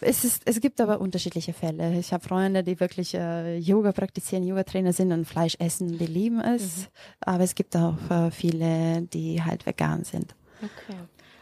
es 0.00 0.24
ist, 0.24 0.42
es 0.44 0.60
gibt 0.60 0.80
aber 0.80 1.00
unterschiedliche 1.00 1.52
Fälle. 1.52 1.96
Ich 1.98 2.12
habe 2.12 2.26
Freunde, 2.26 2.64
die 2.64 2.80
wirklich 2.80 3.14
äh, 3.14 3.56
Yoga 3.58 3.92
praktizieren, 3.92 4.42
Yoga-Trainer 4.44 4.92
sind 4.92 5.12
und 5.12 5.24
Fleisch 5.24 5.54
essen, 5.60 5.96
die 5.98 6.06
lieben 6.06 6.40
es. 6.40 6.88
Aber 7.20 7.44
es 7.44 7.54
gibt 7.54 7.76
auch 7.76 7.94
äh, 8.10 8.32
viele, 8.32 9.02
die 9.02 9.40
halt 9.42 9.66
vegan 9.66 10.02
sind. 10.02 10.34
Okay. 10.62 10.98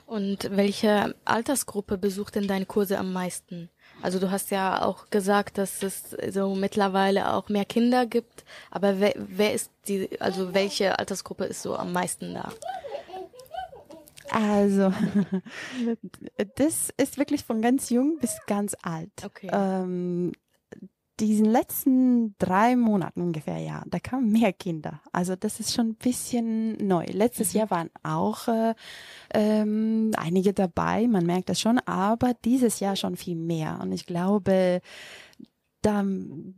Und 0.07 0.57
welche 0.57 1.17
Altersgruppe 1.25 1.99
besucht 1.99 2.37
denn 2.37 2.47
deine 2.47 2.65
Kurse 2.65 2.97
am 2.99 3.13
meisten? 3.13 3.71
Also 4.03 4.21
du 4.21 4.31
hast 4.31 4.51
ja 4.53 4.83
auch 4.83 5.11
gesagt, 5.11 5.59
dass 5.59 5.83
es 5.83 6.17
so 6.31 6.55
mittlerweile 6.55 7.33
auch 7.33 7.49
mehr 7.49 7.65
Kinder 7.65 8.07
gibt, 8.07 8.45
aber 8.71 9.01
wer, 9.01 9.15
wer 9.17 9.53
ist 9.53 9.71
die, 9.89 10.21
also 10.21 10.55
welche 10.55 10.99
Altersgruppe 10.99 11.45
ist 11.47 11.63
so 11.63 11.77
am 11.77 11.93
meisten 11.93 12.35
da? 12.35 12.53
Also, 14.31 14.93
das 16.57 16.91
ist 16.97 17.19
wirklich 17.19 17.45
von 17.45 17.63
ganz 17.63 17.91
jung 17.91 18.19
bis 18.21 18.37
ganz 18.47 18.77
alt. 18.83 19.11
Okay. 19.25 19.49
Ähm, 19.53 20.33
diesen 21.21 21.47
letzten 21.47 22.35
drei 22.39 22.77
Monaten 22.77 23.23
ungefähr, 23.23 23.59
ja, 23.59 23.83
da 23.87 23.99
kamen 23.99 24.31
mehr 24.33 24.53
Kinder. 24.53 25.01
Also 25.13 25.37
das 25.37 25.61
ist 25.61 25.75
schon 25.75 25.91
ein 25.91 25.95
bisschen 25.95 26.77
neu. 26.87 27.05
Letztes 27.07 27.53
Jahr 27.53 27.71
waren 27.71 27.91
auch 28.03 28.49
äh, 28.49 28.75
ähm, 29.33 30.11
einige 30.17 30.53
dabei, 30.53 31.09
man 31.09 31.27
merkt 31.27 31.49
das 31.49 31.61
schon, 31.61 31.79
aber 31.81 32.35
dieses 32.45 32.81
Jahr 32.81 32.97
schon 32.97 33.17
viel 33.17 33.37
mehr. 33.37 33.79
Und 33.83 33.93
ich 33.93 34.07
glaube, 34.07 34.81
da 35.83 36.05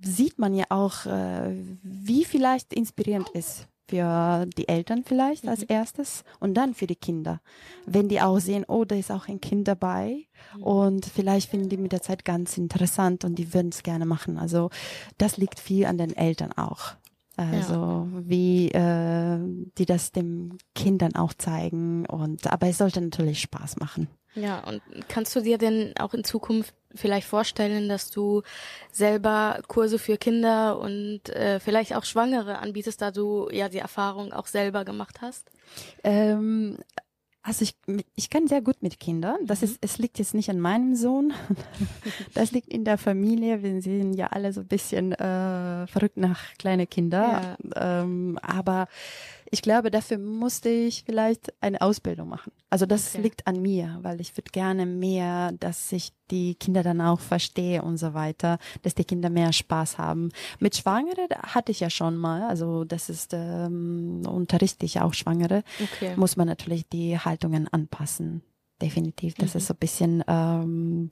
sieht 0.02 0.38
man 0.38 0.54
ja 0.54 0.64
auch, 0.70 1.06
äh, 1.06 1.54
wie 1.82 2.24
vielleicht 2.24 2.72
inspirierend 2.72 3.28
ist 3.30 3.68
für 3.88 4.46
die 4.56 4.68
Eltern 4.68 5.02
vielleicht 5.04 5.48
als 5.48 5.62
erstes 5.62 6.24
und 6.40 6.54
dann 6.54 6.74
für 6.74 6.86
die 6.86 6.96
Kinder. 6.96 7.40
Wenn 7.86 8.08
die 8.08 8.20
auch 8.20 8.38
sehen, 8.38 8.64
oh, 8.68 8.84
da 8.84 8.94
ist 8.94 9.10
auch 9.10 9.28
ein 9.28 9.40
Kind 9.40 9.66
dabei 9.66 10.26
und 10.60 11.06
vielleicht 11.06 11.50
finden 11.50 11.68
die 11.68 11.76
mit 11.76 11.92
der 11.92 12.02
Zeit 12.02 12.24
ganz 12.24 12.58
interessant 12.58 13.24
und 13.24 13.36
die 13.36 13.54
würden 13.54 13.70
es 13.70 13.82
gerne 13.82 14.06
machen. 14.06 14.38
Also 14.38 14.70
das 15.16 15.36
liegt 15.36 15.58
viel 15.58 15.86
an 15.86 15.98
den 15.98 16.14
Eltern 16.14 16.52
auch. 16.52 16.94
Also 17.36 18.08
wie 18.18 18.68
äh, 18.72 19.38
die 19.78 19.86
das 19.86 20.10
dem 20.10 20.58
Kindern 20.74 21.14
auch 21.14 21.32
zeigen 21.32 22.04
und 22.04 22.50
aber 22.52 22.66
es 22.66 22.78
sollte 22.78 23.00
natürlich 23.00 23.40
Spaß 23.40 23.76
machen. 23.76 24.08
Ja, 24.40 24.60
und 24.60 24.82
kannst 25.08 25.34
du 25.34 25.40
dir 25.40 25.58
denn 25.58 25.94
auch 25.98 26.14
in 26.14 26.24
Zukunft 26.24 26.74
vielleicht 26.94 27.26
vorstellen, 27.26 27.88
dass 27.88 28.10
du 28.10 28.42
selber 28.92 29.60
Kurse 29.68 29.98
für 29.98 30.16
Kinder 30.16 30.78
und 30.78 31.28
äh, 31.30 31.60
vielleicht 31.60 31.94
auch 31.94 32.04
Schwangere 32.04 32.58
anbietest, 32.58 33.02
da 33.02 33.10
du 33.10 33.48
ja 33.50 33.68
die 33.68 33.78
Erfahrung 33.78 34.32
auch 34.32 34.46
selber 34.46 34.84
gemacht 34.84 35.20
hast? 35.20 35.50
Ähm, 36.02 36.78
also 37.42 37.62
ich, 37.62 37.74
ich 38.14 38.28
kann 38.28 38.46
sehr 38.46 38.60
gut 38.60 38.82
mit 38.82 39.00
Kindern. 39.00 39.38
Das 39.46 39.62
ist, 39.62 39.78
es 39.80 39.96
liegt 39.96 40.18
jetzt 40.18 40.34
nicht 40.34 40.50
an 40.50 40.60
meinem 40.60 40.94
Sohn. 40.94 41.32
Das 42.34 42.52
liegt 42.52 42.68
in 42.68 42.84
der 42.84 42.98
Familie. 42.98 43.62
Wir 43.62 43.80
sind 43.80 44.14
ja 44.14 44.28
alle 44.28 44.52
so 44.52 44.60
ein 44.60 44.66
bisschen 44.66 45.12
äh, 45.12 45.86
verrückt 45.86 46.18
nach 46.18 46.40
kleine 46.58 46.86
Kinder. 46.86 47.56
Ähm, 47.74 48.38
aber 48.42 48.86
ich 49.50 49.62
glaube, 49.62 49.90
dafür 49.90 50.18
musste 50.18 50.68
ich 50.68 51.04
vielleicht 51.04 51.52
eine 51.62 51.80
Ausbildung 51.80 52.28
machen. 52.28 52.52
Also 52.70 52.86
das 52.86 53.14
Okay. 53.14 53.22
liegt 53.22 53.46
an 53.46 53.62
mir, 53.62 53.98
weil 54.02 54.20
ich 54.20 54.36
würde 54.36 54.50
gerne 54.50 54.84
mehr, 54.86 55.52
dass 55.52 55.90
ich 55.92 56.12
die 56.30 56.54
Kinder 56.54 56.82
dann 56.82 57.00
auch 57.00 57.20
verstehe 57.20 57.82
und 57.82 57.96
so 57.96 58.12
weiter, 58.14 58.58
dass 58.82 58.94
die 58.94 59.04
Kinder 59.04 59.30
mehr 59.30 59.52
Spaß 59.52 59.96
haben. 59.98 60.30
Mit 60.60 60.76
Schwangere 60.76 61.28
hatte 61.42 61.72
ich 61.72 61.80
ja 61.80 61.88
schon 61.90 62.16
mal, 62.16 62.42
also 62.48 62.84
das 62.84 63.08
ist 63.08 63.32
ähm, 63.32 64.22
unterrichte 64.26 64.84
ich 64.84 65.00
auch 65.00 65.14
Schwangere 65.14 65.62
Okay. 65.82 66.14
muss 66.16 66.36
man 66.36 66.46
natürlich 66.48 66.88
die 66.88 67.18
Haltungen 67.18 67.68
anpassen. 67.68 68.42
Definitiv, 68.82 69.34
dass 69.34 69.54
es 69.54 69.66
so 69.66 69.74
ein 69.74 69.78
bisschen 69.78 70.22
ähm, 70.28 71.10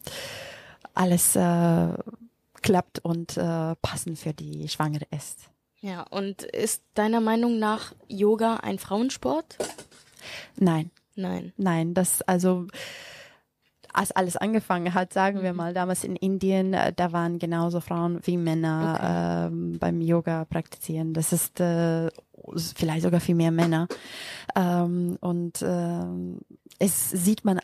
alles 0.94 1.34
äh, 1.36 1.88
klappt 2.62 2.98
und 3.04 3.36
äh, 3.36 3.74
passend 3.76 4.18
für 4.18 4.32
die 4.32 4.68
Schwangere 4.68 5.06
ist. 5.10 5.50
Ja, 5.80 6.02
und 6.02 6.42
ist 6.42 6.82
deiner 6.94 7.20
Meinung 7.20 7.58
nach 7.58 7.92
Yoga 8.08 8.56
ein 8.56 8.78
Frauensport? 8.78 9.58
Nein, 10.56 10.90
Nein. 11.14 11.52
nein, 11.56 11.94
das 11.94 12.22
also 12.22 12.66
als 13.92 14.12
alles 14.12 14.36
angefangen 14.36 14.92
hat, 14.92 15.12
sagen 15.12 15.42
wir 15.42 15.54
mal, 15.54 15.72
damals 15.72 16.04
in 16.04 16.16
Indien, 16.16 16.74
äh, 16.74 16.92
da 16.92 17.12
waren 17.12 17.38
genauso 17.38 17.80
Frauen 17.80 18.20
wie 18.24 18.36
Männer 18.36 19.48
ähm, 19.50 19.78
beim 19.78 20.00
Yoga 20.02 20.44
praktizieren. 20.44 21.14
Das 21.14 21.32
ist 21.32 21.60
äh, 21.60 22.10
vielleicht 22.74 23.02
sogar 23.02 23.20
viel 23.20 23.34
mehr 23.34 23.50
Männer. 23.50 23.88
Ähm, 24.54 25.16
und 25.20 25.62
ähm, 25.62 26.40
es 26.78 27.10
sieht 27.10 27.44
man 27.44 27.60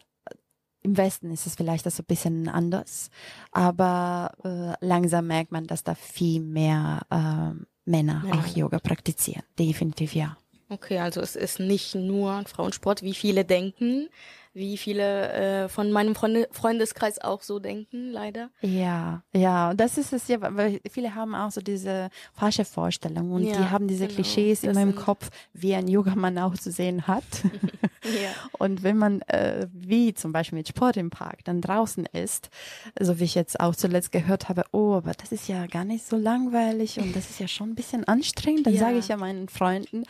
im 0.84 0.96
Westen 0.96 1.30
ist 1.30 1.46
es 1.46 1.54
vielleicht 1.54 1.86
das 1.86 1.96
so 1.96 2.02
ein 2.02 2.06
bisschen 2.06 2.48
anders, 2.48 3.10
aber 3.52 4.32
äh, 4.42 4.84
langsam 4.84 5.28
merkt 5.28 5.52
man, 5.52 5.68
dass 5.68 5.84
da 5.84 5.94
viel 5.94 6.40
mehr 6.40 7.02
ähm, 7.08 7.66
Männer, 7.84 8.22
Männer. 8.24 8.38
auch 8.38 8.46
Yoga 8.56 8.78
praktizieren. 8.78 9.42
Definitiv 9.58 10.14
ja. 10.14 10.36
Okay, 10.68 10.98
also 10.98 11.20
es 11.20 11.36
ist 11.36 11.60
nicht 11.60 11.94
nur 11.94 12.32
ein 12.32 12.46
Frauensport, 12.46 13.02
wie 13.02 13.14
viele 13.14 13.44
denken, 13.44 14.08
wie 14.54 14.76
viele 14.76 15.32
äh, 15.64 15.68
von 15.68 15.90
meinem 15.92 16.14
Freunde 16.14 16.46
Freundeskreis 16.50 17.18
auch 17.20 17.42
so 17.42 17.58
denken, 17.58 18.10
leider. 18.10 18.50
Ja, 18.60 19.22
ja, 19.32 19.72
das 19.74 19.96
ist 19.98 20.12
es 20.12 20.28
ja, 20.28 20.36
weil 20.40 20.80
viele 20.90 21.14
haben 21.14 21.34
auch 21.34 21.50
so 21.50 21.60
diese 21.60 22.10
falsche 22.34 22.64
Vorstellung 22.64 23.30
und 23.32 23.44
Ja, 23.44 23.56
die 23.56 23.64
haben 23.70 23.88
diese 23.88 24.06
genau. 24.06 24.16
Klischees 24.16 24.62
immer 24.64 24.82
im 24.82 24.90
sind- 24.92 24.96
Kopf, 25.00 25.30
wie 25.54 25.74
ein 25.74 25.88
Yogamann 25.88 26.38
auch 26.38 26.54
zu 26.54 26.70
sehen 26.70 27.06
hat. 27.06 27.24
Ja. 28.04 28.30
Und 28.58 28.82
wenn 28.82 28.96
man, 28.98 29.20
äh, 29.28 29.68
wie 29.72 30.12
zum 30.12 30.32
Beispiel 30.32 30.58
mit 30.58 30.66
Sport 30.66 30.96
im 30.96 31.10
Park, 31.10 31.44
dann 31.44 31.60
draußen 31.60 32.04
ist, 32.06 32.50
so 32.98 33.20
wie 33.20 33.24
ich 33.24 33.36
jetzt 33.36 33.60
auch 33.60 33.76
zuletzt 33.76 34.10
gehört 34.10 34.48
habe, 34.48 34.64
oh, 34.72 34.94
aber 34.94 35.12
das 35.12 35.30
ist 35.30 35.46
ja 35.46 35.66
gar 35.68 35.84
nicht 35.84 36.04
so 36.04 36.16
langweilig 36.16 36.98
und 36.98 37.14
das 37.14 37.30
ist 37.30 37.38
ja 37.38 37.46
schon 37.46 37.70
ein 37.70 37.74
bisschen 37.76 38.02
anstrengend, 38.02 38.66
dann 38.66 38.74
Ja. 38.74 38.80
sage 38.80 38.98
ich 38.98 39.06
ja 39.06 39.16
meinen 39.16 39.48
Freunden, 39.48 40.02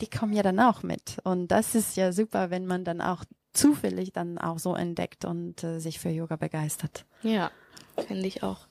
die 0.00 0.08
kommen 0.08 0.32
ja 0.32 0.42
dann 0.42 0.58
auch 0.58 0.82
mit. 0.82 1.18
Und 1.24 1.48
das 1.48 1.74
ist 1.74 1.94
ja 1.98 2.10
super, 2.10 2.48
wenn 2.48 2.64
man 2.64 2.84
dann 2.84 3.02
auch 3.02 3.22
zufällig 3.56 4.12
dann 4.12 4.38
auch 4.38 4.58
so 4.58 4.74
entdeckt 4.74 5.24
und 5.24 5.62
äh, 5.64 5.78
sich 5.78 5.98
für 5.98 6.10
Yoga 6.10 6.36
begeistert. 6.36 7.04
Ja, 7.22 7.50
finde 8.06 8.26
ich 8.26 8.42
auch. 8.42 8.66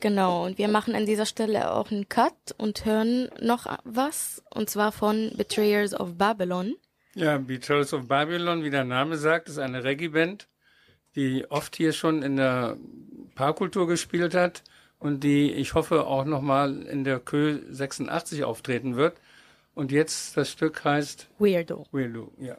Genau, 0.00 0.44
und 0.46 0.58
wir 0.58 0.68
machen 0.68 0.94
an 0.94 1.06
dieser 1.06 1.26
Stelle 1.26 1.72
auch 1.72 1.90
einen 1.90 2.08
Cut 2.08 2.54
und 2.58 2.84
hören 2.84 3.28
noch 3.40 3.66
was, 3.84 4.42
und 4.50 4.70
zwar 4.70 4.92
von 4.92 5.32
Betrayers 5.36 5.98
of 5.98 6.16
Babylon. 6.16 6.74
Ja, 7.14 7.38
Beatles 7.38 7.94
of 7.94 8.08
Babylon, 8.08 8.64
wie 8.64 8.70
der 8.70 8.84
Name 8.84 9.16
sagt, 9.16 9.48
ist 9.48 9.58
eine 9.58 9.84
Reggae-Band, 9.84 10.48
die 11.14 11.48
oft 11.48 11.76
hier 11.76 11.92
schon 11.92 12.22
in 12.22 12.36
der 12.36 12.76
Paarkultur 13.36 13.86
gespielt 13.86 14.34
hat 14.34 14.62
und 14.98 15.22
die, 15.22 15.52
ich 15.52 15.74
hoffe, 15.74 16.06
auch 16.06 16.24
nochmal 16.24 16.82
in 16.86 17.04
der 17.04 17.20
Kö 17.20 17.60
86 17.70 18.44
auftreten 18.44 18.96
wird. 18.96 19.16
Und 19.74 19.92
jetzt 19.92 20.36
das 20.36 20.50
Stück 20.50 20.84
heißt 20.84 21.28
Weirdo. 21.38 21.86
Weirdo, 21.90 22.32
ja. 22.38 22.56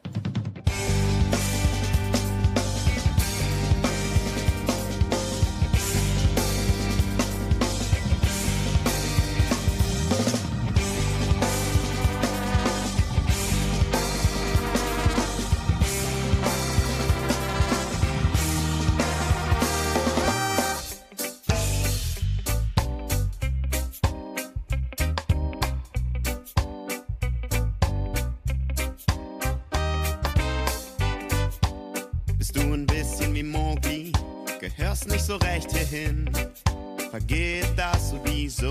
Das 38.46 38.62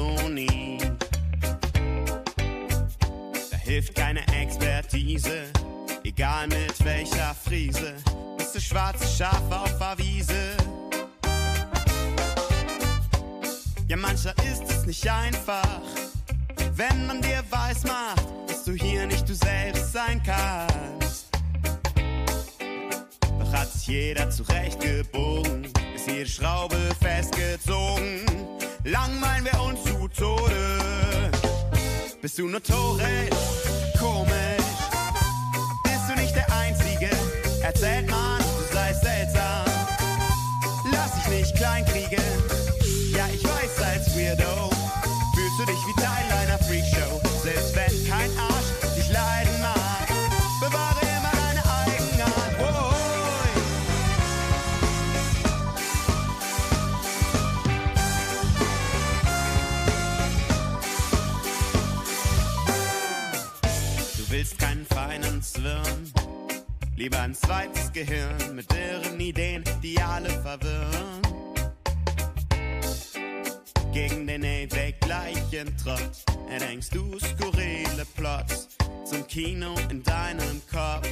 Kino 79.64 79.74
in 79.90 80.02
deinem 80.02 80.62
Kopf. 80.70 81.08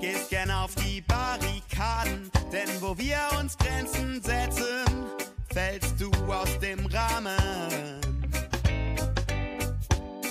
Gehst 0.00 0.30
gern 0.30 0.50
auf 0.50 0.74
die 0.76 1.02
Barrikaden, 1.02 2.30
denn 2.50 2.68
wo 2.80 2.96
wir 2.96 3.18
uns 3.38 3.58
Grenzen 3.58 4.22
setzen, 4.22 4.84
fällst 5.52 6.00
du 6.00 6.10
aus 6.32 6.58
dem 6.60 6.86
Rahmen. 6.86 8.00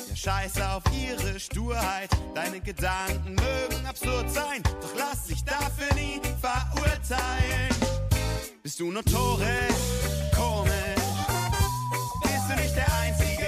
Ja, 0.09 0.15
scheiß 0.15 0.61
auf 0.61 0.83
ihre 0.93 1.39
Sturheit. 1.39 2.09
Deine 2.33 2.59
Gedanken 2.59 3.35
mögen 3.35 3.85
absurd 3.85 4.31
sein, 4.31 4.63
doch 4.63 4.95
lass 4.97 5.25
dich 5.25 5.43
dafür 5.43 5.93
nie 5.93 6.19
verurteilen. 6.41 7.75
Bist 8.63 8.79
du 8.79 8.91
notorisch, 8.91 9.45
komisch? 10.35 10.71
Bist 12.23 12.49
du 12.49 12.55
nicht 12.61 12.75
der 12.75 12.87
Einzige? 13.01 13.38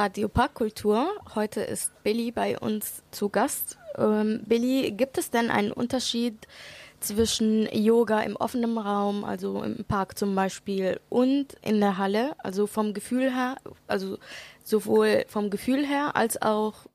Radio 0.00 0.30
Parkkultur. 0.30 1.10
Heute 1.34 1.60
ist 1.60 1.92
Billy 2.02 2.30
bei 2.32 2.58
uns 2.58 3.02
zu 3.10 3.28
Gast. 3.28 3.76
Ähm, 3.98 4.40
Billy, 4.46 4.92
gibt 4.92 5.18
es 5.18 5.30
denn 5.30 5.50
einen 5.50 5.72
Unterschied 5.72 6.48
zwischen 7.00 7.68
Yoga 7.70 8.20
im 8.20 8.34
offenen 8.34 8.78
Raum, 8.78 9.24
also 9.24 9.62
im 9.62 9.84
Park 9.84 10.16
zum 10.16 10.34
Beispiel, 10.34 10.98
und 11.10 11.52
in 11.60 11.80
der 11.80 11.98
Halle? 11.98 12.34
Also 12.38 12.66
vom 12.66 12.94
Gefühl 12.94 13.30
her, 13.30 13.56
also 13.88 14.16
sowohl 14.64 15.26
vom 15.28 15.50
Gefühl 15.50 15.84
her 15.84 16.16
als 16.16 16.40
auch 16.40 16.86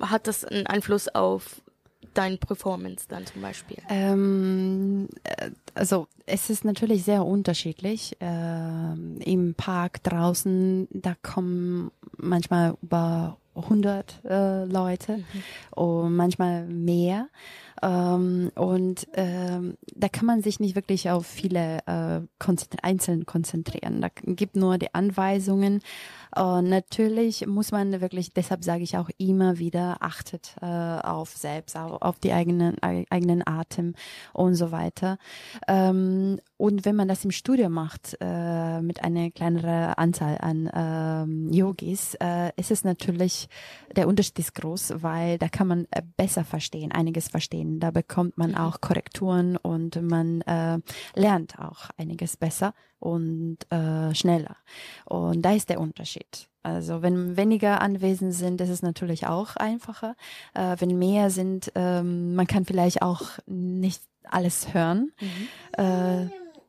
hat 0.00 0.26
das 0.26 0.44
einen 0.44 0.66
Einfluss 0.66 1.06
auf 1.06 1.62
dein 2.14 2.38
Performance 2.38 3.06
dann 3.08 3.26
zum 3.26 3.42
Beispiel? 3.42 3.78
Ähm, 3.88 5.08
äh, 5.24 5.50
also 5.74 6.06
es 6.26 6.50
ist 6.50 6.64
natürlich 6.64 7.04
sehr 7.04 7.24
unterschiedlich. 7.24 8.16
Ähm, 8.20 9.18
Im 9.24 9.54
Park 9.54 10.02
draußen, 10.02 10.88
da 10.90 11.14
kommen 11.22 11.90
manchmal 12.16 12.76
über 12.82 13.38
100 13.54 14.24
äh, 14.24 14.64
Leute 14.64 15.24
und 15.70 16.14
manchmal 16.14 16.66
mehr. 16.66 17.28
Ähm, 17.82 18.50
und 18.54 19.06
ähm, 19.14 19.76
da 19.94 20.08
kann 20.08 20.26
man 20.26 20.42
sich 20.42 20.60
nicht 20.60 20.74
wirklich 20.74 21.10
auf 21.10 21.26
viele 21.26 21.78
äh, 21.86 22.20
konzentri 22.38 22.78
einzeln 22.82 23.26
konzentrieren. 23.26 24.00
Da 24.00 24.08
gibt 24.24 24.56
nur 24.56 24.78
die 24.78 24.94
Anweisungen. 24.94 25.80
Und 26.34 26.68
natürlich 26.68 27.46
muss 27.46 27.72
man 27.72 28.00
wirklich, 28.00 28.32
deshalb 28.32 28.64
sage 28.64 28.82
ich 28.82 28.96
auch 28.96 29.10
immer 29.18 29.58
wieder, 29.58 29.96
achtet 30.00 30.54
äh, 30.60 30.66
auf 30.66 31.30
selbst, 31.30 31.76
auf, 31.76 32.02
auf 32.02 32.18
die 32.18 32.32
eigenen, 32.32 32.76
ei- 32.82 33.06
eigenen 33.10 33.46
Atem 33.46 33.94
und 34.32 34.54
so 34.54 34.70
weiter. 34.70 35.18
Ähm, 35.66 36.38
und 36.56 36.84
wenn 36.84 36.96
man 36.96 37.08
das 37.08 37.24
im 37.24 37.30
Studio 37.30 37.68
macht, 37.68 38.16
äh, 38.20 38.80
mit 38.82 39.04
einer 39.04 39.30
kleineren 39.30 39.94
Anzahl 39.94 40.38
an 40.38 40.68
ähm, 40.74 41.52
Yogis, 41.52 42.14
äh, 42.20 42.50
ist 42.56 42.70
es 42.72 42.82
natürlich, 42.84 43.48
der 43.96 44.08
Unterschied 44.08 44.38
ist 44.40 44.54
groß, 44.54 44.94
weil 45.02 45.38
da 45.38 45.48
kann 45.48 45.68
man 45.68 45.86
äh, 45.92 46.02
besser 46.16 46.44
verstehen, 46.44 46.90
einiges 46.92 47.28
verstehen. 47.28 47.78
Da 47.78 47.90
bekommt 47.92 48.36
man 48.38 48.54
auch 48.56 48.80
Korrekturen 48.80 49.56
und 49.56 50.02
man 50.02 50.40
äh, 50.42 50.78
lernt 51.14 51.58
auch 51.58 51.90
einiges 51.96 52.36
besser 52.36 52.74
und 52.98 53.58
äh, 53.70 54.12
schneller. 54.14 54.56
Und 55.04 55.42
da 55.42 55.52
ist 55.52 55.68
der 55.70 55.80
Unterschied. 55.80 56.17
Also 56.62 57.02
wenn 57.02 57.36
weniger 57.36 57.80
anwesend 57.80 58.34
sind, 58.34 58.60
ist 58.60 58.68
es 58.68 58.82
natürlich 58.82 59.26
auch 59.26 59.56
einfacher. 59.56 60.16
Äh, 60.54 60.76
wenn 60.78 60.98
mehr 60.98 61.30
sind, 61.30 61.72
ähm, 61.74 62.34
man 62.34 62.46
kann 62.46 62.64
vielleicht 62.64 63.02
auch 63.02 63.22
nicht 63.46 64.02
alles 64.24 64.74
hören. 64.74 65.12
Äh, 65.72 66.26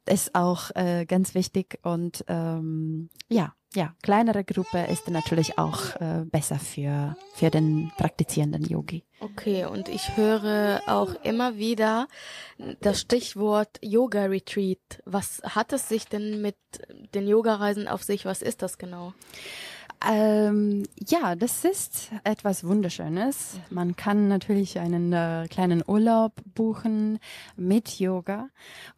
ist 0.10 0.36
auch 0.36 0.72
äh, 0.76 1.06
ganz 1.06 1.36
wichtig 1.36 1.80
und 1.84 2.26
ähm, 2.28 3.10
ja, 3.28 3.54
ja, 3.76 3.94
kleinere 4.02 4.44
Gruppe 4.44 4.88
ist 4.92 5.10
natürlich 5.10 5.60
auch 5.60 5.96
äh, 5.98 6.26
besser 6.26 6.58
für 6.58 7.16
für 7.36 7.52
den 7.52 7.92
praktizierenden 7.98 8.64
Yogi. 8.64 9.04
Okay, 9.20 9.66
und 9.66 9.90
ich 9.90 10.18
höre 10.18 10.82
auch 10.88 11.14
immer 11.24 11.58
wieder 11.58 12.08
das 12.82 13.02
Stichwort 13.02 13.78
Yoga 13.82 14.26
Retreat. 14.26 15.04
Was 15.06 15.42
hat 15.44 15.72
es 15.72 15.88
sich 15.88 16.06
denn 16.06 16.42
mit 16.42 16.56
den 17.14 17.28
Yoga-Reisen 17.28 17.88
auf 17.88 18.02
sich? 18.02 18.26
Was 18.26 18.42
ist 18.42 18.64
das 18.64 18.80
genau? 18.80 19.14
Ähm, 20.08 20.84
ja, 21.10 21.36
das 21.36 21.66
ist 21.66 22.12
etwas 22.24 22.64
Wunderschönes. 22.64 23.60
Man 23.70 23.98
kann 23.98 24.30
natürlich 24.30 24.80
einen 24.80 25.12
äh, 25.12 25.48
kleinen 25.50 25.84
Urlaub 25.86 26.32
buchen 26.56 27.20
mit 27.58 28.00
Yoga, 28.00 28.48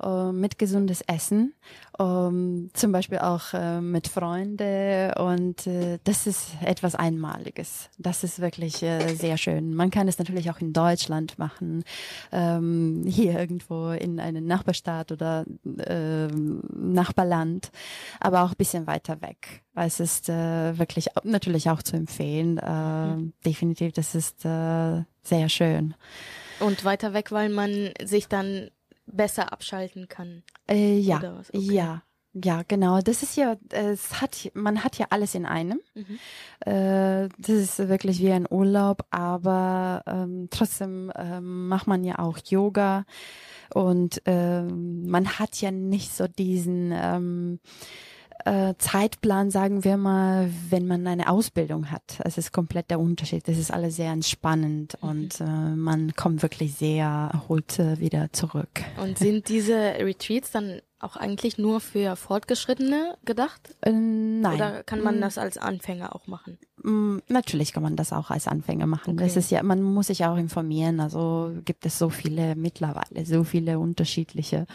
äh, 0.03 0.31
mit 0.31 0.59
gesundes 0.59 1.01
Essen, 1.01 1.55
ähm, 1.97 2.69
zum 2.73 2.91
Beispiel 2.91 3.17
auch 3.17 3.53
äh, 3.53 3.81
mit 3.81 4.09
Freunden 4.09 5.13
und 5.13 5.65
äh, 5.65 5.97
das 6.03 6.27
ist 6.27 6.49
etwas 6.63 6.93
Einmaliges. 6.93 7.89
Das 7.97 8.23
ist 8.23 8.39
wirklich 8.39 8.83
äh, 8.83 9.15
sehr 9.15 9.37
schön. 9.37 9.73
Man 9.73 9.89
kann 9.89 10.07
es 10.07 10.19
natürlich 10.19 10.51
auch 10.51 10.59
in 10.59 10.71
Deutschland 10.71 11.39
machen, 11.39 11.83
ähm, 12.31 13.05
hier 13.07 13.39
irgendwo 13.39 13.89
in 13.89 14.19
einer 14.19 14.41
Nachbarstadt 14.41 15.11
oder 15.11 15.45
Nachbarland, 15.63 17.71
aber 18.19 18.43
auch 18.43 18.51
ein 18.51 18.57
bisschen 18.57 18.85
weiter 18.85 19.19
weg. 19.21 19.63
Weil 19.73 19.87
es 19.87 19.99
ist 19.99 20.29
äh, 20.29 20.77
wirklich 20.77 21.07
natürlich 21.23 21.69
auch 21.69 21.81
zu 21.81 21.95
empfehlen. 21.95 22.57
Äh, 22.57 23.31
Definitiv, 23.45 23.93
das 23.93 24.15
ist 24.15 24.43
äh, 24.45 25.03
sehr 25.21 25.49
schön. 25.49 25.95
Und 26.59 26.83
weiter 26.83 27.13
weg, 27.13 27.31
weil 27.31 27.49
man 27.49 27.91
sich 28.03 28.27
dann 28.27 28.69
besser 29.05 29.53
abschalten 29.53 30.07
kann. 30.07 30.43
Äh, 30.69 30.99
ja? 30.99 31.17
Okay. 31.17 31.59
ja, 31.59 32.03
ja, 32.33 32.61
genau. 32.65 33.01
Das 33.01 33.23
ist 33.23 33.35
ja, 33.35 33.57
es 33.69 34.21
hat, 34.21 34.51
man 34.53 34.83
hat 34.83 34.97
ja 34.97 35.07
alles 35.09 35.35
in 35.35 35.45
einem. 35.45 35.81
Mhm. 35.93 36.19
Äh, 36.65 37.27
das 37.37 37.55
ist 37.55 37.89
wirklich 37.89 38.19
wie 38.19 38.31
ein 38.31 38.47
Urlaub, 38.49 39.05
aber 39.09 40.01
ähm, 40.07 40.47
trotzdem 40.49 41.11
ähm, 41.15 41.67
macht 41.67 41.87
man 41.87 42.05
ja 42.05 42.19
auch 42.19 42.37
Yoga 42.37 43.05
und 43.73 44.21
ähm, 44.25 45.07
man 45.07 45.39
hat 45.39 45.59
ja 45.59 45.71
nicht 45.71 46.15
so 46.15 46.27
diesen 46.27 46.93
ähm, 46.93 47.59
äh, 48.45 48.73
Zeitplan, 48.77 49.51
sagen 49.51 49.83
wir 49.83 49.97
mal, 49.97 50.49
wenn 50.69 50.87
man 50.87 51.05
eine 51.07 51.29
Ausbildung 51.29 51.91
hat. 51.91 52.19
Es 52.23 52.37
ist 52.37 52.51
komplett 52.51 52.89
der 52.89 52.99
Unterschied. 52.99 53.47
Das 53.47 53.57
ist 53.57 53.71
alles 53.71 53.95
sehr 53.95 54.11
entspannend 54.11 54.97
und 55.01 55.39
äh, 55.41 55.43
man 55.45 56.13
kommt 56.15 56.41
wirklich 56.41 56.75
sehr 56.75 57.29
erholt 57.33 57.79
äh, 57.79 57.99
wieder 57.99 58.31
zurück. 58.33 58.81
Und 58.97 59.17
sind 59.17 59.49
diese 59.49 59.75
Retreats 59.75 60.51
dann 60.51 60.81
auch 60.99 61.15
eigentlich 61.17 61.57
nur 61.57 61.79
für 61.81 62.15
Fortgeschrittene 62.15 63.17
gedacht? 63.25 63.75
Äh, 63.81 63.91
nein. 63.91 64.55
Oder 64.55 64.83
kann 64.83 65.01
man 65.01 65.17
Mm, 65.17 65.21
das 65.21 65.37
als 65.37 65.57
Anfänger 65.57 66.15
auch 66.15 66.27
machen? 66.27 66.57
Mm, 66.83 67.19
Natürlich 67.27 67.73
kann 67.73 67.83
man 67.83 67.95
das 67.95 68.13
auch 68.13 68.29
als 68.29 68.47
Anfänger 68.47 68.87
machen. 68.87 69.13
Okay. 69.13 69.23
Das 69.23 69.35
ist 69.37 69.51
ja, 69.51 69.61
man 69.63 69.81
muss 69.81 70.07
sich 70.07 70.25
auch 70.25 70.37
informieren. 70.37 70.99
Also 70.99 71.51
gibt 71.65 71.85
es 71.85 71.97
so 71.97 72.09
viele 72.09 72.55
mittlerweile, 72.55 73.25
so 73.25 73.43
viele 73.43 73.79
unterschiedliche. 73.79 74.65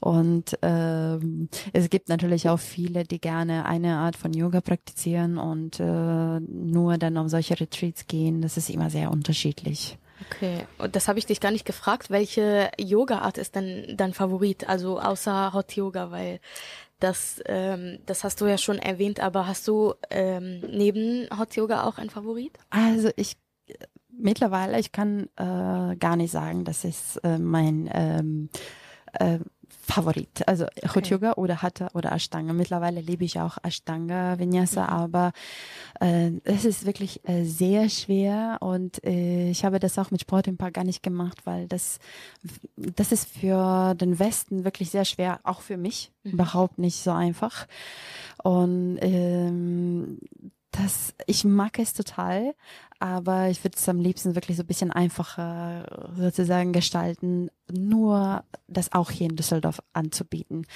Und 0.00 0.58
ähm, 0.62 1.48
es 1.72 1.90
gibt 1.90 2.08
natürlich 2.08 2.48
auch 2.48 2.60
viele, 2.60 3.04
die 3.04 3.20
gerne 3.20 3.66
eine 3.66 3.96
Art 3.96 4.16
von 4.16 4.32
Yoga 4.32 4.60
praktizieren 4.60 5.38
und 5.38 5.80
äh, 5.80 6.40
nur 6.40 6.98
dann 6.98 7.16
auf 7.16 7.28
solche 7.28 7.58
Retreats 7.58 8.06
gehen. 8.06 8.42
Das 8.42 8.56
ist 8.56 8.70
immer 8.70 8.90
sehr 8.90 9.10
unterschiedlich. 9.10 9.98
Okay, 10.30 10.66
und 10.78 10.96
das 10.96 11.06
habe 11.06 11.18
ich 11.18 11.26
dich 11.26 11.40
gar 11.40 11.52
nicht 11.52 11.64
gefragt. 11.64 12.10
Welche 12.10 12.70
Yoga-Art 12.76 13.38
ist 13.38 13.54
denn 13.54 13.96
dein 13.96 14.12
Favorit? 14.12 14.68
Also 14.68 14.98
außer 15.00 15.52
Hot 15.52 15.76
Yoga, 15.76 16.10
weil 16.10 16.40
das, 17.00 17.40
ähm, 17.46 17.98
das 18.06 18.24
hast 18.24 18.40
du 18.40 18.46
ja 18.46 18.58
schon 18.58 18.78
erwähnt, 18.78 19.20
aber 19.20 19.46
hast 19.46 19.66
du 19.68 19.94
ähm, 20.10 20.60
neben 20.60 21.28
Hot 21.38 21.54
Yoga 21.56 21.84
auch 21.84 21.98
ein 21.98 22.10
Favorit? 22.10 22.58
Also 22.70 23.10
ich 23.16 23.36
mittlerweile, 24.18 24.78
ich 24.78 24.92
kann 24.92 25.28
äh, 25.36 25.96
gar 25.96 26.16
nicht 26.16 26.32
sagen, 26.32 26.64
das 26.64 26.84
ist 26.84 27.16
äh, 27.18 27.38
mein 27.38 27.88
ähm, 27.92 28.48
äh, 29.12 29.38
Favorit. 29.88 30.46
Also 30.46 30.64
Hot 30.64 30.96
Okay. 30.98 31.10
Yoga 31.10 31.32
oder 31.34 31.62
Hatha 31.62 31.88
oder 31.94 32.12
Ashtanga. 32.12 32.52
Mittlerweile 32.52 33.00
liebe 33.00 33.24
ich 33.24 33.40
auch 33.40 33.56
Ashtanga 33.62 34.38
Vinyasa, 34.38 34.86
aber 34.86 35.32
äh, 36.00 36.32
es 36.44 36.64
ist 36.64 36.84
wirklich 36.84 37.26
äh, 37.28 37.44
sehr 37.44 37.88
schwer 37.88 38.58
und 38.60 39.02
äh, 39.04 39.50
ich 39.50 39.64
habe 39.64 39.78
das 39.78 39.98
auch 39.98 40.10
mit 40.10 40.20
Sport 40.20 40.46
im 40.46 40.56
Park 40.56 40.74
gar 40.74 40.84
nicht 40.84 41.02
gemacht, 41.02 41.46
weil 41.46 41.66
das 41.68 41.98
das 42.76 43.12
ist 43.12 43.28
für 43.28 43.94
den 43.94 44.18
Westen 44.18 44.64
wirklich 44.64 44.90
sehr 44.90 45.04
schwer, 45.04 45.40
auch 45.44 45.60
für 45.60 45.76
mich 45.76 46.12
überhaupt 46.24 46.78
nicht 46.78 47.02
so 47.02 47.10
einfach. 47.12 47.66
Und 48.42 48.98
ähm, 49.00 50.18
das, 50.70 51.14
ich 51.26 51.44
mag 51.44 51.78
es 51.78 51.94
total, 51.94 52.54
aber 53.00 53.48
ich 53.48 53.64
würde 53.64 53.76
es 53.76 53.88
am 53.88 54.00
liebsten 54.00 54.34
wirklich 54.34 54.56
so 54.56 54.62
ein 54.62 54.66
bisschen 54.66 54.90
einfacher 54.92 56.10
sozusagen 56.16 56.72
gestalten, 56.72 57.50
nur 57.70 58.44
das 58.66 58.92
auch 58.92 59.10
hier 59.10 59.28
in 59.30 59.36
Düsseldorf 59.36 59.80
anzubieten, 59.92 60.66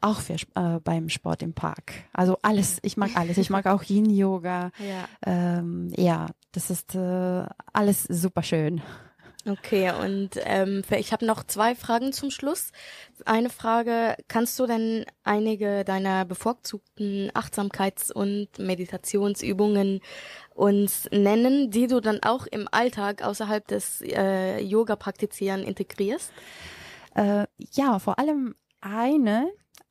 auch 0.00 0.20
für 0.20 0.34
äh, 0.54 0.80
beim 0.82 1.08
Sport 1.08 1.42
im 1.42 1.54
Park. 1.54 1.92
Also 2.12 2.38
alles, 2.42 2.78
ich 2.82 2.96
mag 2.96 3.10
alles. 3.14 3.38
Ich 3.38 3.50
mag 3.50 3.66
auch 3.66 3.82
Yin 3.84 4.10
Yoga. 4.10 4.70
Ja. 4.78 5.08
Ähm, 5.24 5.92
ja, 5.96 6.26
das 6.52 6.70
ist 6.70 6.94
äh, 6.94 7.44
alles 7.72 8.04
super 8.04 8.42
schön. 8.42 8.82
Okay, 9.46 9.92
und 9.92 10.30
ähm, 10.44 10.82
ich 10.90 11.12
habe 11.12 11.24
noch 11.24 11.44
zwei 11.44 11.74
Fragen 11.74 12.12
zum 12.12 12.30
Schluss. 12.30 12.72
Eine 13.24 13.50
Frage, 13.50 14.16
kannst 14.26 14.58
du 14.58 14.66
denn 14.66 15.06
einige 15.22 15.84
deiner 15.84 16.24
bevorzugten 16.24 17.30
Achtsamkeits- 17.30 18.12
und 18.12 18.58
Meditationsübungen 18.58 20.00
uns 20.54 21.08
nennen, 21.12 21.70
die 21.70 21.86
du 21.86 22.00
dann 22.00 22.20
auch 22.22 22.46
im 22.46 22.68
Alltag 22.70 23.22
außerhalb 23.22 23.66
des 23.68 24.02
äh, 24.02 24.60
Yoga-Praktizieren 24.60 25.62
integrierst? 25.62 26.32
Äh, 27.14 27.46
ja, 27.72 28.00
vor 28.00 28.18
allem 28.18 28.54
eine 28.80 29.48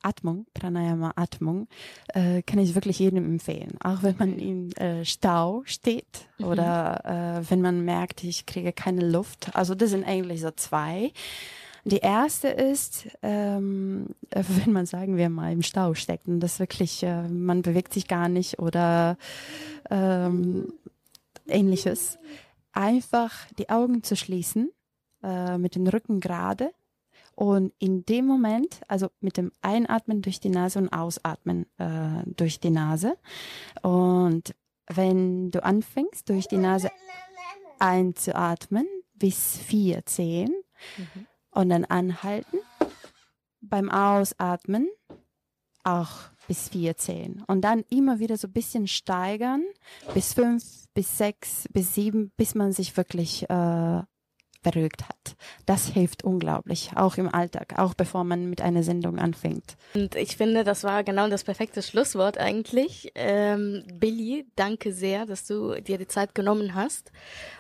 Atmung, 0.07 0.45
Pranayama 0.53 1.13
Atmung, 1.15 1.67
äh, 2.13 2.41
kann 2.41 2.59
ich 2.59 2.75
wirklich 2.75 2.99
jedem 2.99 3.25
empfehlen. 3.25 3.77
Auch 3.83 4.03
wenn 4.03 4.15
man 4.17 4.39
im 4.39 4.71
äh, 4.73 5.03
Stau 5.03 5.63
steht 5.65 6.27
oder 6.39 7.41
äh, 7.43 7.49
wenn 7.49 7.61
man 7.61 7.83
merkt, 7.83 8.23
ich 8.23 8.45
kriege 8.45 8.71
keine 8.71 9.07
Luft. 9.09 9.55
Also 9.55 9.75
das 9.75 9.89
sind 9.89 10.05
eigentlich 10.05 10.41
so 10.41 10.51
zwei. 10.51 11.11
Die 11.83 11.99
erste 11.99 12.49
ist, 12.49 13.07
ähm, 13.21 14.07
äh, 14.31 14.43
wenn 14.63 14.73
man, 14.73 14.85
sagen 14.85 15.17
wir 15.17 15.29
mal, 15.29 15.51
im 15.51 15.63
Stau 15.63 15.93
steckt 15.93 16.27
und 16.27 16.39
das 16.41 16.59
wirklich, 16.59 17.03
äh, 17.03 17.27
man 17.27 17.61
bewegt 17.61 17.93
sich 17.93 18.07
gar 18.07 18.27
nicht 18.27 18.59
oder 18.59 19.17
ähm, 19.89 20.73
ähnliches, 21.47 22.19
einfach 22.73 23.33
die 23.57 23.69
Augen 23.69 24.03
zu 24.03 24.15
schließen, 24.15 24.69
äh, 25.23 25.57
mit 25.57 25.75
dem 25.75 25.87
Rücken 25.87 26.19
gerade 26.19 26.71
und 27.37 27.71
in 27.77 28.03
dem 28.03 28.25
Moment, 28.25 28.81
also 28.87 29.09
mit 29.21 29.37
dem 29.37 29.51
Einatmen 29.61 30.23
durch 30.23 30.39
die 30.39 30.49
Nase 30.49 30.79
und 30.79 30.89
Ausatmen 30.89 31.67
äh, 31.77 32.23
durch 32.25 32.59
die 32.59 32.71
Nase. 32.71 33.15
Und 33.83 34.55
wenn 34.87 35.51
du 35.51 35.63
anfängst, 35.63 36.27
durch 36.29 36.47
die 36.47 36.57
Nase 36.57 36.89
einzuatmen 37.77 38.87
bis 39.13 39.55
vier 39.55 40.03
zehn. 40.07 40.49
Und 41.51 41.69
dann 41.69 41.85
anhalten, 41.85 42.57
beim 43.61 43.91
Ausatmen 43.91 44.89
auch 45.83 46.09
bis 46.47 46.69
vier 46.69 46.97
zehn. 46.97 47.43
Und 47.45 47.61
dann 47.61 47.83
immer 47.91 48.17
wieder 48.17 48.37
so 48.37 48.47
ein 48.47 48.53
bisschen 48.53 48.87
steigern. 48.87 49.63
Bis 50.15 50.33
fünf, 50.33 50.63
bis 50.95 51.19
sechs, 51.19 51.67
bis 51.71 51.93
sieben, 51.93 52.31
bis 52.35 52.55
man 52.55 52.71
sich 52.71 52.97
wirklich 52.97 53.47
äh, 53.47 54.01
beruhigt 54.63 55.07
hat. 55.07 55.35
Das 55.65 55.87
hilft 55.87 56.23
unglaublich, 56.23 56.91
auch 56.95 57.17
im 57.17 57.33
Alltag, 57.33 57.77
auch 57.77 57.93
bevor 57.93 58.23
man 58.23 58.49
mit 58.49 58.61
einer 58.61 58.83
Sendung 58.83 59.19
anfängt. 59.19 59.77
Und 59.93 60.15
ich 60.15 60.37
finde, 60.37 60.63
das 60.63 60.83
war 60.83 61.03
genau 61.03 61.27
das 61.29 61.43
perfekte 61.43 61.81
Schlusswort 61.81 62.37
eigentlich. 62.37 63.11
Ähm, 63.15 63.83
Billy, 63.93 64.47
danke 64.55 64.93
sehr, 64.93 65.25
dass 65.25 65.45
du 65.45 65.79
dir 65.81 65.97
die 65.97 66.07
Zeit 66.07 66.35
genommen 66.35 66.75
hast, 66.75 67.11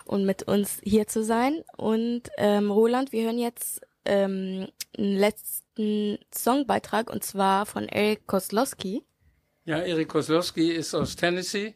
um 0.05 0.25
mit 0.25 0.43
uns 0.43 0.79
hier 0.83 1.07
zu 1.07 1.23
sein. 1.23 1.63
Und 1.77 2.23
ähm, 2.37 2.71
Roland, 2.71 3.11
wir 3.11 3.23
hören 3.23 3.39
jetzt 3.39 3.81
ähm, 4.05 4.67
einen 4.97 5.17
letzten 5.17 6.17
Songbeitrag 6.33 7.09
und 7.09 7.23
zwar 7.23 7.65
von 7.65 7.87
Eric 7.87 8.27
Koslowski. 8.27 9.03
Ja, 9.65 9.79
Erik 9.79 10.07
Koslowski 10.07 10.71
ist 10.71 10.93
aus 10.93 11.15
Tennessee. 11.15 11.75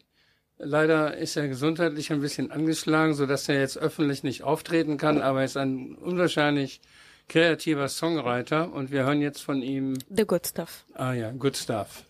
Leider 0.64 1.18
ist 1.18 1.36
er 1.38 1.48
gesundheitlich 1.48 2.12
ein 2.12 2.22
bisschen 2.22 2.52
angeschlagen, 2.52 3.16
sodass 3.16 3.50
er 3.50 3.60
jetzt 3.60 3.80
öffentlich 3.80 4.22
nicht 4.22 4.44
auftreten 4.44 4.98
kann, 4.98 5.20
aber 5.20 5.40
er 5.40 5.46
ist 5.46 5.58
ein 5.58 5.96
unwahrscheinlich 5.96 6.82
kreativer 7.28 7.88
Songwriter 7.88 8.72
und 8.72 8.92
wir 8.92 9.06
hören 9.06 9.22
jetzt 9.22 9.42
von 9.42 9.64
ihm 9.64 9.98
The 10.16 10.24
Good 10.24 10.46
Stuff. 10.46 10.86
Ah 10.94 11.14
ja, 11.14 11.32
Good 11.32 11.58
Stuff. 11.58 12.06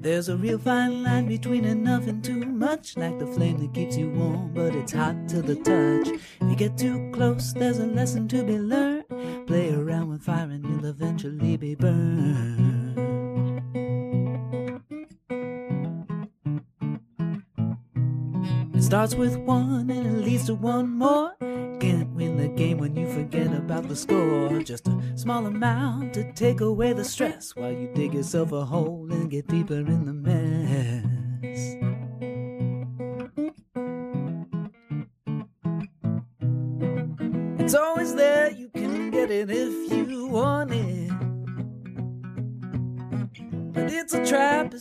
There's 0.00 0.30
a 0.30 0.36
real 0.36 0.58
fine 0.58 1.02
line 1.02 1.26
between 1.26 1.66
enough 1.66 2.08
and 2.08 2.24
too 2.24 2.46
much, 2.46 2.96
like 2.96 3.18
the 3.18 3.26
flame 3.26 3.58
that 3.58 3.74
keeps 3.74 3.98
you 3.98 4.08
warm, 4.08 4.54
but 4.54 4.74
it's 4.74 4.92
hot 4.92 5.28
to 5.28 5.42
the 5.42 5.56
touch. 5.56 6.08
If 6.40 6.48
you 6.48 6.56
get 6.56 6.78
too 6.78 7.10
close, 7.12 7.52
there's 7.52 7.78
a 7.78 7.86
lesson 7.86 8.26
to 8.28 8.42
be 8.42 8.58
learned. 8.58 8.97
Play 9.48 9.72
around 9.72 10.10
with 10.10 10.22
fire 10.24 10.50
and 10.50 10.62
you'll 10.62 10.84
eventually 10.84 11.56
be 11.56 11.74
burned. 11.74 12.98
It 18.74 18.82
starts 18.82 19.14
with 19.14 19.38
one 19.38 19.88
and 19.88 20.06
it 20.06 20.22
leads 20.22 20.44
to 20.48 20.54
one 20.54 20.90
more. 20.90 21.32
Can't 21.80 22.10
win 22.10 22.36
the 22.36 22.48
game 22.48 22.76
when 22.76 22.94
you 22.94 23.10
forget 23.10 23.50
about 23.54 23.88
the 23.88 23.96
score. 23.96 24.62
Just 24.62 24.86
a 24.86 25.16
small 25.16 25.46
amount 25.46 26.12
to 26.12 26.30
take 26.34 26.60
away 26.60 26.92
the 26.92 27.04
stress 27.04 27.56
while 27.56 27.72
you 27.72 27.90
dig 27.94 28.12
yourself 28.12 28.52
a 28.52 28.66
hole 28.66 29.08
and 29.10 29.30
get 29.30 29.46
deeper 29.48 29.78
in 29.78 30.04
the 30.04 30.12
mess. 30.12 31.07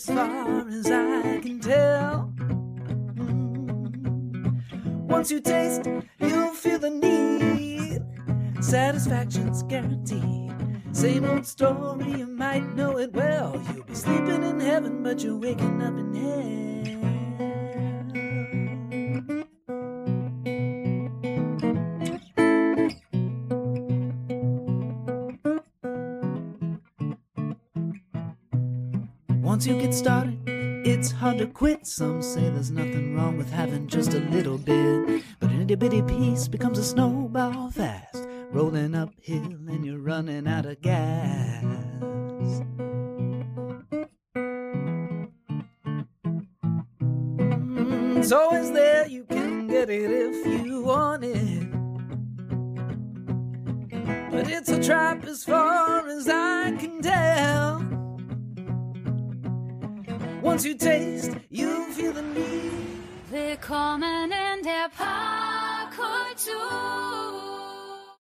As 0.10 0.16
far 0.16 0.68
as 0.70 0.86
I 0.90 1.40
can 1.40 1.60
tell. 1.60 2.34
Mm. 3.16 3.92
Once 5.08 5.32
you 5.32 5.42
taste, 5.42 5.86
you'll 6.20 6.54
feel 6.54 6.80
the 6.80 6.90
need. 6.90 8.02
Satisfaction's 8.64 9.64
guaranteed. 9.64 10.54
Same 10.92 11.26
old 11.26 11.46
story, 11.46 12.17
Some 31.88 32.22
say 32.22 32.50
there's 32.50 32.70
nothing 32.70 33.16
wrong 33.16 33.38
with 33.38 33.50
having 33.50 33.88
just 33.88 34.14
a 34.14 34.20
little 34.20 34.58
bit. 34.58 35.24
But 35.40 35.52
an 35.52 35.62
itty 35.62 35.76
bitty 35.76 36.02
piece 36.02 36.50
becomes 36.50 36.78
a 36.78 36.84
snowball 36.84 37.17